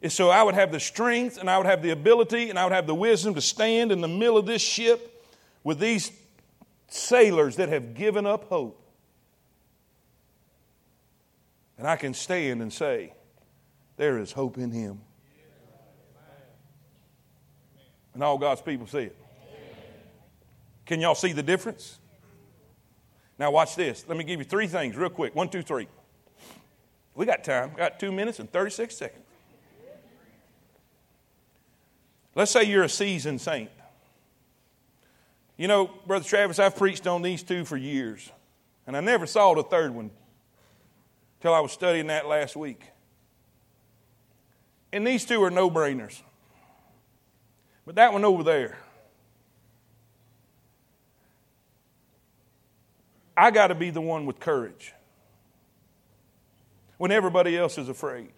is 0.02 0.14
so 0.14 0.30
I 0.30 0.44
would 0.44 0.54
have 0.54 0.74
the 0.74 0.82
strength 0.82 1.38
and 1.38 1.50
I 1.50 1.58
would 1.58 1.66
have 1.66 1.82
the 1.82 1.92
ability 1.92 2.50
and 2.50 2.60
I 2.60 2.66
would 2.66 2.74
have 2.74 2.88
the 2.88 2.94
wisdom 2.94 3.34
to 3.36 3.42
stand 3.42 3.90
in 3.94 4.02
the 4.02 4.10
middle 4.10 4.38
of 4.38 4.46
this 4.46 4.62
ship 4.62 5.26
with 5.64 5.80
these 5.80 6.12
sailors 6.90 7.56
that 7.56 7.70
have 7.70 7.94
given 7.94 8.26
up 8.26 8.50
hope. 8.50 8.82
And 11.78 11.88
I 11.88 11.96
can 11.96 12.14
stand 12.14 12.62
and 12.62 12.72
say, 12.72 13.14
There 13.96 14.20
is 14.20 14.34
hope 14.34 14.58
in 14.58 14.72
him. 14.72 15.00
And 18.16 18.24
all 18.24 18.38
God's 18.38 18.62
people 18.62 18.88
see 18.88 19.00
it. 19.00 19.16
Can 20.86 21.02
y'all 21.02 21.16
see 21.16 21.34
the 21.34 21.44
difference? 21.44 22.00
Now, 23.38 23.52
watch 23.52 23.76
this. 23.76 24.06
Let 24.08 24.18
me 24.18 24.24
give 24.24 24.40
you 24.40 24.46
three 24.46 24.68
things 24.68 24.96
real 24.96 25.10
quick. 25.10 25.36
One, 25.36 25.50
two, 25.50 25.62
three. 25.62 25.88
We 27.14 27.26
got 27.26 27.44
time. 27.44 27.72
We 27.72 27.78
got 27.78 28.00
two 28.00 28.12
minutes 28.12 28.40
and 28.40 28.50
36 28.52 28.96
seconds. 28.96 29.26
Let's 32.36 32.52
say 32.52 32.64
you're 32.64 32.84
a 32.84 32.90
seasoned 32.90 33.42
saint. 33.42 33.70
You 35.58 35.68
know, 35.68 35.90
Brother 36.08 36.26
Travis, 36.26 36.60
I've 36.60 36.76
preached 36.76 37.08
on 37.08 37.22
these 37.22 37.44
two 37.44 37.64
for 37.64 37.78
years, 37.78 38.30
and 38.88 38.96
I 38.96 39.00
never 39.00 39.26
saw 39.26 39.54
the 39.54 39.64
third 39.64 39.94
one 39.94 40.12
till 41.42 41.54
I 41.54 41.60
was 41.60 41.72
studying 41.72 42.08
that 42.08 42.28
last 42.28 42.56
week. 42.56 42.84
And 44.92 45.06
these 45.06 45.26
two 45.26 45.44
are 45.44 45.52
no 45.52 45.70
brainers. 45.70 46.22
But 47.86 47.96
that 47.96 48.14
one 48.14 48.26
over 48.26 48.44
there, 48.44 48.78
I 53.38 53.52
got 53.52 53.68
to 53.68 53.76
be 53.76 53.90
the 53.90 54.02
one 54.02 54.26
with 54.26 54.40
courage 54.40 54.94
when 56.98 57.12
everybody 57.12 57.58
else 57.58 57.78
is 57.78 57.90
afraid. 57.90 58.32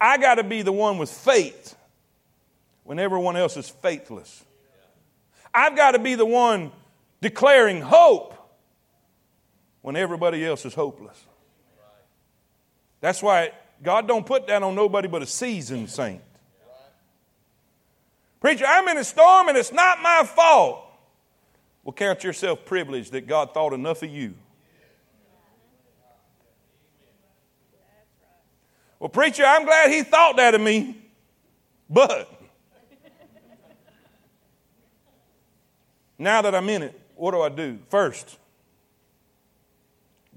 I 0.00 0.18
got 0.18 0.34
to 0.34 0.44
be 0.44 0.62
the 0.62 0.72
one 0.72 0.98
with 0.98 1.10
faith 1.10 1.76
when 2.84 2.98
everyone 2.98 3.36
else 3.36 3.56
is 3.56 3.68
faithless. 3.68 4.44
I've 5.54 5.76
got 5.76 5.92
to 5.92 5.98
be 5.98 6.16
the 6.16 6.26
one 6.26 6.72
declaring 7.20 7.80
hope 7.80 8.34
when 9.82 9.96
everybody 9.96 10.44
else 10.44 10.64
is 10.64 10.74
hopeless. 10.74 11.24
That's 13.00 13.22
why 13.22 13.52
God 13.82 14.08
don't 14.08 14.26
put 14.26 14.48
that 14.48 14.62
on 14.62 14.74
nobody 14.74 15.08
but 15.08 15.22
a 15.22 15.26
seasoned 15.26 15.90
saint. 15.90 16.22
Preacher, 18.42 18.66
I'm 18.66 18.86
in 18.88 18.98
a 18.98 19.04
storm 19.04 19.48
and 19.48 19.56
it's 19.56 19.72
not 19.72 20.02
my 20.02 20.24
fault. 20.24 20.84
Well, 21.82 21.94
count 21.94 22.22
yourself 22.22 22.64
privileged 22.66 23.12
that 23.12 23.26
God 23.26 23.54
thought 23.54 23.72
enough 23.72 24.02
of 24.02 24.10
you. 24.10 24.34
Well, 28.98 29.08
preacher, 29.08 29.44
I'm 29.44 29.64
glad 29.64 29.90
he 29.90 30.02
thought 30.02 30.36
that 30.36 30.54
of 30.54 30.60
me, 30.60 30.96
but 31.88 32.28
Now 36.22 36.40
that 36.42 36.54
I'm 36.54 36.68
in 36.68 36.82
it, 36.82 37.00
what 37.16 37.32
do 37.32 37.40
I 37.40 37.48
do? 37.48 37.80
First, 37.88 38.38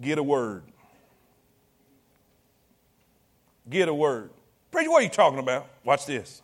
get 0.02 0.18
a 0.18 0.24
word. 0.24 0.64
Get 3.70 3.88
a 3.88 3.94
word. 3.94 4.32
Preacher, 4.72 4.90
what 4.90 5.02
are 5.02 5.04
you 5.04 5.10
talking 5.10 5.38
about? 5.38 5.68
Watch 5.84 6.08
this. 6.08 6.42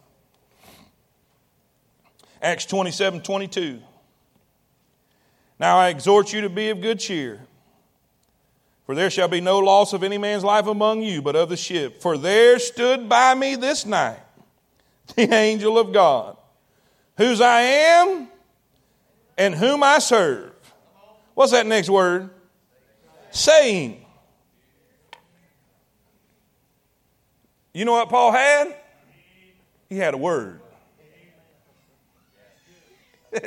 Acts 2.41 2.65
27 2.65 3.21
22. 3.21 3.79
Now 5.59 5.77
I 5.77 5.89
exhort 5.89 6.33
you 6.33 6.41
to 6.41 6.49
be 6.49 6.69
of 6.69 6.81
good 6.81 6.99
cheer, 6.99 7.41
for 8.85 8.95
there 8.95 9.11
shall 9.11 9.27
be 9.27 9.41
no 9.41 9.59
loss 9.59 9.93
of 9.93 10.03
any 10.03 10.17
man's 10.17 10.43
life 10.43 10.65
among 10.65 11.03
you, 11.03 11.21
but 11.21 11.35
of 11.35 11.49
the 11.49 11.57
ship. 11.57 12.01
For 12.01 12.17
there 12.17 12.57
stood 12.57 13.07
by 13.07 13.35
me 13.35 13.55
this 13.55 13.85
night 13.85 14.19
the 15.15 15.31
angel 15.31 15.77
of 15.77 15.93
God, 15.93 16.37
whose 17.17 17.41
I 17.41 17.61
am 17.61 18.27
and 19.37 19.53
whom 19.53 19.83
I 19.83 19.99
serve. 19.99 20.51
What's 21.35 21.51
that 21.51 21.65
next 21.65 21.89
word? 21.89 22.29
Saying. 23.29 24.05
You 27.73 27.85
know 27.85 27.93
what 27.93 28.09
Paul 28.09 28.31
had? 28.31 28.75
He 29.89 29.97
had 29.97 30.13
a 30.13 30.17
word. 30.17 30.60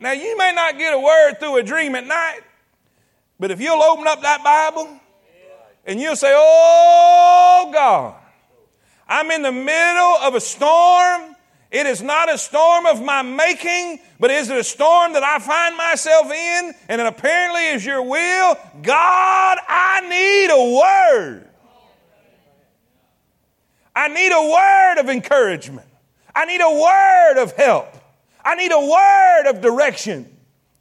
now, 0.00 0.12
you 0.12 0.36
may 0.36 0.52
not 0.54 0.78
get 0.78 0.94
a 0.94 0.98
word 0.98 1.34
through 1.40 1.56
a 1.58 1.62
dream 1.62 1.94
at 1.94 2.06
night, 2.06 2.40
but 3.38 3.50
if 3.50 3.60
you'll 3.60 3.82
open 3.82 4.06
up 4.06 4.22
that 4.22 4.42
Bible 4.42 5.00
and 5.84 6.00
you'll 6.00 6.16
say, 6.16 6.32
Oh 6.34 7.70
God, 7.72 8.14
I'm 9.08 9.30
in 9.30 9.42
the 9.42 9.52
middle 9.52 10.16
of 10.22 10.34
a 10.34 10.40
storm 10.40 11.34
it 11.74 11.86
is 11.86 12.00
not 12.00 12.32
a 12.32 12.38
storm 12.38 12.86
of 12.86 13.02
my 13.02 13.22
making, 13.22 13.98
but 14.20 14.30
is 14.30 14.48
it 14.48 14.56
a 14.56 14.62
storm 14.62 15.14
that 15.14 15.24
I 15.24 15.40
find 15.40 15.76
myself 15.76 16.30
in? 16.30 16.72
And 16.88 17.00
it 17.00 17.06
apparently 17.08 17.66
is 17.66 17.84
your 17.84 18.00
will. 18.00 18.56
God, 18.80 19.58
I 19.66 20.00
need 20.08 20.50
a 20.52 20.78
word. 20.78 21.50
I 23.92 24.06
need 24.06 24.30
a 24.30 24.50
word 24.52 25.00
of 25.00 25.10
encouragement. 25.10 25.88
I 26.34 26.44
need 26.46 26.60
a 26.60 26.70
word 26.70 27.42
of 27.42 27.52
help. 27.52 27.94
I 28.44 28.54
need 28.56 28.72
a 28.72 28.80
word 28.80 29.50
of 29.50 29.60
direction. 29.60 30.30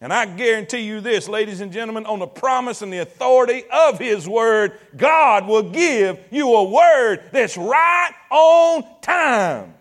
And 0.01 0.11
I 0.11 0.25
guarantee 0.25 0.79
you 0.79 0.99
this, 0.99 1.29
ladies 1.29 1.61
and 1.61 1.71
gentlemen, 1.71 2.05
on 2.05 2.19
the 2.19 2.27
promise 2.27 2.81
and 2.81 2.91
the 2.91 2.97
authority 2.97 3.63
of 3.71 3.97
His 3.99 4.27
Word, 4.27 4.77
God 4.97 5.47
will 5.47 5.69
give 5.69 6.19
you 6.29 6.53
a 6.55 6.63
word 6.65 7.23
that's 7.31 7.55
right 7.55 8.11
on 8.29 8.83
time. 9.01 9.73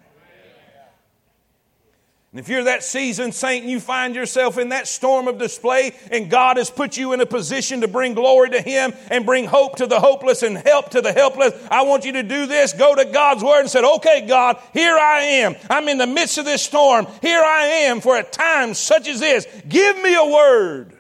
And 2.33 2.41
if 2.41 2.49
you're 2.49 2.65
that 2.65 2.83
seasoned 2.83 3.35
saint 3.35 3.65
and 3.65 3.71
you 3.71 3.79
find 3.79 4.15
yourself 4.15 4.57
in 4.57 4.71
that 4.71 4.89
storm 4.89 5.29
of 5.29 5.37
display 5.37 5.95
and 6.11 6.31
God 6.31 6.57
has 6.57 6.71
put 6.71 6.97
you 6.97 7.13
in 7.13 7.21
a 7.21 7.27
position 7.27 7.83
to 7.83 7.89
bring 7.89 8.15
glory 8.15 8.49
to 8.51 8.63
Him 8.63 8.95
and 9.11 9.27
bring 9.27 9.45
hope 9.45 9.77
to 9.77 9.87
the 9.87 10.01
hopeless 10.01 10.43
and 10.43 10.57
help 10.57 10.91
to 10.91 11.03
the 11.03 11.13
helpless, 11.13 11.53
I 11.71 11.83
want 11.83 12.07
you 12.07 12.13
to 12.13 12.23
do 12.23 12.47
this. 12.47 12.73
Go 12.73 12.95
to 12.95 13.05
God's 13.05 13.45
Word 13.45 13.61
and 13.61 13.71
say, 13.71 13.85
okay, 13.85 14.25
God, 14.27 14.59
here 14.73 14.97
I 14.97 15.21
am. 15.21 15.57
I'm 15.69 15.89
in 15.89 15.99
the 15.99 16.07
midst 16.07 16.39
of 16.39 16.47
this 16.47 16.63
storm. 16.63 17.07
Here 17.21 17.43
I 17.43 17.65
am 17.85 18.01
for 18.01 18.17
a 18.17 18.23
time 18.23 18.73
such 18.73 19.09
as 19.09 19.21
this. 19.21 19.47
Give 19.69 20.01
me 20.01 20.15
a 20.15 20.25
word. 20.25 20.97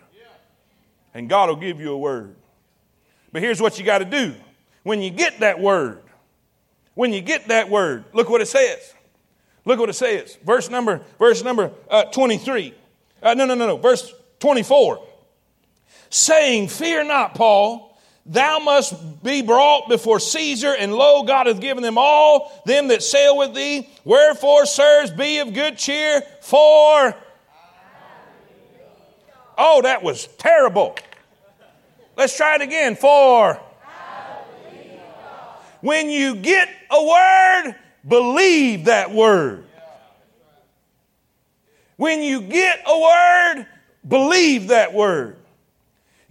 And 1.14 1.30
God 1.30 1.48
will 1.48 1.56
give 1.56 1.80
you 1.80 1.92
a 1.92 1.98
word. 1.98 2.36
But 3.32 3.40
here's 3.40 3.60
what 3.60 3.78
you 3.78 3.86
got 3.86 3.98
to 3.98 4.04
do. 4.04 4.34
When 4.82 5.00
you 5.00 5.08
get 5.08 5.40
that 5.40 5.58
word, 5.58 6.02
when 6.92 7.14
you 7.14 7.22
get 7.22 7.48
that 7.48 7.70
word, 7.70 8.04
look 8.12 8.28
what 8.28 8.42
it 8.42 8.48
says. 8.48 8.92
Look 9.64 9.78
what 9.78 9.88
it 9.88 9.94
says. 9.94 10.36
Verse 10.44 10.68
number, 10.68 11.02
verse 11.18 11.42
number 11.42 11.70
uh, 11.88 12.04
23. 12.04 12.74
Uh, 13.22 13.34
no, 13.34 13.44
no, 13.44 13.54
no, 13.54 13.66
no. 13.66 13.76
Verse 13.76 14.12
24. 14.40 15.06
Saying, 16.10 16.68
Fear 16.68 17.04
not, 17.04 17.34
Paul. 17.34 17.92
Thou 18.24 18.60
must 18.60 19.22
be 19.24 19.42
brought 19.42 19.88
before 19.88 20.20
Caesar, 20.20 20.74
and 20.78 20.94
lo, 20.94 21.24
God 21.24 21.48
hath 21.48 21.60
given 21.60 21.82
them 21.82 21.98
all 21.98 22.62
them 22.66 22.88
that 22.88 23.02
sail 23.02 23.36
with 23.36 23.52
thee. 23.52 23.88
Wherefore, 24.04 24.64
sirs, 24.64 25.10
be 25.10 25.38
of 25.38 25.52
good 25.52 25.76
cheer, 25.76 26.22
for. 26.40 27.16
Oh, 29.58 29.82
that 29.82 30.02
was 30.02 30.28
terrible. 30.38 30.96
Let's 32.16 32.36
try 32.36 32.56
it 32.56 32.62
again. 32.62 32.94
For. 32.96 33.60
When 35.80 36.08
you 36.10 36.36
get 36.36 36.68
a 36.90 37.04
word, 37.04 37.74
believe 38.06 38.86
that 38.86 39.12
word. 39.12 39.64
When 41.96 42.22
you 42.22 42.40
get 42.40 42.80
a 42.86 42.98
word, 42.98 43.66
believe 44.06 44.68
that 44.68 44.92
word. 44.92 45.36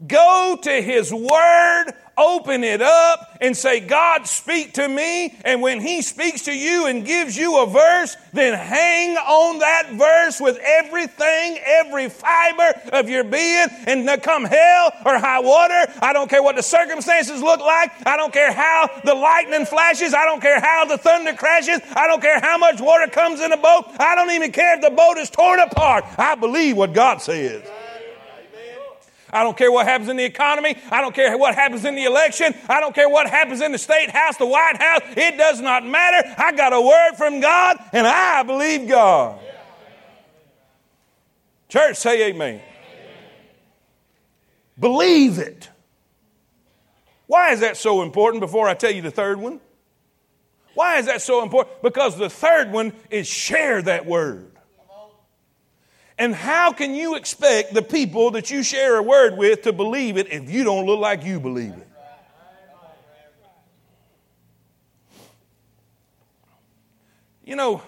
Go 0.05 0.57
to 0.63 0.81
His 0.81 1.13
Word 1.13 1.93
open 2.17 2.63
it 2.63 2.81
up 2.81 3.37
and 3.41 3.55
say, 3.57 3.79
God, 3.79 4.27
speak 4.27 4.73
to 4.73 4.87
me. 4.87 5.35
And 5.43 5.61
when 5.61 5.81
He 5.81 6.01
speaks 6.01 6.43
to 6.43 6.53
you 6.53 6.85
and 6.85 7.05
gives 7.05 7.35
you 7.35 7.61
a 7.61 7.65
verse, 7.65 8.15
then 8.33 8.53
hang 8.53 9.17
on 9.17 9.59
that 9.59 9.91
verse 9.93 10.39
with 10.39 10.57
everything, 10.57 11.59
every 11.65 12.09
fiber 12.09 12.79
of 12.93 13.09
your 13.09 13.23
being. 13.23 13.67
And 13.87 14.07
come 14.21 14.43
hell 14.45 14.91
or 15.05 15.17
high 15.17 15.39
water, 15.39 15.91
I 16.01 16.13
don't 16.13 16.29
care 16.29 16.43
what 16.43 16.55
the 16.55 16.63
circumstances 16.63 17.41
look 17.41 17.59
like. 17.59 17.91
I 18.05 18.17
don't 18.17 18.33
care 18.33 18.51
how 18.51 18.89
the 19.03 19.15
lightning 19.15 19.65
flashes. 19.65 20.13
I 20.13 20.25
don't 20.25 20.41
care 20.41 20.59
how 20.59 20.85
the 20.85 20.97
thunder 20.97 21.33
crashes. 21.33 21.79
I 21.95 22.07
don't 22.07 22.21
care 22.21 22.39
how 22.39 22.57
much 22.57 22.79
water 22.79 23.09
comes 23.09 23.39
in 23.39 23.51
a 23.51 23.57
boat. 23.57 23.85
I 23.99 24.15
don't 24.15 24.31
even 24.31 24.51
care 24.51 24.75
if 24.75 24.81
the 24.81 24.91
boat 24.91 25.17
is 25.17 25.29
torn 25.29 25.59
apart. 25.59 26.05
I 26.17 26.35
believe 26.35 26.77
what 26.77 26.93
God 26.93 27.21
says. 27.21 27.63
I 29.31 29.43
don't 29.43 29.57
care 29.57 29.71
what 29.71 29.85
happens 29.85 30.09
in 30.09 30.17
the 30.17 30.23
economy. 30.23 30.75
I 30.91 31.01
don't 31.01 31.15
care 31.15 31.37
what 31.37 31.55
happens 31.55 31.85
in 31.85 31.95
the 31.95 32.05
election. 32.05 32.53
I 32.67 32.79
don't 32.79 32.93
care 32.93 33.09
what 33.09 33.29
happens 33.29 33.61
in 33.61 33.71
the 33.71 33.77
state 33.77 34.09
house, 34.09 34.37
the 34.37 34.45
White 34.45 34.77
House. 34.77 35.01
It 35.15 35.37
does 35.37 35.61
not 35.61 35.85
matter. 35.85 36.35
I 36.37 36.51
got 36.51 36.73
a 36.73 36.81
word 36.81 37.15
from 37.17 37.39
God 37.39 37.77
and 37.93 38.05
I 38.05 38.43
believe 38.43 38.87
God. 38.87 39.39
Church, 41.69 41.95
say 41.97 42.29
amen. 42.29 42.55
amen. 42.55 42.61
Believe 44.77 45.39
it. 45.39 45.69
Why 47.27 47.53
is 47.53 47.61
that 47.61 47.77
so 47.77 48.01
important 48.01 48.41
before 48.41 48.67
I 48.67 48.73
tell 48.73 48.91
you 48.91 49.01
the 49.01 49.11
third 49.11 49.39
one? 49.39 49.61
Why 50.73 50.97
is 50.97 51.05
that 51.05 51.21
so 51.21 51.43
important? 51.43 51.81
Because 51.81 52.17
the 52.17 52.29
third 52.29 52.71
one 52.71 52.91
is 53.09 53.27
share 53.27 53.81
that 53.81 54.05
word. 54.05 54.50
And 56.21 56.35
how 56.35 56.71
can 56.71 56.93
you 56.93 57.15
expect 57.15 57.73
the 57.73 57.81
people 57.81 58.29
that 58.31 58.51
you 58.51 58.61
share 58.61 58.95
a 58.97 59.01
word 59.01 59.39
with 59.39 59.63
to 59.63 59.73
believe 59.73 60.17
it 60.17 60.31
if 60.31 60.51
you 60.51 60.63
don't 60.63 60.85
look 60.85 60.99
like 60.99 61.23
you 61.23 61.39
believe 61.39 61.73
it? 61.73 61.87
You 67.43 67.55
know, 67.55 67.81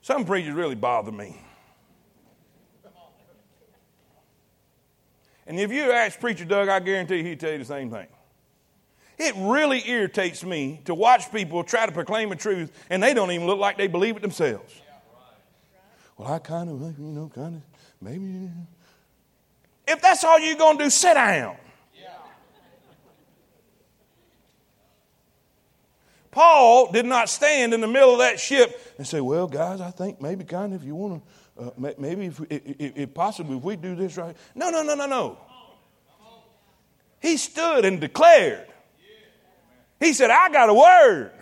some 0.00 0.24
preachers 0.24 0.54
really 0.54 0.74
bother 0.74 1.12
me. 1.12 1.38
And 5.46 5.60
if 5.60 5.70
you 5.70 5.92
ask 5.92 6.18
Preacher 6.18 6.46
Doug, 6.46 6.70
I 6.70 6.80
guarantee 6.80 7.22
he'd 7.22 7.40
tell 7.40 7.52
you 7.52 7.58
the 7.58 7.66
same 7.66 7.90
thing. 7.90 8.06
It 9.18 9.34
really 9.36 9.86
irritates 9.86 10.42
me 10.42 10.80
to 10.86 10.94
watch 10.94 11.30
people 11.30 11.62
try 11.62 11.84
to 11.84 11.92
proclaim 11.92 12.30
the 12.30 12.36
truth 12.36 12.72
and 12.88 13.02
they 13.02 13.12
don't 13.12 13.30
even 13.32 13.46
look 13.46 13.58
like 13.58 13.76
they 13.76 13.86
believe 13.86 14.16
it 14.16 14.22
themselves. 14.22 14.81
Well, 16.22 16.34
I 16.34 16.38
kind 16.38 16.70
of, 16.70 16.80
you 17.00 17.06
know, 17.06 17.30
kind 17.34 17.56
of, 17.56 17.62
maybe. 18.00 18.48
If 19.88 20.00
that's 20.00 20.22
all 20.22 20.38
you're 20.38 20.56
going 20.56 20.78
to 20.78 20.84
do, 20.84 20.90
sit 20.90 21.14
down. 21.14 21.56
Paul 26.30 26.92
did 26.92 27.06
not 27.06 27.28
stand 27.28 27.74
in 27.74 27.80
the 27.80 27.88
middle 27.88 28.12
of 28.12 28.20
that 28.20 28.38
ship 28.38 28.94
and 28.96 29.06
say, 29.06 29.20
Well, 29.20 29.48
guys, 29.48 29.80
I 29.80 29.90
think 29.90 30.20
maybe 30.20 30.44
kind 30.44 30.72
of 30.72 30.80
if 30.80 30.86
you 30.86 30.94
want 30.94 31.22
to, 31.58 31.62
uh, 31.62 31.92
maybe 31.98 32.26
if, 32.26 32.40
if, 32.48 32.62
if 32.96 33.12
possibly 33.12 33.56
if 33.56 33.62
we 33.62 33.76
do 33.76 33.94
this 33.94 34.16
right. 34.16 34.34
No, 34.54 34.70
no, 34.70 34.82
no, 34.82 34.94
no, 34.94 35.06
no. 35.06 35.38
He 37.20 37.36
stood 37.36 37.84
and 37.84 38.00
declared. 38.00 38.68
He 40.00 40.14
said, 40.14 40.30
I 40.30 40.50
got 40.50 40.70
a 40.70 40.74
word. 40.74 41.32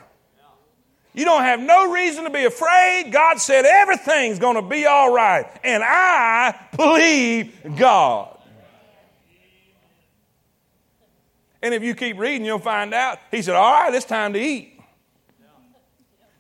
You 1.21 1.27
don't 1.27 1.43
have 1.43 1.61
no 1.61 1.93
reason 1.93 2.25
to 2.25 2.31
be 2.31 2.47
afraid. 2.47 3.11
God 3.13 3.39
said 3.39 3.67
everything's 3.67 4.39
going 4.39 4.57
to 4.57 4.63
be 4.63 4.87
all 4.87 5.13
right. 5.13 5.45
And 5.63 5.83
I 5.85 6.59
believe 6.75 7.55
God. 7.77 8.39
And 11.61 11.75
if 11.75 11.83
you 11.83 11.95
keep 11.95 12.19
reading, 12.19 12.47
you'll 12.47 12.59
find 12.59 12.95
out. 12.95 13.19
He 13.31 13.43
said, 13.43 13.55
All 13.55 13.71
right, 13.71 13.93
it's 13.93 14.07
time 14.07 14.33
to 14.33 14.41
eat. 14.41 14.81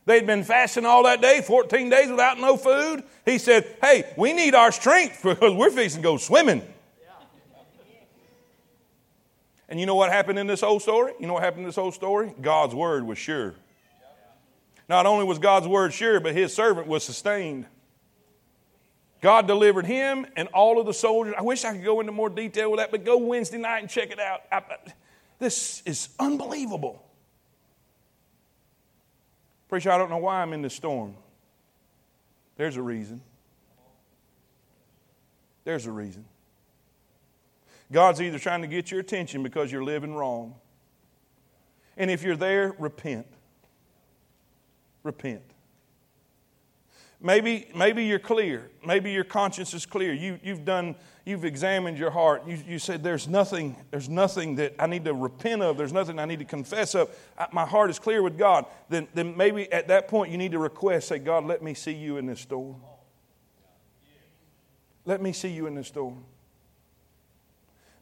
They'd 0.07 0.27
been 0.27 0.45
fasting 0.45 0.87
all 0.87 1.03
that 1.03 1.21
day, 1.21 1.43
14 1.43 1.91
days 1.91 2.09
without 2.09 2.39
no 2.39 2.57
food. 2.57 3.05
He 3.27 3.37
said, 3.37 3.77
Hey, 3.83 4.11
we 4.17 4.33
need 4.33 4.55
our 4.55 4.73
strength 4.73 5.21
because 5.23 5.53
we're 5.53 5.69
fixing 5.69 6.01
to 6.01 6.03
go 6.03 6.17
swimming. 6.17 6.63
And 9.69 9.79
you 9.79 9.85
know 9.85 9.97
what 9.97 10.11
happened 10.11 10.39
in 10.39 10.47
this 10.47 10.63
whole 10.63 10.81
story? 10.81 11.13
You 11.21 11.27
know 11.27 11.35
what 11.35 11.43
happened 11.43 11.65
in 11.65 11.69
this 11.69 11.77
whole 11.77 11.93
story? 11.93 12.33
God's 12.41 12.75
word 12.75 13.07
was 13.07 13.19
sure. 13.19 13.57
Not 14.91 15.07
only 15.07 15.25
was 15.25 15.39
God's 15.39 15.69
word 15.69 15.93
sure, 15.93 16.19
but 16.19 16.35
his 16.35 16.53
servant 16.53 16.89
was 16.89 17.05
sustained. 17.05 17.67
God 19.21 19.47
delivered 19.47 19.87
him 19.87 20.27
and 20.35 20.49
all 20.49 20.81
of 20.81 20.87
the 20.87 20.93
soldiers. 20.93 21.33
I 21.39 21.43
wish 21.43 21.65
I 21.65 21.75
could 21.75 21.85
go 21.85 22.01
into 22.01 22.11
more 22.11 22.29
detail 22.29 22.73
with 22.73 22.81
that, 22.81 22.91
but 22.91 23.05
go 23.05 23.17
Wednesday 23.17 23.59
night 23.59 23.79
and 23.79 23.89
check 23.89 24.11
it 24.11 24.19
out. 24.19 24.41
I, 24.51 24.61
this 25.39 25.81
is 25.87 26.09
unbelievable. 26.19 27.07
Preacher, 29.69 29.93
I 29.93 29.97
don't 29.97 30.11
know 30.11 30.17
why 30.17 30.43
I'm 30.43 30.53
in 30.53 30.61
this 30.61 30.75
storm. 30.75 31.15
There's 32.57 32.77
a 32.77 32.83
reason. 32.83 33.21
There's 35.63 35.87
a 35.87 35.93
reason. 35.93 36.25
God's 37.93 38.21
either 38.21 38.41
trying 38.41 38.63
to 38.63 38.69
get 38.69 38.91
your 38.91 38.99
attention 38.99 39.45
because 39.45 39.71
you're 39.71 39.85
living 39.85 40.17
wrong. 40.17 40.57
And 41.97 42.11
if 42.11 42.25
you're 42.25 42.35
there, 42.35 42.75
repent 42.77 43.29
repent. 45.03 45.43
Maybe, 47.23 47.69
maybe 47.75 48.05
you're 48.05 48.19
clear. 48.19 48.71
Maybe 48.85 49.13
your 49.13 49.25
conscience 49.25 49.75
is 49.75 49.85
clear. 49.85 50.15
You, 50.15 50.39
you've 50.43 50.65
done, 50.65 50.95
you've 51.27 51.45
examined 51.45 51.99
your 51.99 52.11
heart. 52.11 52.47
You, 52.47 52.59
you 52.67 52.79
said, 52.79 53.03
there's 53.03 53.29
nothing, 53.29 53.77
there's 53.91 54.09
nothing 54.09 54.55
that 54.55 54.75
I 54.79 54.87
need 54.87 55.05
to 55.05 55.13
repent 55.13 55.61
of. 55.61 55.77
There's 55.77 55.93
nothing 55.93 56.19
I 56.19 56.25
need 56.25 56.39
to 56.39 56.47
confess 56.47 56.95
of. 56.95 57.15
I, 57.37 57.47
my 57.53 57.67
heart 57.67 57.91
is 57.91 57.99
clear 57.99 58.23
with 58.23 58.39
God. 58.39 58.65
Then, 58.89 59.07
then 59.13 59.37
maybe 59.37 59.71
at 59.71 59.89
that 59.89 60.09
point 60.09 60.33
you 60.33 60.39
need 60.39 60.53
to 60.53 60.59
request, 60.59 61.09
say, 61.09 61.19
God, 61.19 61.45
let 61.45 61.63
me 61.63 61.75
see 61.75 61.93
you 61.93 62.17
in 62.17 62.25
this 62.25 62.41
storm. 62.41 62.77
Let 65.05 65.21
me 65.21 65.33
see 65.35 65.49
you 65.49 65.67
in 65.67 65.75
this 65.75 65.89
storm. 65.89 66.25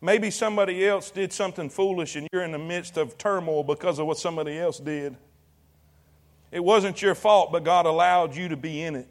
Maybe 0.00 0.30
somebody 0.30 0.86
else 0.86 1.10
did 1.10 1.32
something 1.32 1.70
foolish 1.70 2.14
and 2.14 2.28
you're 2.32 2.44
in 2.44 2.52
the 2.52 2.58
midst 2.58 2.96
of 2.96 3.18
turmoil 3.18 3.64
because 3.64 3.98
of 3.98 4.06
what 4.06 4.18
somebody 4.18 4.56
else 4.56 4.78
did. 4.78 5.16
It 6.50 6.64
wasn't 6.64 7.02
your 7.02 7.14
fault, 7.14 7.52
but 7.52 7.64
God 7.64 7.86
allowed 7.86 8.34
you 8.34 8.48
to 8.48 8.56
be 8.56 8.82
in 8.82 8.96
it. 8.96 9.08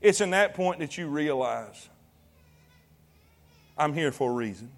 It's 0.00 0.20
in 0.20 0.30
that 0.30 0.54
point 0.54 0.80
that 0.80 0.98
you 0.98 1.08
realize 1.08 1.88
I'm 3.76 3.92
here 3.92 4.12
for 4.12 4.30
a 4.30 4.34
reason. 4.34 4.70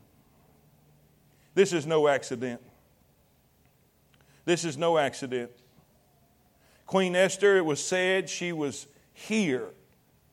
This 1.55 1.73
is 1.73 1.87
no 1.87 2.09
accident. 2.09 2.61
This 4.45 4.65
is 4.65 4.77
no 4.77 4.99
accident. 4.99 5.51
Queen 6.87 7.17
Esther, 7.17 7.57
it 7.57 7.65
was 7.65 7.85
said 7.85 8.29
she 8.31 8.53
was 8.53 8.87
here 9.13 9.67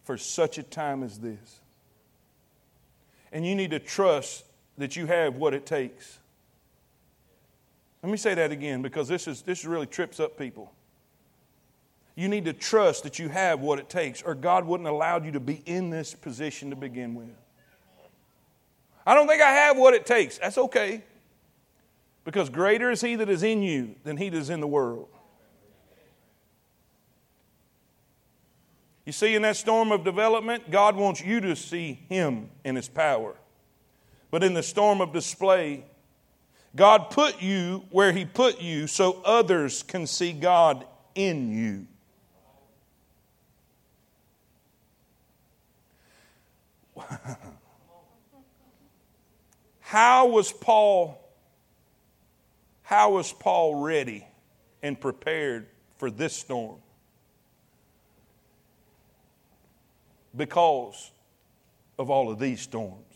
for 0.03 0.17
such 0.17 0.57
a 0.57 0.63
time 0.63 1.03
as 1.03 1.19
this. 1.19 1.59
And 3.31 3.45
you 3.45 3.55
need 3.55 3.71
to 3.71 3.79
trust 3.79 4.45
that 4.77 4.95
you 4.95 5.07
have 5.07 5.37
what 5.37 5.53
it 5.53 5.65
takes. 5.65 6.19
Let 8.03 8.11
me 8.11 8.17
say 8.17 8.35
that 8.35 8.51
again 8.51 8.81
because 8.81 9.07
this, 9.07 9.29
is, 9.29 9.41
this 9.43 9.63
really 9.63 9.87
trips 9.87 10.19
up 10.19 10.37
people. 10.37 10.73
You 12.15 12.27
need 12.27 12.45
to 12.45 12.53
trust 12.53 13.03
that 13.03 13.17
you 13.17 13.29
have 13.29 13.61
what 13.61 13.79
it 13.79 13.89
takes, 13.89 14.21
or 14.21 14.35
God 14.35 14.65
wouldn't 14.65 14.89
allow 14.89 15.19
you 15.19 15.31
to 15.31 15.39
be 15.39 15.63
in 15.65 15.89
this 15.89 16.13
position 16.13 16.69
to 16.69 16.75
begin 16.75 17.15
with. 17.15 17.29
I 19.05 19.15
don't 19.15 19.27
think 19.27 19.41
I 19.41 19.51
have 19.51 19.77
what 19.77 19.93
it 19.93 20.05
takes. 20.05 20.37
That's 20.37 20.57
okay. 20.57 21.03
Because 22.25 22.49
greater 22.49 22.91
is 22.91 23.01
He 23.01 23.15
that 23.15 23.29
is 23.29 23.41
in 23.41 23.63
you 23.63 23.95
than 24.03 24.17
He 24.17 24.29
that 24.29 24.37
is 24.37 24.49
in 24.49 24.59
the 24.59 24.67
world. 24.67 25.07
You 29.05 29.11
see, 29.11 29.33
in 29.35 29.41
that 29.41 29.55
storm 29.55 29.91
of 29.91 30.03
development, 30.03 30.71
God 30.71 30.95
wants 30.95 31.21
you 31.21 31.41
to 31.41 31.55
see 31.55 31.99
Him 32.09 32.49
in 32.63 32.75
His 32.75 32.89
power. 32.89 33.35
but 34.29 34.43
in 34.43 34.53
the 34.53 34.63
storm 34.63 34.99
of 34.99 35.13
display. 35.13 35.85
God 36.75 37.11
put 37.11 37.41
you 37.41 37.85
where 37.91 38.11
He 38.11 38.25
put 38.25 38.61
you 38.61 38.87
so 38.87 39.21
others 39.23 39.83
can 39.83 40.07
see 40.07 40.33
God 40.33 40.85
in 41.15 41.51
you. 41.51 41.87
how 49.79 50.27
was 50.27 50.51
Paul 50.51 51.19
how 52.83 53.13
was 53.13 53.33
Paul 53.33 53.75
ready 53.75 54.27
and 54.83 54.99
prepared 54.99 55.67
for 55.97 56.11
this 56.11 56.35
storm? 56.35 56.77
Because 60.35 61.11
of 61.97 62.09
all 62.09 62.29
of 62.29 62.39
these 62.39 62.61
storms. 62.61 63.12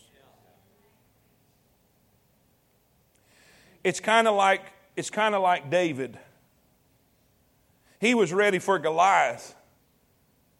It's 3.88 4.00
kind 4.00 4.28
of 4.28 4.34
like 4.34 4.60
it's 4.96 5.08
kind 5.08 5.34
of 5.34 5.40
like 5.40 5.70
David. 5.70 6.18
He 7.98 8.14
was 8.14 8.34
ready 8.34 8.58
for 8.58 8.78
Goliath 8.78 9.54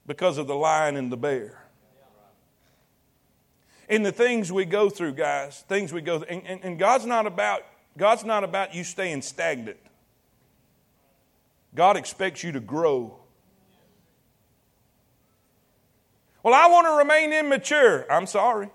because 0.07 0.39
of 0.39 0.47
the 0.47 0.55
lion 0.55 0.97
and 0.97 1.13
the 1.13 1.19
bear. 1.19 1.63
In 3.87 4.03
the 4.03 4.13
things 4.13 4.51
we 4.51 4.65
go 4.65 4.89
through, 4.89 5.13
guys, 5.13 5.63
things 5.69 5.93
we 5.93 6.01
go 6.01 6.21
through, 6.21 6.29
and, 6.29 6.47
and, 6.47 6.65
and 6.65 6.79
God's 6.79 7.05
not 7.05 7.27
about 7.27 7.67
God's 7.99 8.25
not 8.25 8.45
about 8.45 8.75
you 8.75 8.83
staying 8.83 9.21
stagnant. 9.21 9.77
God 11.75 11.99
expects 11.99 12.43
you 12.43 12.53
to 12.53 12.61
grow. 12.61 13.19
Well, 16.43 16.55
I 16.55 16.67
want 16.69 16.87
to 16.87 16.93
remain 16.93 17.35
immature. 17.35 18.11
I'm 18.11 18.27
sorry. 18.27 18.71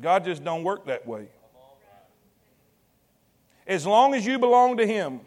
God 0.00 0.24
just 0.24 0.42
don't 0.42 0.64
work 0.64 0.86
that 0.86 1.06
way. 1.06 1.28
As 3.66 3.86
long 3.86 4.14
as 4.14 4.26
you 4.26 4.38
belong 4.38 4.76
to 4.76 4.86
Him, 4.86 5.20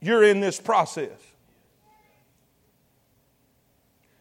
you're 0.00 0.22
in 0.22 0.40
this 0.40 0.60
process. 0.60 1.10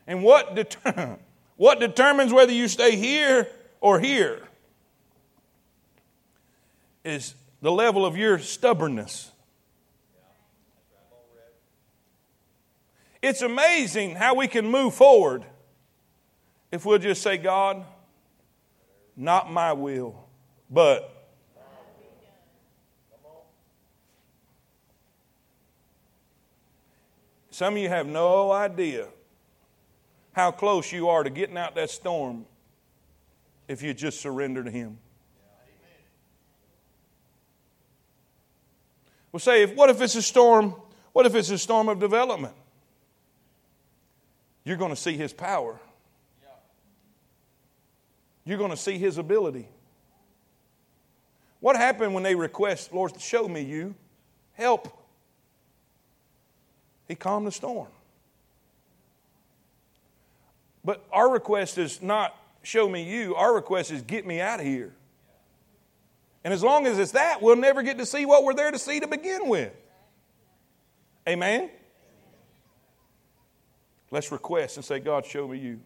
And 0.08 0.24
what, 0.24 0.56
det- 0.56 0.78
what 1.58 1.80
determines 1.80 2.34
whether 2.34 2.51
you 2.51 2.68
stay 2.68 2.95
here 2.95 3.47
or 3.82 3.99
here 3.99 4.41
is 7.03 7.36
the 7.62 7.72
level 7.72 8.06
of 8.06 8.18
your 8.18 8.39
stubbornness. 8.39 9.32
It's 13.22 13.41
amazing 13.41 14.16
how 14.16 14.36
we 14.36 14.47
can 14.47 14.70
move 14.70 14.93
forward 14.93 15.45
if 16.72 16.86
we'll 16.86 16.99
just 16.99 17.22
say, 17.22 17.38
God, 17.38 17.84
not 19.16 19.51
my 19.51 19.74
will, 19.74 20.16
but 20.70 21.16
Some 27.55 27.76
of 27.76 27.80
you 27.80 27.88
have 27.88 28.05
no 28.05 28.51
idea 28.51 29.07
how 30.34 30.51
close 30.51 30.91
you 30.91 31.07
are 31.07 31.24
to 31.24 31.30
getting 31.30 31.57
out 31.57 31.74
that 31.76 31.89
storm 31.89 32.45
if 33.70 33.82
you 33.82 33.93
just 33.93 34.20
surrender 34.20 34.61
to 34.61 34.70
Him. 34.70 34.97
Well, 39.32 39.39
say, 39.39 39.63
if, 39.63 39.74
what 39.74 39.89
if 39.89 40.01
it's 40.01 40.16
a 40.16 40.22
storm? 40.22 40.76
What 41.13 41.26
if 41.26 41.34
it's 41.34 41.49
a 41.49 41.57
storm 41.57 41.88
of 41.88 41.97
development? 41.97 42.55
You're 44.66 44.76
going 44.76 44.91
to 44.91 44.97
see 44.97 45.16
His 45.16 45.32
power. 45.32 45.80
You're 48.45 48.57
going 48.57 48.71
to 48.71 48.77
see 48.77 48.97
His 48.97 49.17
ability. 49.17 49.67
What 51.59 51.75
happened 51.75 52.13
when 52.13 52.23
they 52.23 52.35
request, 52.35 52.93
Lord, 52.93 53.19
show 53.19 53.47
me 53.47 53.61
you? 53.61 53.95
Help. 54.53 54.87
He 57.07 57.15
calmed 57.15 57.47
the 57.47 57.51
storm. 57.51 57.87
But 60.83 61.03
our 61.11 61.29
request 61.29 61.77
is 61.77 62.01
not 62.01 62.35
show 62.65 62.89
me 62.89 63.03
you, 63.03 63.35
our 63.35 63.53
request 63.53 63.91
is 63.91 64.01
get 64.01 64.25
me 64.25 64.41
out 64.41 64.59
of 64.59 64.65
here. 64.65 64.93
And 66.43 66.53
as 66.53 66.63
long 66.63 66.85
as 66.85 66.99
it's 66.99 67.13
that, 67.13 67.41
we'll 67.41 67.55
never 67.55 67.81
get 67.81 67.97
to 67.97 68.05
see 68.05 68.25
what 68.25 68.43
we're 68.43 68.53
there 68.53 68.71
to 68.71 68.77
see 68.77 68.99
to 68.99 69.07
begin 69.07 69.47
with. 69.47 69.73
Amen? 71.27 71.69
Let's 74.11 74.31
request 74.31 74.77
and 74.77 74.85
say, 74.85 74.99
God, 74.99 75.25
show 75.25 75.47
me 75.47 75.57
you. 75.57 75.79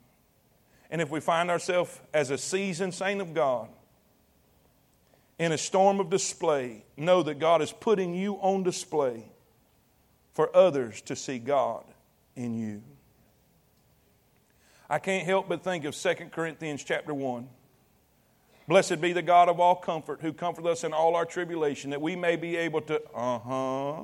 And 0.90 1.02
if 1.02 1.10
we 1.10 1.20
find 1.20 1.52
ourselves 1.52 2.00
as 2.14 2.32
a 2.32 2.38
seasoned 2.38 2.94
saint 2.94 3.22
of 3.22 3.34
God 3.34 3.70
in 5.38 5.52
a 5.52 5.58
storm 5.58 6.00
of 6.00 6.10
display, 6.10 6.84
know 6.98 7.22
that 7.24 7.40
God 7.40 7.62
is 7.62 7.72
putting 7.72 8.14
you 8.14 8.36
on 8.36 8.64
display 8.64 9.24
for 10.34 10.56
others 10.56 11.02
to 11.02 11.16
see 11.16 11.38
God 11.38 11.84
in 12.36 12.56
you. 12.56 12.82
I 14.90 14.98
can't 14.98 15.26
help 15.26 15.48
but 15.48 15.64
think 15.64 15.86
of 15.86 15.96
2 15.96 16.14
Corinthians 16.32 16.84
chapter 16.84 17.14
1. 17.14 17.48
Blessed 18.68 19.02
be 19.02 19.14
the 19.14 19.22
God 19.22 19.50
of 19.50 19.60
all 19.60 19.76
comfort, 19.76 20.20
who 20.22 20.34
comforts 20.34 20.68
us 20.68 20.84
in 20.84 20.94
all 20.94 21.16
our 21.16 21.26
tribulation, 21.26 21.90
that 21.90 22.02
we 22.02 22.16
may 22.16 22.36
be 22.36 22.56
able 22.56 22.82
to, 22.82 23.02
uh 23.14 23.40
huh, 23.40 24.02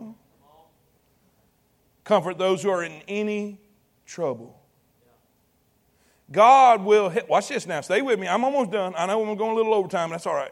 comfort 2.03 2.37
those 2.37 2.63
who 2.63 2.69
are 2.69 2.83
in 2.83 3.01
any 3.07 3.59
trouble. 4.05 4.59
God 6.31 6.83
will, 6.83 7.09
help. 7.09 7.29
watch 7.29 7.49
this 7.49 7.67
now, 7.67 7.81
stay 7.81 8.01
with 8.01 8.19
me. 8.19 8.27
I'm 8.27 8.43
almost 8.43 8.71
done. 8.71 8.93
I 8.97 9.05
know 9.05 9.23
I'm 9.27 9.37
going 9.37 9.51
a 9.51 9.55
little 9.55 9.73
overtime, 9.73 10.09
that's 10.09 10.25
all 10.25 10.33
right. 10.33 10.51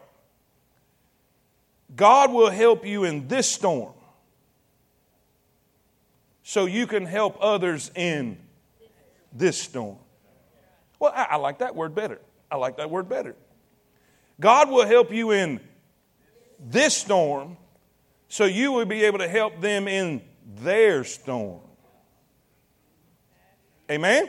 God 1.94 2.32
will 2.32 2.50
help 2.50 2.86
you 2.86 3.04
in 3.04 3.28
this 3.28 3.50
storm 3.50 3.92
so 6.42 6.66
you 6.66 6.86
can 6.86 7.06
help 7.06 7.36
others 7.40 7.90
in 7.94 8.38
this 9.32 9.60
storm. 9.60 9.98
Well, 10.98 11.12
I, 11.14 11.24
I, 11.30 11.36
like 11.36 11.58
that 11.58 11.74
word 11.74 11.94
better. 11.94 12.20
I 12.50 12.56
like 12.56 12.76
that 12.76 12.90
word 12.90 13.08
better. 13.08 13.34
God 14.40 14.70
will 14.70 14.86
help 14.86 15.12
you 15.12 15.32
in 15.32 15.60
this 16.58 16.96
storm 16.96 17.56
so 18.28 18.44
you 18.44 18.72
will 18.72 18.84
be 18.84 19.04
able 19.04 19.18
to 19.18 19.28
help 19.28 19.60
them 19.60 19.88
in 19.88 20.22
their 20.56 21.04
storm. 21.04 21.60
Amen? 23.90 24.28